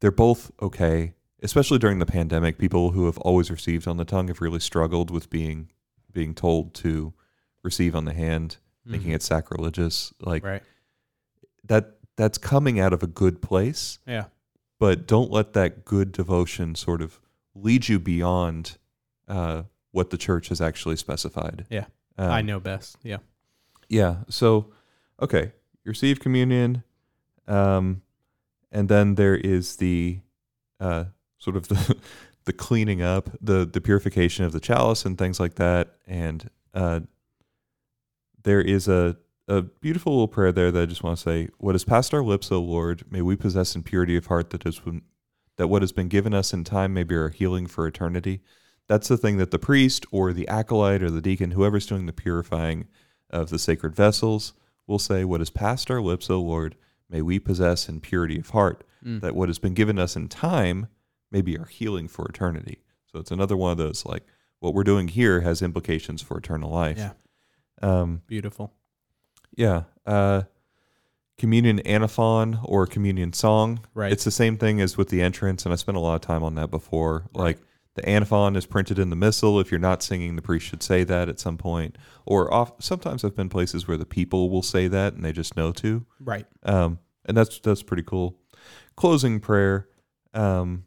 they're 0.00 0.10
both 0.10 0.50
okay. 0.60 1.14
Especially 1.42 1.78
during 1.78 1.98
the 1.98 2.06
pandemic, 2.06 2.58
people 2.58 2.92
who 2.92 3.06
have 3.06 3.18
always 3.18 3.50
received 3.50 3.86
on 3.86 3.98
the 3.98 4.04
tongue 4.04 4.28
have 4.28 4.40
really 4.40 4.60
struggled 4.60 5.10
with 5.10 5.28
being 5.30 5.70
being 6.12 6.34
told 6.34 6.72
to 6.74 7.12
receive 7.62 7.94
on 7.94 8.04
the 8.06 8.14
hand, 8.14 8.56
making 8.84 9.10
it 9.12 9.22
sacrilegious. 9.22 10.12
Like 10.20 10.42
Mm-hmm. 10.42 10.50
Right. 10.52 10.62
that 11.64 11.92
that's 12.16 12.38
coming 12.38 12.80
out 12.80 12.92
of 12.94 13.02
a 13.02 13.06
good 13.06 13.42
place 13.42 13.98
Yeah. 14.06 14.26
but 14.78 15.06
don't 15.06 15.30
let 15.30 15.52
that 15.52 15.84
good 15.84 16.12
devotion 16.12 16.74
sort 16.74 17.02
of 17.02 17.20
lead 17.54 17.88
you 17.88 17.98
beyond 17.98 18.78
uh, 19.28 19.64
what 19.92 20.08
the 20.10 20.16
church 20.16 20.48
has 20.48 20.60
actually 20.60 20.96
specified. 20.96 21.66
Yeah. 21.68 21.86
Um, 22.16 22.30
I 22.30 22.40
know 22.42 22.60
best. 22.60 22.96
Yeah. 23.02 23.18
Yeah. 23.88 24.16
So, 24.30 24.72
okay, 25.20 25.52
you 25.84 25.90
receive 25.90 26.18
communion, 26.20 26.82
um, 27.46 28.00
and 28.72 28.88
then 28.88 29.14
there 29.14 29.36
is 29.36 29.76
the 29.76 30.20
uh, 30.80 31.04
sort 31.38 31.56
of 31.56 31.68
the 31.68 31.96
the 32.44 32.52
cleaning 32.52 33.02
up, 33.02 33.30
the 33.40 33.66
the 33.66 33.80
purification 33.80 34.44
of 34.44 34.52
the 34.52 34.60
chalice 34.60 35.04
and 35.04 35.18
things 35.18 35.40
like 35.40 35.54
that, 35.54 35.96
and 36.06 36.50
uh, 36.74 37.00
there 38.42 38.60
is 38.60 38.88
a 38.88 39.16
a 39.48 39.62
beautiful 39.62 40.12
little 40.12 40.28
prayer 40.28 40.50
there 40.50 40.72
that 40.72 40.82
I 40.82 40.86
just 40.86 41.02
want 41.02 41.18
to 41.18 41.22
say: 41.22 41.48
"What 41.58 41.74
has 41.74 41.84
passed 41.84 42.14
our 42.14 42.22
lips, 42.22 42.50
O 42.50 42.60
Lord, 42.60 43.04
may 43.10 43.22
we 43.22 43.36
possess 43.36 43.74
in 43.74 43.82
purity 43.82 44.16
of 44.16 44.26
heart 44.26 44.50
that 44.50 44.64
has 44.64 44.78
been 44.78 45.02
that 45.56 45.68
what 45.68 45.82
has 45.82 45.92
been 45.92 46.08
given 46.08 46.34
us 46.34 46.52
in 46.52 46.64
time 46.64 46.92
may 46.94 47.02
be 47.02 47.16
our 47.16 47.30
healing 47.30 47.66
for 47.66 47.86
eternity." 47.86 48.40
That's 48.88 49.08
the 49.08 49.16
thing 49.16 49.36
that 49.38 49.50
the 49.50 49.58
priest 49.58 50.06
or 50.12 50.32
the 50.32 50.46
acolyte 50.48 51.02
or 51.02 51.10
the 51.10 51.20
deacon, 51.20 51.52
whoever's 51.52 51.86
doing 51.86 52.06
the 52.06 52.12
purifying 52.12 52.86
of 53.30 53.50
the 53.50 53.58
sacred 53.58 53.96
vessels, 53.96 54.52
will 54.86 54.98
say, 54.98 55.24
What 55.24 55.40
has 55.40 55.50
passed 55.50 55.90
our 55.90 56.00
lips, 56.00 56.30
O 56.30 56.40
Lord, 56.40 56.76
may 57.08 57.22
we 57.22 57.38
possess 57.38 57.88
in 57.88 58.00
purity 58.00 58.38
of 58.38 58.50
heart, 58.50 58.82
Mm. 59.04 59.20
that 59.20 59.36
what 59.36 59.48
has 59.48 59.58
been 59.58 59.74
given 59.74 59.98
us 59.98 60.16
in 60.16 60.28
time 60.28 60.88
may 61.30 61.40
be 61.42 61.56
our 61.58 61.66
healing 61.66 62.08
for 62.08 62.26
eternity. 62.28 62.78
So 63.12 63.20
it's 63.20 63.30
another 63.30 63.56
one 63.56 63.70
of 63.72 63.78
those 63.78 64.04
like, 64.04 64.24
what 64.58 64.74
we're 64.74 64.84
doing 64.84 65.08
here 65.08 65.42
has 65.42 65.62
implications 65.62 66.22
for 66.22 66.38
eternal 66.38 66.70
life. 66.70 66.98
Yeah. 66.98 67.12
Um, 67.82 68.22
Beautiful. 68.26 68.72
yeah. 69.54 69.84
Uh, 70.06 70.42
communion 71.38 71.80
antiphon 71.80 72.58
or 72.64 72.86
communion 72.86 73.32
song. 73.32 73.80
Right. 73.94 74.10
It's 74.10 74.24
the 74.24 74.30
same 74.30 74.56
thing 74.56 74.80
as 74.80 74.96
with 74.96 75.10
the 75.10 75.20
entrance, 75.20 75.64
and 75.66 75.72
I 75.72 75.76
spent 75.76 75.96
a 75.98 76.00
lot 76.00 76.14
of 76.14 76.22
time 76.22 76.42
on 76.42 76.54
that 76.54 76.70
before. 76.70 77.26
Like 77.34 77.58
the 77.96 78.08
antiphon 78.08 78.54
is 78.56 78.64
printed 78.66 78.98
in 78.98 79.10
the 79.10 79.16
missal. 79.16 79.58
If 79.58 79.70
you're 79.70 79.80
not 79.80 80.02
singing, 80.02 80.36
the 80.36 80.42
priest 80.42 80.66
should 80.66 80.82
say 80.82 81.02
that 81.04 81.28
at 81.28 81.40
some 81.40 81.58
point. 81.58 81.96
Or 82.24 82.52
off, 82.52 82.72
sometimes 82.78 83.24
I've 83.24 83.34
been 83.34 83.48
places 83.48 83.88
where 83.88 83.96
the 83.96 84.06
people 84.06 84.48
will 84.50 84.62
say 84.62 84.86
that 84.88 85.14
and 85.14 85.24
they 85.24 85.32
just 85.32 85.56
know 85.56 85.72
to. 85.72 86.06
Right. 86.20 86.46
Um, 86.62 86.98
and 87.24 87.36
that's 87.36 87.58
that's 87.58 87.82
pretty 87.82 88.04
cool. 88.04 88.38
Closing 88.96 89.40
prayer, 89.40 89.88
um, 90.32 90.84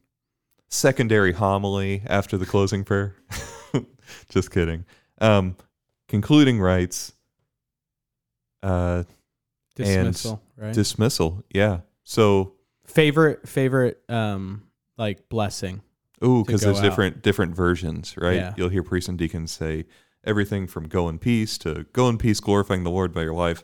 secondary 0.70 1.34
homily 1.34 2.02
after 2.08 2.38
the 2.38 2.46
closing 2.46 2.84
prayer. 2.84 3.16
Just 4.30 4.50
kidding. 4.52 4.86
Um, 5.22 5.56
concluding 6.08 6.60
rites, 6.60 7.14
uh, 8.64 9.04
Dismissal. 9.76 10.42
right. 10.58 10.74
dismissal. 10.74 11.44
Yeah. 11.54 11.82
So, 12.04 12.54
favorite 12.86 13.48
favorite 13.48 14.02
um 14.10 14.64
like 14.98 15.30
blessing. 15.30 15.82
Ooh, 16.24 16.44
because 16.44 16.62
there's 16.62 16.80
out. 16.80 16.84
different 16.84 17.22
different 17.22 17.56
versions, 17.56 18.16
right? 18.18 18.36
Yeah. 18.36 18.54
You'll 18.58 18.70
hear 18.70 18.84
priests 18.84 19.10
and 19.10 19.18
deacons 19.18 19.52
say 19.52 19.86
everything 20.24 20.68
from 20.68 20.88
"Go 20.88 21.10
in 21.10 21.20
peace" 21.20 21.58
to 21.60 21.86
"Go 21.94 22.10
in 22.10 22.18
peace, 22.18 22.40
glorifying 22.40 22.84
the 22.84 22.92
Lord 22.92 23.14
by 23.14 23.24
your 23.24 23.34
life." 23.34 23.64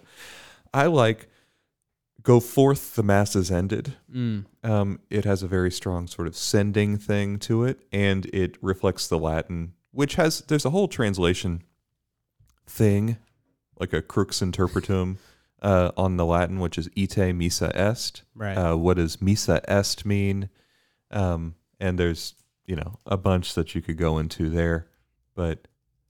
I 0.73 0.87
like 0.87 1.29
"Go 2.23 2.39
forth, 2.39 2.95
the 2.95 3.03
mass 3.03 3.35
is 3.35 3.51
ended." 3.51 3.93
Mm. 4.13 4.45
um, 4.63 4.99
it 5.09 5.25
has 5.25 5.43
a 5.43 5.47
very 5.47 5.71
strong 5.71 6.07
sort 6.07 6.27
of 6.27 6.35
sending 6.35 6.97
thing 6.97 7.39
to 7.39 7.63
it, 7.63 7.79
and 7.91 8.25
it 8.27 8.57
reflects 8.61 9.07
the 9.07 9.19
Latin, 9.19 9.73
which 9.91 10.15
has 10.15 10.41
there's 10.41 10.65
a 10.65 10.69
whole 10.71 10.87
translation 10.87 11.63
thing, 12.67 13.17
like 13.79 13.93
a 13.93 14.01
crux 14.01 14.41
interpretum, 14.41 15.17
uh, 15.61 15.91
on 15.97 16.17
the 16.17 16.25
Latin, 16.25 16.59
which 16.59 16.77
is 16.77 16.89
ite 16.97 17.33
missa 17.33 17.71
est. 17.75 18.23
Right. 18.35 18.55
Uh, 18.55 18.75
what 18.75 18.97
does 18.97 19.21
missa 19.21 19.61
est 19.67 20.05
mean? 20.05 20.49
Um, 21.11 21.55
and 21.79 21.97
there's 21.97 22.35
you 22.65 22.75
know 22.75 22.99
a 23.05 23.17
bunch 23.17 23.53
that 23.55 23.75
you 23.75 23.81
could 23.81 23.97
go 23.97 24.17
into 24.17 24.49
there, 24.49 24.87
but 25.35 25.67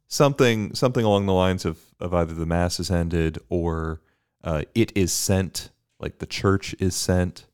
something 0.07 0.73
something 0.73 1.05
along 1.05 1.25
the 1.25 1.33
lines 1.33 1.65
of 1.65 1.79
of 1.99 2.13
either 2.13 2.33
the 2.33 2.45
mass 2.45 2.79
is 2.79 2.91
ended 2.91 3.37
or 3.49 4.01
uh, 4.43 4.63
it 4.73 4.91
is 4.95 5.11
sent, 5.11 5.71
like 5.99 6.19
the 6.19 6.25
church 6.25 6.75
is 6.79 6.95
sent. 6.95 7.47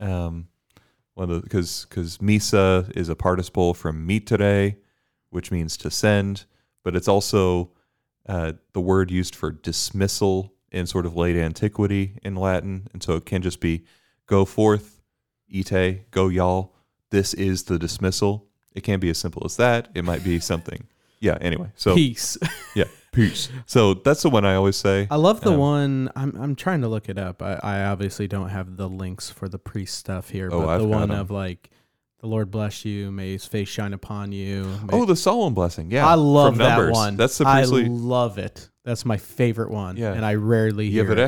Um, 0.00 0.48
one 1.14 1.30
of 1.30 1.42
because 1.42 1.86
because 1.88 2.20
missa 2.20 2.90
is 2.94 3.08
a 3.08 3.14
participle 3.14 3.74
from 3.74 4.06
mittere, 4.08 4.76
which 5.30 5.50
means 5.50 5.76
to 5.78 5.90
send, 5.90 6.44
but 6.82 6.96
it's 6.96 7.08
also 7.08 7.70
uh, 8.26 8.52
the 8.72 8.80
word 8.80 9.10
used 9.10 9.34
for 9.34 9.50
dismissal 9.50 10.54
in 10.70 10.86
sort 10.86 11.04
of 11.04 11.14
late 11.14 11.36
antiquity 11.36 12.18
in 12.22 12.34
Latin, 12.34 12.88
and 12.92 13.02
so 13.02 13.14
it 13.16 13.26
can 13.26 13.42
just 13.42 13.60
be 13.60 13.84
go 14.26 14.44
forth, 14.44 15.02
ite, 15.54 16.10
go 16.10 16.28
y'all. 16.28 16.74
This 17.12 17.32
is 17.34 17.62
the 17.64 17.78
dismissal. 17.78 18.46
It 18.74 18.80
can't 18.82 19.00
be 19.00 19.10
as 19.10 19.18
simple 19.18 19.42
as 19.44 19.56
that. 19.58 19.88
It 19.94 20.04
might 20.04 20.24
be 20.24 20.40
something. 20.40 20.88
Yeah. 21.20 21.38
Anyway, 21.40 21.70
so 21.76 21.94
Peace. 21.94 22.36
yeah, 22.74 22.86
peace. 23.12 23.48
So 23.66 23.94
that's 23.94 24.22
the 24.22 24.30
one 24.30 24.44
I 24.44 24.56
always 24.56 24.76
say. 24.76 25.06
I 25.10 25.16
love 25.16 25.40
the 25.42 25.52
Um, 25.52 25.58
one. 25.58 26.10
I'm 26.16 26.34
I'm 26.36 26.56
trying 26.56 26.80
to 26.80 26.88
look 26.88 27.08
it 27.08 27.18
up. 27.18 27.40
I, 27.42 27.60
I 27.62 27.84
obviously 27.84 28.26
don't 28.26 28.48
have 28.48 28.76
the 28.76 28.88
links 28.88 29.30
for 29.30 29.48
the 29.48 29.58
priest 29.58 29.96
stuff 29.98 30.30
here, 30.30 30.48
Oh, 30.52 30.62
but 30.62 30.68
I've 30.68 30.80
the 30.80 30.88
got 30.88 30.94
one 31.00 31.10
'em. 31.12 31.20
of 31.20 31.30
like, 31.30 31.70
the 32.20 32.26
Lord 32.26 32.50
bless 32.50 32.84
you, 32.84 33.12
may 33.12 33.32
His 33.32 33.44
face 33.44 33.68
shine 33.68 33.92
upon 33.92 34.32
you. 34.32 34.64
may- 34.90 34.98
Oh, 34.98 35.04
the 35.04 35.14
solemn 35.16 35.54
blessing. 35.54 35.90
Yeah, 35.92 36.08
I 36.08 36.14
love 36.14 36.54
from 36.56 36.58
that 36.58 36.90
one. 36.90 37.16
That's 37.16 37.38
the 37.38 37.44
priestly. 37.44 37.84
I 37.84 37.88
love 37.88 38.38
it. 38.38 38.68
That's 38.84 39.04
my 39.04 39.16
favorite 39.16 39.70
one. 39.70 39.96
Yeah. 39.96 40.12
and 40.12 40.24
I 40.24 40.34
rarely 40.34 40.90
hear. 40.90 41.10
it. 41.12 41.18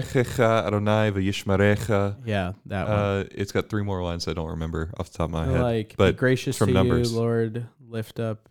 Adonai 0.40 1.12
v'yishmarecha. 1.12 2.16
Yeah, 2.24 2.52
that 2.66 2.88
one. 2.88 2.96
Uh, 2.98 3.24
it's 3.30 3.52
got 3.52 3.68
three 3.68 3.84
more 3.84 4.02
lines 4.02 4.26
I 4.26 4.32
don't 4.32 4.48
remember 4.50 4.90
off 4.98 5.10
the 5.12 5.18
top 5.18 5.24
of 5.26 5.30
my 5.30 5.46
head. 5.46 5.60
like, 5.60 5.94
but 5.96 6.12
be 6.14 6.18
gracious 6.18 6.58
from 6.58 6.68
to 6.68 6.74
Numbers. 6.74 7.12
you, 7.12 7.18
Lord. 7.18 7.66
Lift 7.88 8.18
up. 8.18 8.48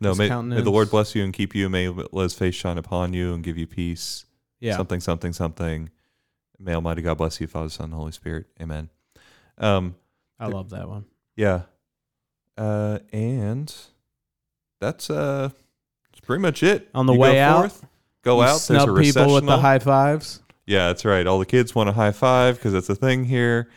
no, 0.00 0.14
may, 0.14 0.28
may 0.42 0.60
the. 0.60 0.70
Lord 0.70 0.90
bless 0.90 1.14
you 1.14 1.24
and 1.24 1.32
keep 1.32 1.54
you. 1.54 1.70
May 1.70 1.90
his 2.12 2.34
face 2.34 2.54
shine 2.54 2.76
upon 2.76 3.14
you 3.14 3.32
and 3.32 3.42
give 3.42 3.56
you 3.56 3.66
peace. 3.66 4.26
Yeah, 4.60 4.76
Something, 4.76 5.00
something, 5.00 5.32
something. 5.32 5.88
May 6.58 6.74
Almighty 6.74 7.00
God 7.02 7.16
bless 7.18 7.40
you, 7.40 7.46
Father, 7.46 7.68
Son, 7.70 7.84
and 7.86 7.94
Holy 7.94 8.12
Spirit. 8.12 8.46
Amen. 8.60 8.88
Um, 9.58 9.94
I 10.38 10.48
love 10.48 10.70
that 10.70 10.88
one. 10.88 11.04
yeah. 11.36 11.62
Uh, 12.58 12.98
and 13.12 13.74
that's 14.80 15.08
uh, 15.10 15.50
that's 16.10 16.20
pretty 16.26 16.40
much 16.42 16.62
it. 16.62 16.88
On 16.94 17.04
the 17.06 17.12
You 17.12 17.18
way 17.18 17.38
out, 17.38 17.70
forth, 17.72 17.84
go 18.26 18.42
out. 18.42 18.60
There's 18.66 18.82
a 18.82 18.84
snub 18.84 18.98
people 18.98 19.32
with 19.34 19.46
the 19.46 19.56
high 19.58 19.78
fives. 19.78 20.40
Yeah, 20.66 20.88
that's 20.88 21.04
right. 21.04 21.26
All 21.26 21.38
the 21.38 21.46
kids 21.46 21.74
want 21.74 21.88
a 21.88 21.92
high 21.92 22.10
five 22.12 22.56
because 22.56 22.72
that's 22.72 22.88
a 22.88 22.94
thing 22.96 23.24
here. 23.24 23.68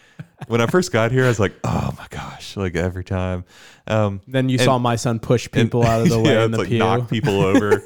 When 0.47 0.59
I 0.59 0.65
first 0.65 0.91
got 0.91 1.11
here, 1.11 1.25
I 1.25 1.27
was 1.27 1.39
like, 1.39 1.53
"Oh 1.63 1.93
my 1.97 2.07
gosh!" 2.09 2.57
Like 2.57 2.75
every 2.75 3.03
time. 3.03 3.45
Um, 3.87 4.21
Then 4.27 4.49
you 4.49 4.55
And- 4.57 4.65
saw 4.65 4.77
my 4.79 4.95
son 4.95 5.19
push 5.19 5.45
and- 5.45 5.53
people 5.53 5.85
out 5.85 6.01
of 6.01 6.09
the 6.09 6.19
way 6.23 6.31
yeah, 6.33 6.45
in 6.45 6.45
it's 6.45 6.51
the 6.53 6.57
like 6.59 6.67
pew. 6.69 6.79
knock 6.79 7.09
people 7.09 7.41
over, 7.51 7.83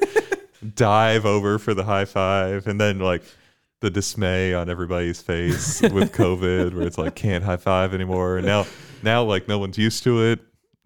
dive 0.74 1.26
over 1.26 1.58
for 1.58 1.74
the 1.74 1.84
high 1.84 2.04
five, 2.04 2.66
and 2.66 2.80
then 2.80 2.98
like 2.98 3.22
the 3.80 3.90
dismay 3.90 4.54
on 4.54 4.70
everybody's 4.70 5.20
face 5.20 5.82
with 5.82 6.12
COVID, 6.12 6.74
where 6.74 6.86
it's 6.86 6.96
like 6.98 7.14
can't 7.14 7.44
high 7.44 7.56
five 7.58 7.92
anymore. 7.92 8.38
And 8.38 8.46
now, 8.46 8.66
now 9.02 9.22
like 9.24 9.48
no 9.48 9.58
one's 9.58 9.76
used 9.76 10.02
to 10.04 10.22
it, 10.22 10.40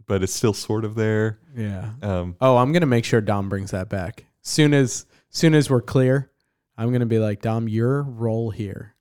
but 0.07 0.23
it's 0.23 0.33
still 0.35 0.55
sort 0.55 0.85
of 0.85 0.95
there. 0.97 1.39
yeah. 1.57 1.91
Um, 2.03 2.35
Oh, 2.41 2.57
I'm 2.57 2.73
gonna 2.73 2.87
make 2.87 3.05
sure 3.05 3.21
Dom 3.21 3.49
brings 3.49 3.71
that 3.71 3.89
back. 3.89 4.25
Soon 4.43 4.75
as 4.75 5.07
soon 5.31 5.55
as 5.55 5.69
we're 5.71 5.81
clear, 5.83 6.31
I'm 6.77 6.93
gonna 6.93 7.07
be 7.07 7.19
like, 7.19 7.43
Dom, 7.43 7.69
your 7.69 8.03
role 8.03 8.51
here 8.51 8.95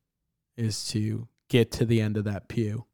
is 0.56 0.88
to 0.90 1.28
get 1.50 1.72
to 1.74 1.86
the 1.86 2.02
end 2.02 2.18
of 2.18 2.24
that 2.26 2.48
pew 2.48 2.86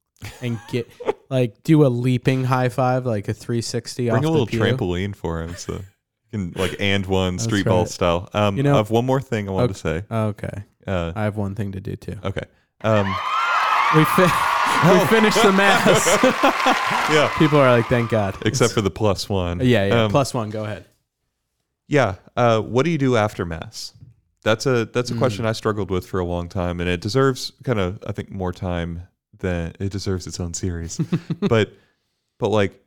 and 0.41 0.59
get 0.69 0.89
like 1.29 1.63
do 1.63 1.85
a 1.85 1.87
leaping 1.87 2.43
high 2.43 2.69
five, 2.69 3.05
like 3.05 3.27
a 3.27 3.33
360 3.33 4.09
off 4.09 4.13
bring 4.13 4.23
a 4.23 4.27
the 4.27 4.31
little 4.31 4.47
pew. 4.47 4.59
trampoline 4.59 5.15
for 5.15 5.41
him, 5.41 5.55
so 5.55 5.73
you 5.73 5.81
can 6.31 6.51
like 6.55 6.75
and 6.79 7.05
one 7.05 7.35
That's 7.35 7.45
street 7.45 7.65
ball 7.65 7.79
right. 7.83 7.89
style. 7.89 8.29
Um, 8.33 8.57
You 8.57 8.63
know- 8.63 8.73
I 8.73 8.77
have 8.77 8.89
one 8.91 9.05
more 9.05 9.21
thing 9.21 9.47
I 9.47 9.51
wanted 9.51 9.71
Okay. 9.71 9.73
to 9.73 9.79
say. 9.79 10.03
Okay, 10.11 10.63
Uh, 10.85 11.13
I 11.15 11.23
have 11.23 11.37
one 11.37 11.55
thing 11.55 11.71
to 11.73 11.79
do 11.81 11.95
too. 11.95 12.17
okay. 12.23 12.43
Um, 12.81 13.07
We 13.95 14.03
fi- 14.05 14.49
we 14.99 15.05
finished 15.07 15.41
the 15.43 15.51
mass. 15.53 16.05
yeah. 17.11 17.31
People 17.37 17.59
are 17.59 17.69
like, 17.71 17.85
thank 17.87 18.09
God. 18.09 18.35
Except 18.45 18.73
for 18.73 18.81
the 18.81 18.89
plus 18.91 19.29
one. 19.29 19.59
yeah, 19.61 19.85
yeah. 19.85 20.03
Um, 20.05 20.11
plus 20.11 20.33
one. 20.33 20.49
Go 20.49 20.63
ahead. 20.65 20.85
Yeah. 21.93 22.15
Uh, 22.35 22.59
what 22.59 22.85
do 22.85 22.91
you 22.91 22.97
do 22.97 23.15
after 23.15 23.45
mass? 23.45 23.93
That's 24.41 24.65
a 24.65 24.85
that's 24.85 25.11
a 25.11 25.13
Mm. 25.13 25.19
question 25.19 25.45
I 25.45 25.51
struggled 25.53 25.91
with 25.91 26.05
for 26.07 26.19
a 26.19 26.25
long 26.25 26.49
time, 26.49 26.79
and 26.81 26.89
it 26.89 26.99
deserves 27.01 27.51
kind 27.63 27.79
of 27.79 27.99
I 28.07 28.11
think 28.11 28.31
more 28.31 28.51
time 28.51 29.03
than 29.37 29.73
it 29.79 29.91
deserves 29.91 30.25
its 30.27 30.39
own 30.39 30.53
series. 30.53 30.97
but 31.39 31.71
but 32.39 32.49
like 32.49 32.83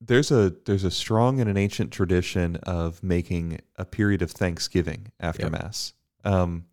there's 0.00 0.30
a 0.32 0.54
there's 0.64 0.82
a 0.84 0.90
strong 0.90 1.40
and 1.40 1.48
an 1.50 1.56
ancient 1.56 1.92
tradition 1.92 2.56
of 2.64 3.02
making 3.02 3.60
a 3.76 3.84
period 3.84 4.22
of 4.22 4.30
Thanksgiving 4.30 5.12
after 5.20 5.42
Yep. 5.44 5.52
mass, 5.52 5.92
um, 6.24 6.64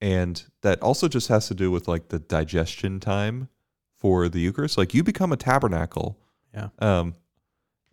and 0.00 0.44
that 0.62 0.80
also 0.80 1.08
just 1.08 1.28
has 1.28 1.48
to 1.48 1.54
do 1.54 1.70
with 1.72 1.88
like 1.88 2.08
the 2.08 2.20
digestion 2.20 3.00
time 3.00 3.48
for 3.96 4.28
the 4.28 4.38
Eucharist. 4.40 4.78
Like 4.78 4.94
you 4.94 5.02
become 5.02 5.32
a 5.32 5.36
tabernacle 5.36 6.16
Yeah. 6.54 6.68
um, 6.78 7.16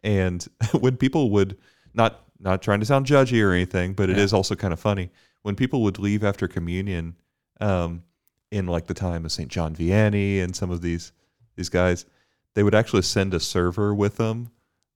and 0.03 0.47
when 0.79 0.95
people 0.97 1.31
would 1.31 1.57
not 1.93 2.21
not 2.39 2.61
trying 2.61 2.79
to 2.79 2.85
sound 2.85 3.05
judgy 3.05 3.43
or 3.43 3.51
anything, 3.53 3.93
but 3.93 4.09
it 4.09 4.17
Yeah. 4.17 4.23
is 4.23 4.33
also 4.33 4.55
kind 4.55 4.73
of 4.73 4.79
funny 4.79 5.09
when 5.41 5.55
people 5.55 5.81
would 5.83 5.99
leave 5.99 6.23
after 6.23 6.47
communion, 6.47 7.15
um, 7.61 8.03
in 8.51 8.67
like 8.67 8.87
the 8.87 8.93
time 8.93 9.25
of 9.25 9.31
Saint 9.31 9.49
John 9.51 9.75
Vianney 9.75 10.41
and 10.41 10.55
some 10.55 10.71
of 10.71 10.81
these 10.81 11.11
these 11.55 11.69
guys, 11.69 12.05
they 12.53 12.63
would 12.63 12.75
actually 12.75 13.01
send 13.01 13.33
a 13.33 13.39
server 13.39 13.93
with 13.95 14.17
them, 14.17 14.51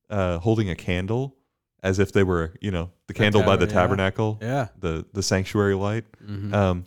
uh, 0.10 0.38
holding 0.40 0.70
a 0.70 0.76
candle, 0.76 1.36
as 1.82 2.00
if 2.00 2.12
they 2.12 2.24
were 2.24 2.54
you 2.62 2.72
know 2.72 2.92
the 3.08 3.14
candle 3.14 3.44
by 3.44 3.56
the 3.56 3.66
yeah. 3.66 3.72
tabernacle, 3.74 4.38
Yeah. 4.42 4.68
the 4.80 5.06
the 5.14 5.24
sanctuary 5.24 5.76
light, 5.76 6.06
Mhm. 6.26 6.54
um, 6.54 6.86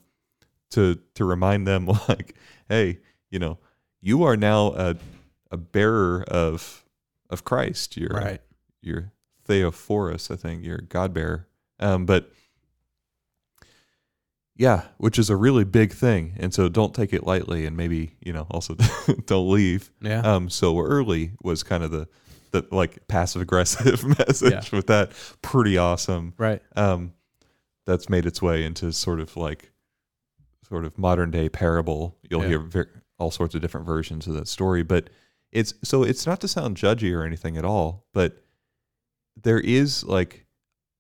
to 0.71 0.97
to 1.15 1.25
remind 1.25 1.67
them 1.67 1.87
like, 2.09 2.35
hey, 2.69 2.99
you 3.31 3.39
know, 3.39 3.59
you 4.01 4.23
are 4.25 4.37
now 4.37 4.73
a 4.75 4.97
a 5.51 5.57
bearer 5.57 6.25
of 6.29 6.85
of 7.31 7.45
Christ. 7.45 7.97
You're 7.97 8.11
right. 8.11 8.41
you're 8.83 9.12
Theophorus, 9.45 10.31
I 10.31 10.37
think. 10.37 10.65
You're 10.65 10.79
God 10.79 11.13
bearer. 11.15 11.49
Um, 11.81 12.07
but 12.07 12.31
yeah, 14.55 14.83
which 14.99 15.19
is 15.19 15.31
a 15.31 15.37
really 15.37 15.65
big 15.65 15.93
thing, 15.93 16.35
and 16.39 16.53
so 16.53 16.69
don't 16.69 16.95
take 16.95 17.13
it 17.13 17.27
lightly, 17.27 17.65
and 17.67 17.77
maybe 17.77 18.17
you 18.21 18.33
know 18.33 18.47
also 18.51 18.75
don't 19.27 19.51
leave 19.51 19.91
Yeah. 20.01 20.21
um, 20.21 20.51
so 20.51 20.79
early 20.79 21.33
was 21.43 21.63
kind 21.63 21.83
of 21.83 21.91
the 21.91 22.07
the 22.51 22.67
like 22.71 23.09
passive 23.09 23.41
aggressive 23.41 24.05
message 24.19 24.53
Yeah. 24.53 24.77
with 24.77 24.87
that. 24.89 25.13
Pretty 25.41 25.79
awesome 25.79 26.35
right. 26.37 26.61
um, 26.77 27.15
that's 27.87 28.11
made 28.11 28.27
its 28.27 28.43
way 28.43 28.65
into 28.65 28.93
sort 28.93 29.21
of 29.21 29.37
like 29.39 29.73
sort 30.69 30.85
of 30.85 30.99
modern 30.99 31.31
day 31.31 31.49
parable. 31.49 32.19
You'll 32.29 32.43
Yeah. 32.43 32.49
hear 32.49 32.59
ver- 32.61 33.03
all 33.19 33.31
sorts 33.31 33.55
of 33.55 33.63
different 33.63 33.87
versions 33.87 34.27
of 34.27 34.35
that 34.35 34.49
story, 34.49 34.83
but 34.83 35.09
it's 35.51 35.73
so 35.83 36.03
it's 36.03 36.27
not 36.27 36.41
to 36.43 36.49
sound 36.49 36.77
judgy 36.77 37.17
or 37.17 37.25
anything 37.25 37.57
at 37.57 37.65
all, 37.65 38.05
but 38.13 38.45
there 39.41 39.61
is 39.61 40.05
like 40.05 40.47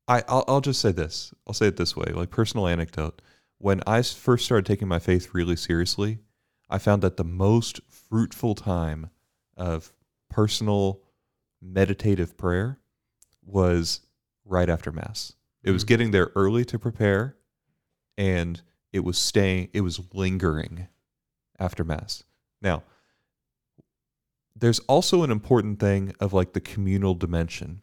I 0.09 0.23
I'll, 0.29 0.45
I'll 0.49 0.61
just 0.61 0.81
say 0.81 0.93
this. 0.93 1.33
I'll 1.47 1.55
say 1.55 1.67
it 1.69 1.77
this 1.77 1.97
way, 1.97 2.13
like 2.13 2.31
personal 2.31 2.67
anecdote. 2.67 3.23
When 3.59 3.81
I 3.87 4.03
first 4.03 4.45
started 4.45 4.67
taking 4.67 4.89
my 4.89 4.99
faith 4.99 5.33
really 5.35 5.57
seriously, 5.57 6.19
I 6.69 6.79
found 6.79 7.03
that 7.03 7.17
the 7.17 7.25
most 7.25 7.81
fruitful 7.89 8.55
time 8.57 9.11
of 9.57 9.93
personal 10.29 11.01
meditative 11.61 12.37
prayer 12.37 12.81
was 13.45 14.01
right 14.45 14.69
after 14.69 14.91
mass. 14.91 15.35
It 15.63 15.71
was 15.71 15.85
Mhm. 15.85 15.89
getting 15.89 16.11
there 16.11 16.33
early 16.35 16.65
to 16.65 16.79
prepare 16.79 17.37
and 18.19 18.61
it 18.93 19.01
was 19.01 19.17
staying 19.19 19.69
it 19.73 19.83
was 19.83 20.01
lingering 20.13 20.89
after 21.59 21.85
mass. 21.85 22.25
Now, 22.61 22.83
there's 24.57 24.81
also 24.81 25.23
an 25.23 25.31
important 25.31 25.79
thing 25.79 26.15
of 26.21 26.33
like 26.33 26.53
the 26.53 26.61
communal 26.61 27.15
dimension 27.15 27.83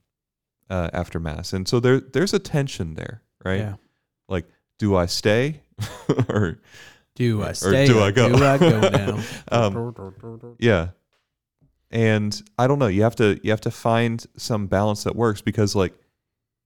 uh, 0.69 0.89
after 0.93 1.19
mass. 1.19 1.53
And 1.53 1.67
so 1.67 1.79
there 1.79 1.99
there's 1.99 2.33
a 2.33 2.39
tension 2.39 2.95
there, 2.95 3.21
right? 3.43 3.59
Yeah. 3.59 3.75
Like 4.27 4.45
do 4.77 4.95
I 4.95 5.05
stay 5.07 5.61
or 6.29 6.59
Do 7.15 7.41
I 7.43 7.49
or 7.49 7.53
stay? 7.53 7.85
do 7.87 7.99
or 7.99 8.03
I 8.03 8.11
go? 8.11 8.29
Do 8.37 8.43
I 8.43 8.57
go 8.57 8.79
now? 8.89 9.23
um, 9.51 10.55
yeah. 10.59 10.89
And 11.91 12.39
I 12.57 12.67
don't 12.67 12.77
know, 12.79 12.87
you 12.87 13.01
have 13.01 13.15
to 13.15 13.39
you 13.43 13.49
have 13.51 13.61
to 13.61 13.71
find 13.71 14.23
some 14.37 14.67
balance 14.67 15.03
that 15.05 15.15
works 15.15 15.41
because 15.41 15.75
like 15.75 15.93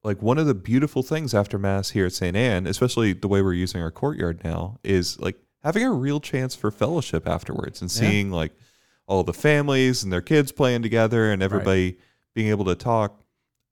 like 0.02 0.20
one 0.20 0.36
of 0.36 0.46
the 0.46 0.54
beautiful 0.54 1.02
things 1.02 1.32
after 1.34 1.58
mass 1.58 1.90
here 1.90 2.04
at 2.04 2.12
St. 2.12 2.36
Anne, 2.36 2.66
especially 2.66 3.14
the 3.14 3.26
way 3.28 3.40
we're 3.40 3.54
using 3.54 3.80
our 3.80 3.90
courtyard 3.90 4.44
now, 4.44 4.78
is 4.84 5.18
like 5.18 5.36
having 5.62 5.82
a 5.82 5.90
real 5.92 6.20
chance 6.20 6.54
for 6.54 6.70
fellowship 6.70 7.26
afterwards 7.26 7.80
and 7.80 7.90
Yeah. 7.90 8.00
seeing 8.10 8.30
like 8.30 8.52
all 9.06 9.22
the 9.22 9.32
families 9.32 10.02
and 10.04 10.12
their 10.12 10.20
kids 10.20 10.52
playing 10.52 10.82
together 10.82 11.32
and 11.32 11.42
everybody 11.42 11.96
being 12.34 12.48
able 12.48 12.66
to 12.66 12.74
talk. 12.74 13.18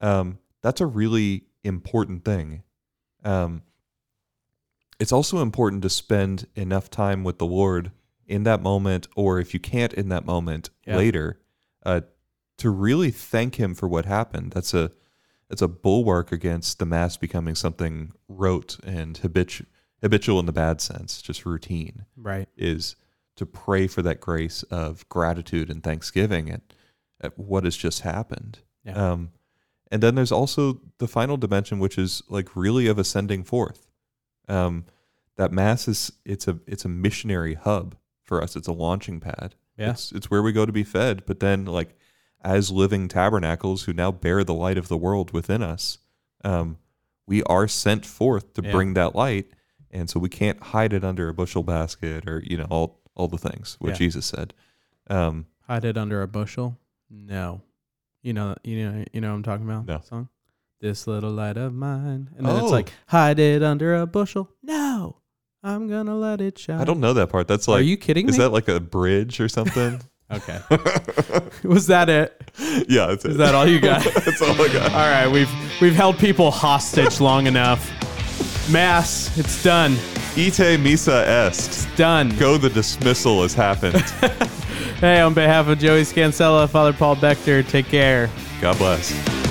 Um, 0.03 0.39
that's 0.61 0.81
a 0.81 0.87
really 0.87 1.45
important 1.65 2.25
thing. 2.25 2.63
Um, 3.25 3.63
it's 4.99 5.13
also 5.13 5.39
important 5.41 5.83
to 5.83 5.89
spend 5.91 6.47
enough 6.55 6.91
time 6.91 7.25
with 7.25 7.39
the 7.39 7.47
Lord 7.47 7.91
in 8.27 8.43
that 8.45 8.63
moment, 8.63 9.09
or 9.17 9.41
if 9.41 9.55
you 9.55 9.61
can't 9.61 9.93
in 9.95 10.09
that 10.11 10.25
moment 10.25 10.71
Yeah. 10.87 10.97
later, 10.97 11.41
uh, 11.85 12.03
to 12.59 12.71
really 12.71 13.11
thank 13.11 13.57
Him 13.57 13.75
for 13.75 13.89
what 13.89 14.05
happened. 14.05 14.53
That's 14.53 14.75
a 14.75 14.91
that's 15.49 15.61
a 15.63 15.69
bulwark 15.69 16.33
against 16.33 16.79
the 16.79 16.87
mass 16.87 17.19
becoming 17.19 17.55
something 17.55 18.13
rote 18.27 18.79
and 18.85 19.21
habitu- 19.21 19.67
habitual 20.01 20.41
in 20.41 20.47
the 20.47 20.53
bad 20.53 20.81
sense, 20.81 21.21
just 21.21 21.45
routine. 21.45 22.07
Right. 22.17 22.49
Is 22.57 22.97
to 23.37 23.45
pray 23.45 23.87
for 23.87 24.01
that 24.01 24.19
grace 24.21 24.63
of 24.65 25.07
gratitude 25.11 25.69
and 25.71 25.83
thanksgiving 25.83 26.49
at, 26.51 26.63
at 27.21 27.39
what 27.39 27.65
has 27.65 27.77
just 27.77 28.01
happened. 28.01 28.61
Yeah. 28.83 28.95
Um, 29.13 29.33
and 29.93 30.03
then 30.03 30.17
there's 30.17 30.33
also 30.33 30.81
the 30.99 31.07
final 31.07 31.37
dimension, 31.37 31.79
which 31.79 31.97
is 31.99 32.23
like 32.29 32.57
really 32.57 32.89
of 32.89 32.99
ascending 32.99 33.45
forth. 33.45 33.87
Um, 34.49 34.87
that 35.37 35.53
mass 35.53 35.87
is 35.87 36.11
it's 36.25 36.49
a 36.49 36.59
it's 36.67 36.85
a 36.85 36.89
missionary 36.89 37.55
hub 37.55 37.95
for 38.23 38.43
us. 38.43 38.57
It's 38.57 38.67
a 38.69 38.73
launching 38.73 39.21
pad. 39.21 39.55
Yeah. 39.77 39.91
It's 39.91 40.11
it's 40.13 40.31
where 40.31 40.43
we 40.43 40.53
go 40.53 40.67
to 40.67 40.73
be 40.73 40.83
fed. 40.85 41.25
But 41.27 41.39
then 41.41 41.67
like 41.67 41.97
as 42.43 42.71
living 42.73 43.07
tabernacles 43.07 43.85
who 43.85 43.93
now 43.93 44.11
bear 44.11 44.43
the 44.43 44.55
light 44.55 44.79
of 44.79 44.89
the 44.89 44.97
world 44.97 45.31
within 45.33 45.63
us, 45.63 45.99
um, 46.45 46.79
we 47.27 47.43
are 47.45 47.69
sent 47.69 48.05
forth 48.05 48.55
to 48.55 48.63
Yeah. 48.65 48.73
bring 48.73 48.95
that 48.95 49.15
light. 49.15 49.47
And 49.91 50.09
so 50.11 50.19
we 50.19 50.29
can't 50.29 50.61
hide 50.61 50.93
it 50.93 51.05
under 51.05 51.29
a 51.29 51.35
bushel 51.35 51.63
basket 51.63 52.27
or, 52.29 52.43
you 52.45 52.57
know, 52.57 52.67
all 52.71 53.01
all 53.15 53.29
the 53.29 53.39
things 53.39 53.77
what 53.79 53.91
Yeah. 53.91 53.97
Jesus 53.97 54.27
said. 54.27 54.55
Um, 55.09 55.47
Hide 55.69 55.85
it 55.85 55.97
under 55.99 56.23
a 56.23 56.27
bushel? 56.29 56.79
No. 57.11 57.61
You 58.23 58.33
know, 58.33 58.55
you 58.63 58.89
know, 58.91 59.05
you 59.13 59.21
know 59.21 59.31
what 59.31 59.35
I'm 59.37 59.43
talking 59.43 59.69
about? 59.69 59.87
No. 59.87 60.01
Song. 60.09 60.29
This 60.81 61.07
little 61.07 61.31
light 61.31 61.57
of 61.57 61.73
mine, 61.75 62.31
and 62.37 62.47
then 62.47 62.57
Oh. 62.57 62.63
it's 62.65 62.73
like 62.73 62.93
hide 63.07 63.39
it 63.39 63.63
under 63.63 63.95
a 63.95 64.07
bushel. 64.07 64.51
No, 64.63 65.17
I'm 65.63 65.89
gonna 65.89 66.17
let 66.17 66.41
it 66.41 66.59
shine. 66.59 66.81
I 66.81 66.85
don't 66.85 66.99
know 67.01 67.13
that 67.15 67.29
part. 67.31 67.47
That's 67.49 67.69
like. 67.69 67.81
Are 67.81 67.83
you 67.85 67.97
kidding 67.97 68.29
is 68.29 68.37
me? 68.37 68.45
that 68.45 68.51
like 68.51 68.69
a 68.69 68.81
bridge 68.81 69.41
or 69.41 69.49
something? 69.49 70.01
okay. 70.33 70.59
Was 71.65 71.87
that 71.89 72.09
it? 72.09 72.41
yeah, 72.89 73.07
that's 73.07 73.25
Is 73.25 73.35
it. 73.37 73.39
that 73.39 73.55
all 73.55 73.67
you 73.69 73.79
got? 73.81 74.03
that's 74.25 74.43
all 74.43 74.61
I 74.61 74.73
got. 74.73 74.91
all 74.93 74.99
right, 74.99 75.29
we've 75.29 75.51
we've 75.81 75.95
held 75.95 76.19
people 76.19 76.51
hostage 76.51 77.21
long 77.21 77.47
enough. 77.47 77.89
Mass, 78.71 79.37
it's 79.39 79.63
done. 79.63 79.97
Ite 80.37 80.81
missa 80.81 81.25
est. 81.29 81.69
It's 81.69 81.97
done. 81.97 82.31
Go 82.39 82.57
the 82.59 82.71
dismissal 82.71 83.43
has 83.43 83.55
happened. 83.55 84.03
Hey, 85.03 85.21
on 85.21 85.35
behalf 85.35 85.67
of 85.67 85.81
Joey 85.81 86.05
Scansella, 86.05 86.69
Father 86.69 86.93
Paul 86.93 87.17
Bechter, 87.17 87.69
take 87.69 87.87
care. 87.87 88.31
God 88.61 88.79
bless. 88.79 89.42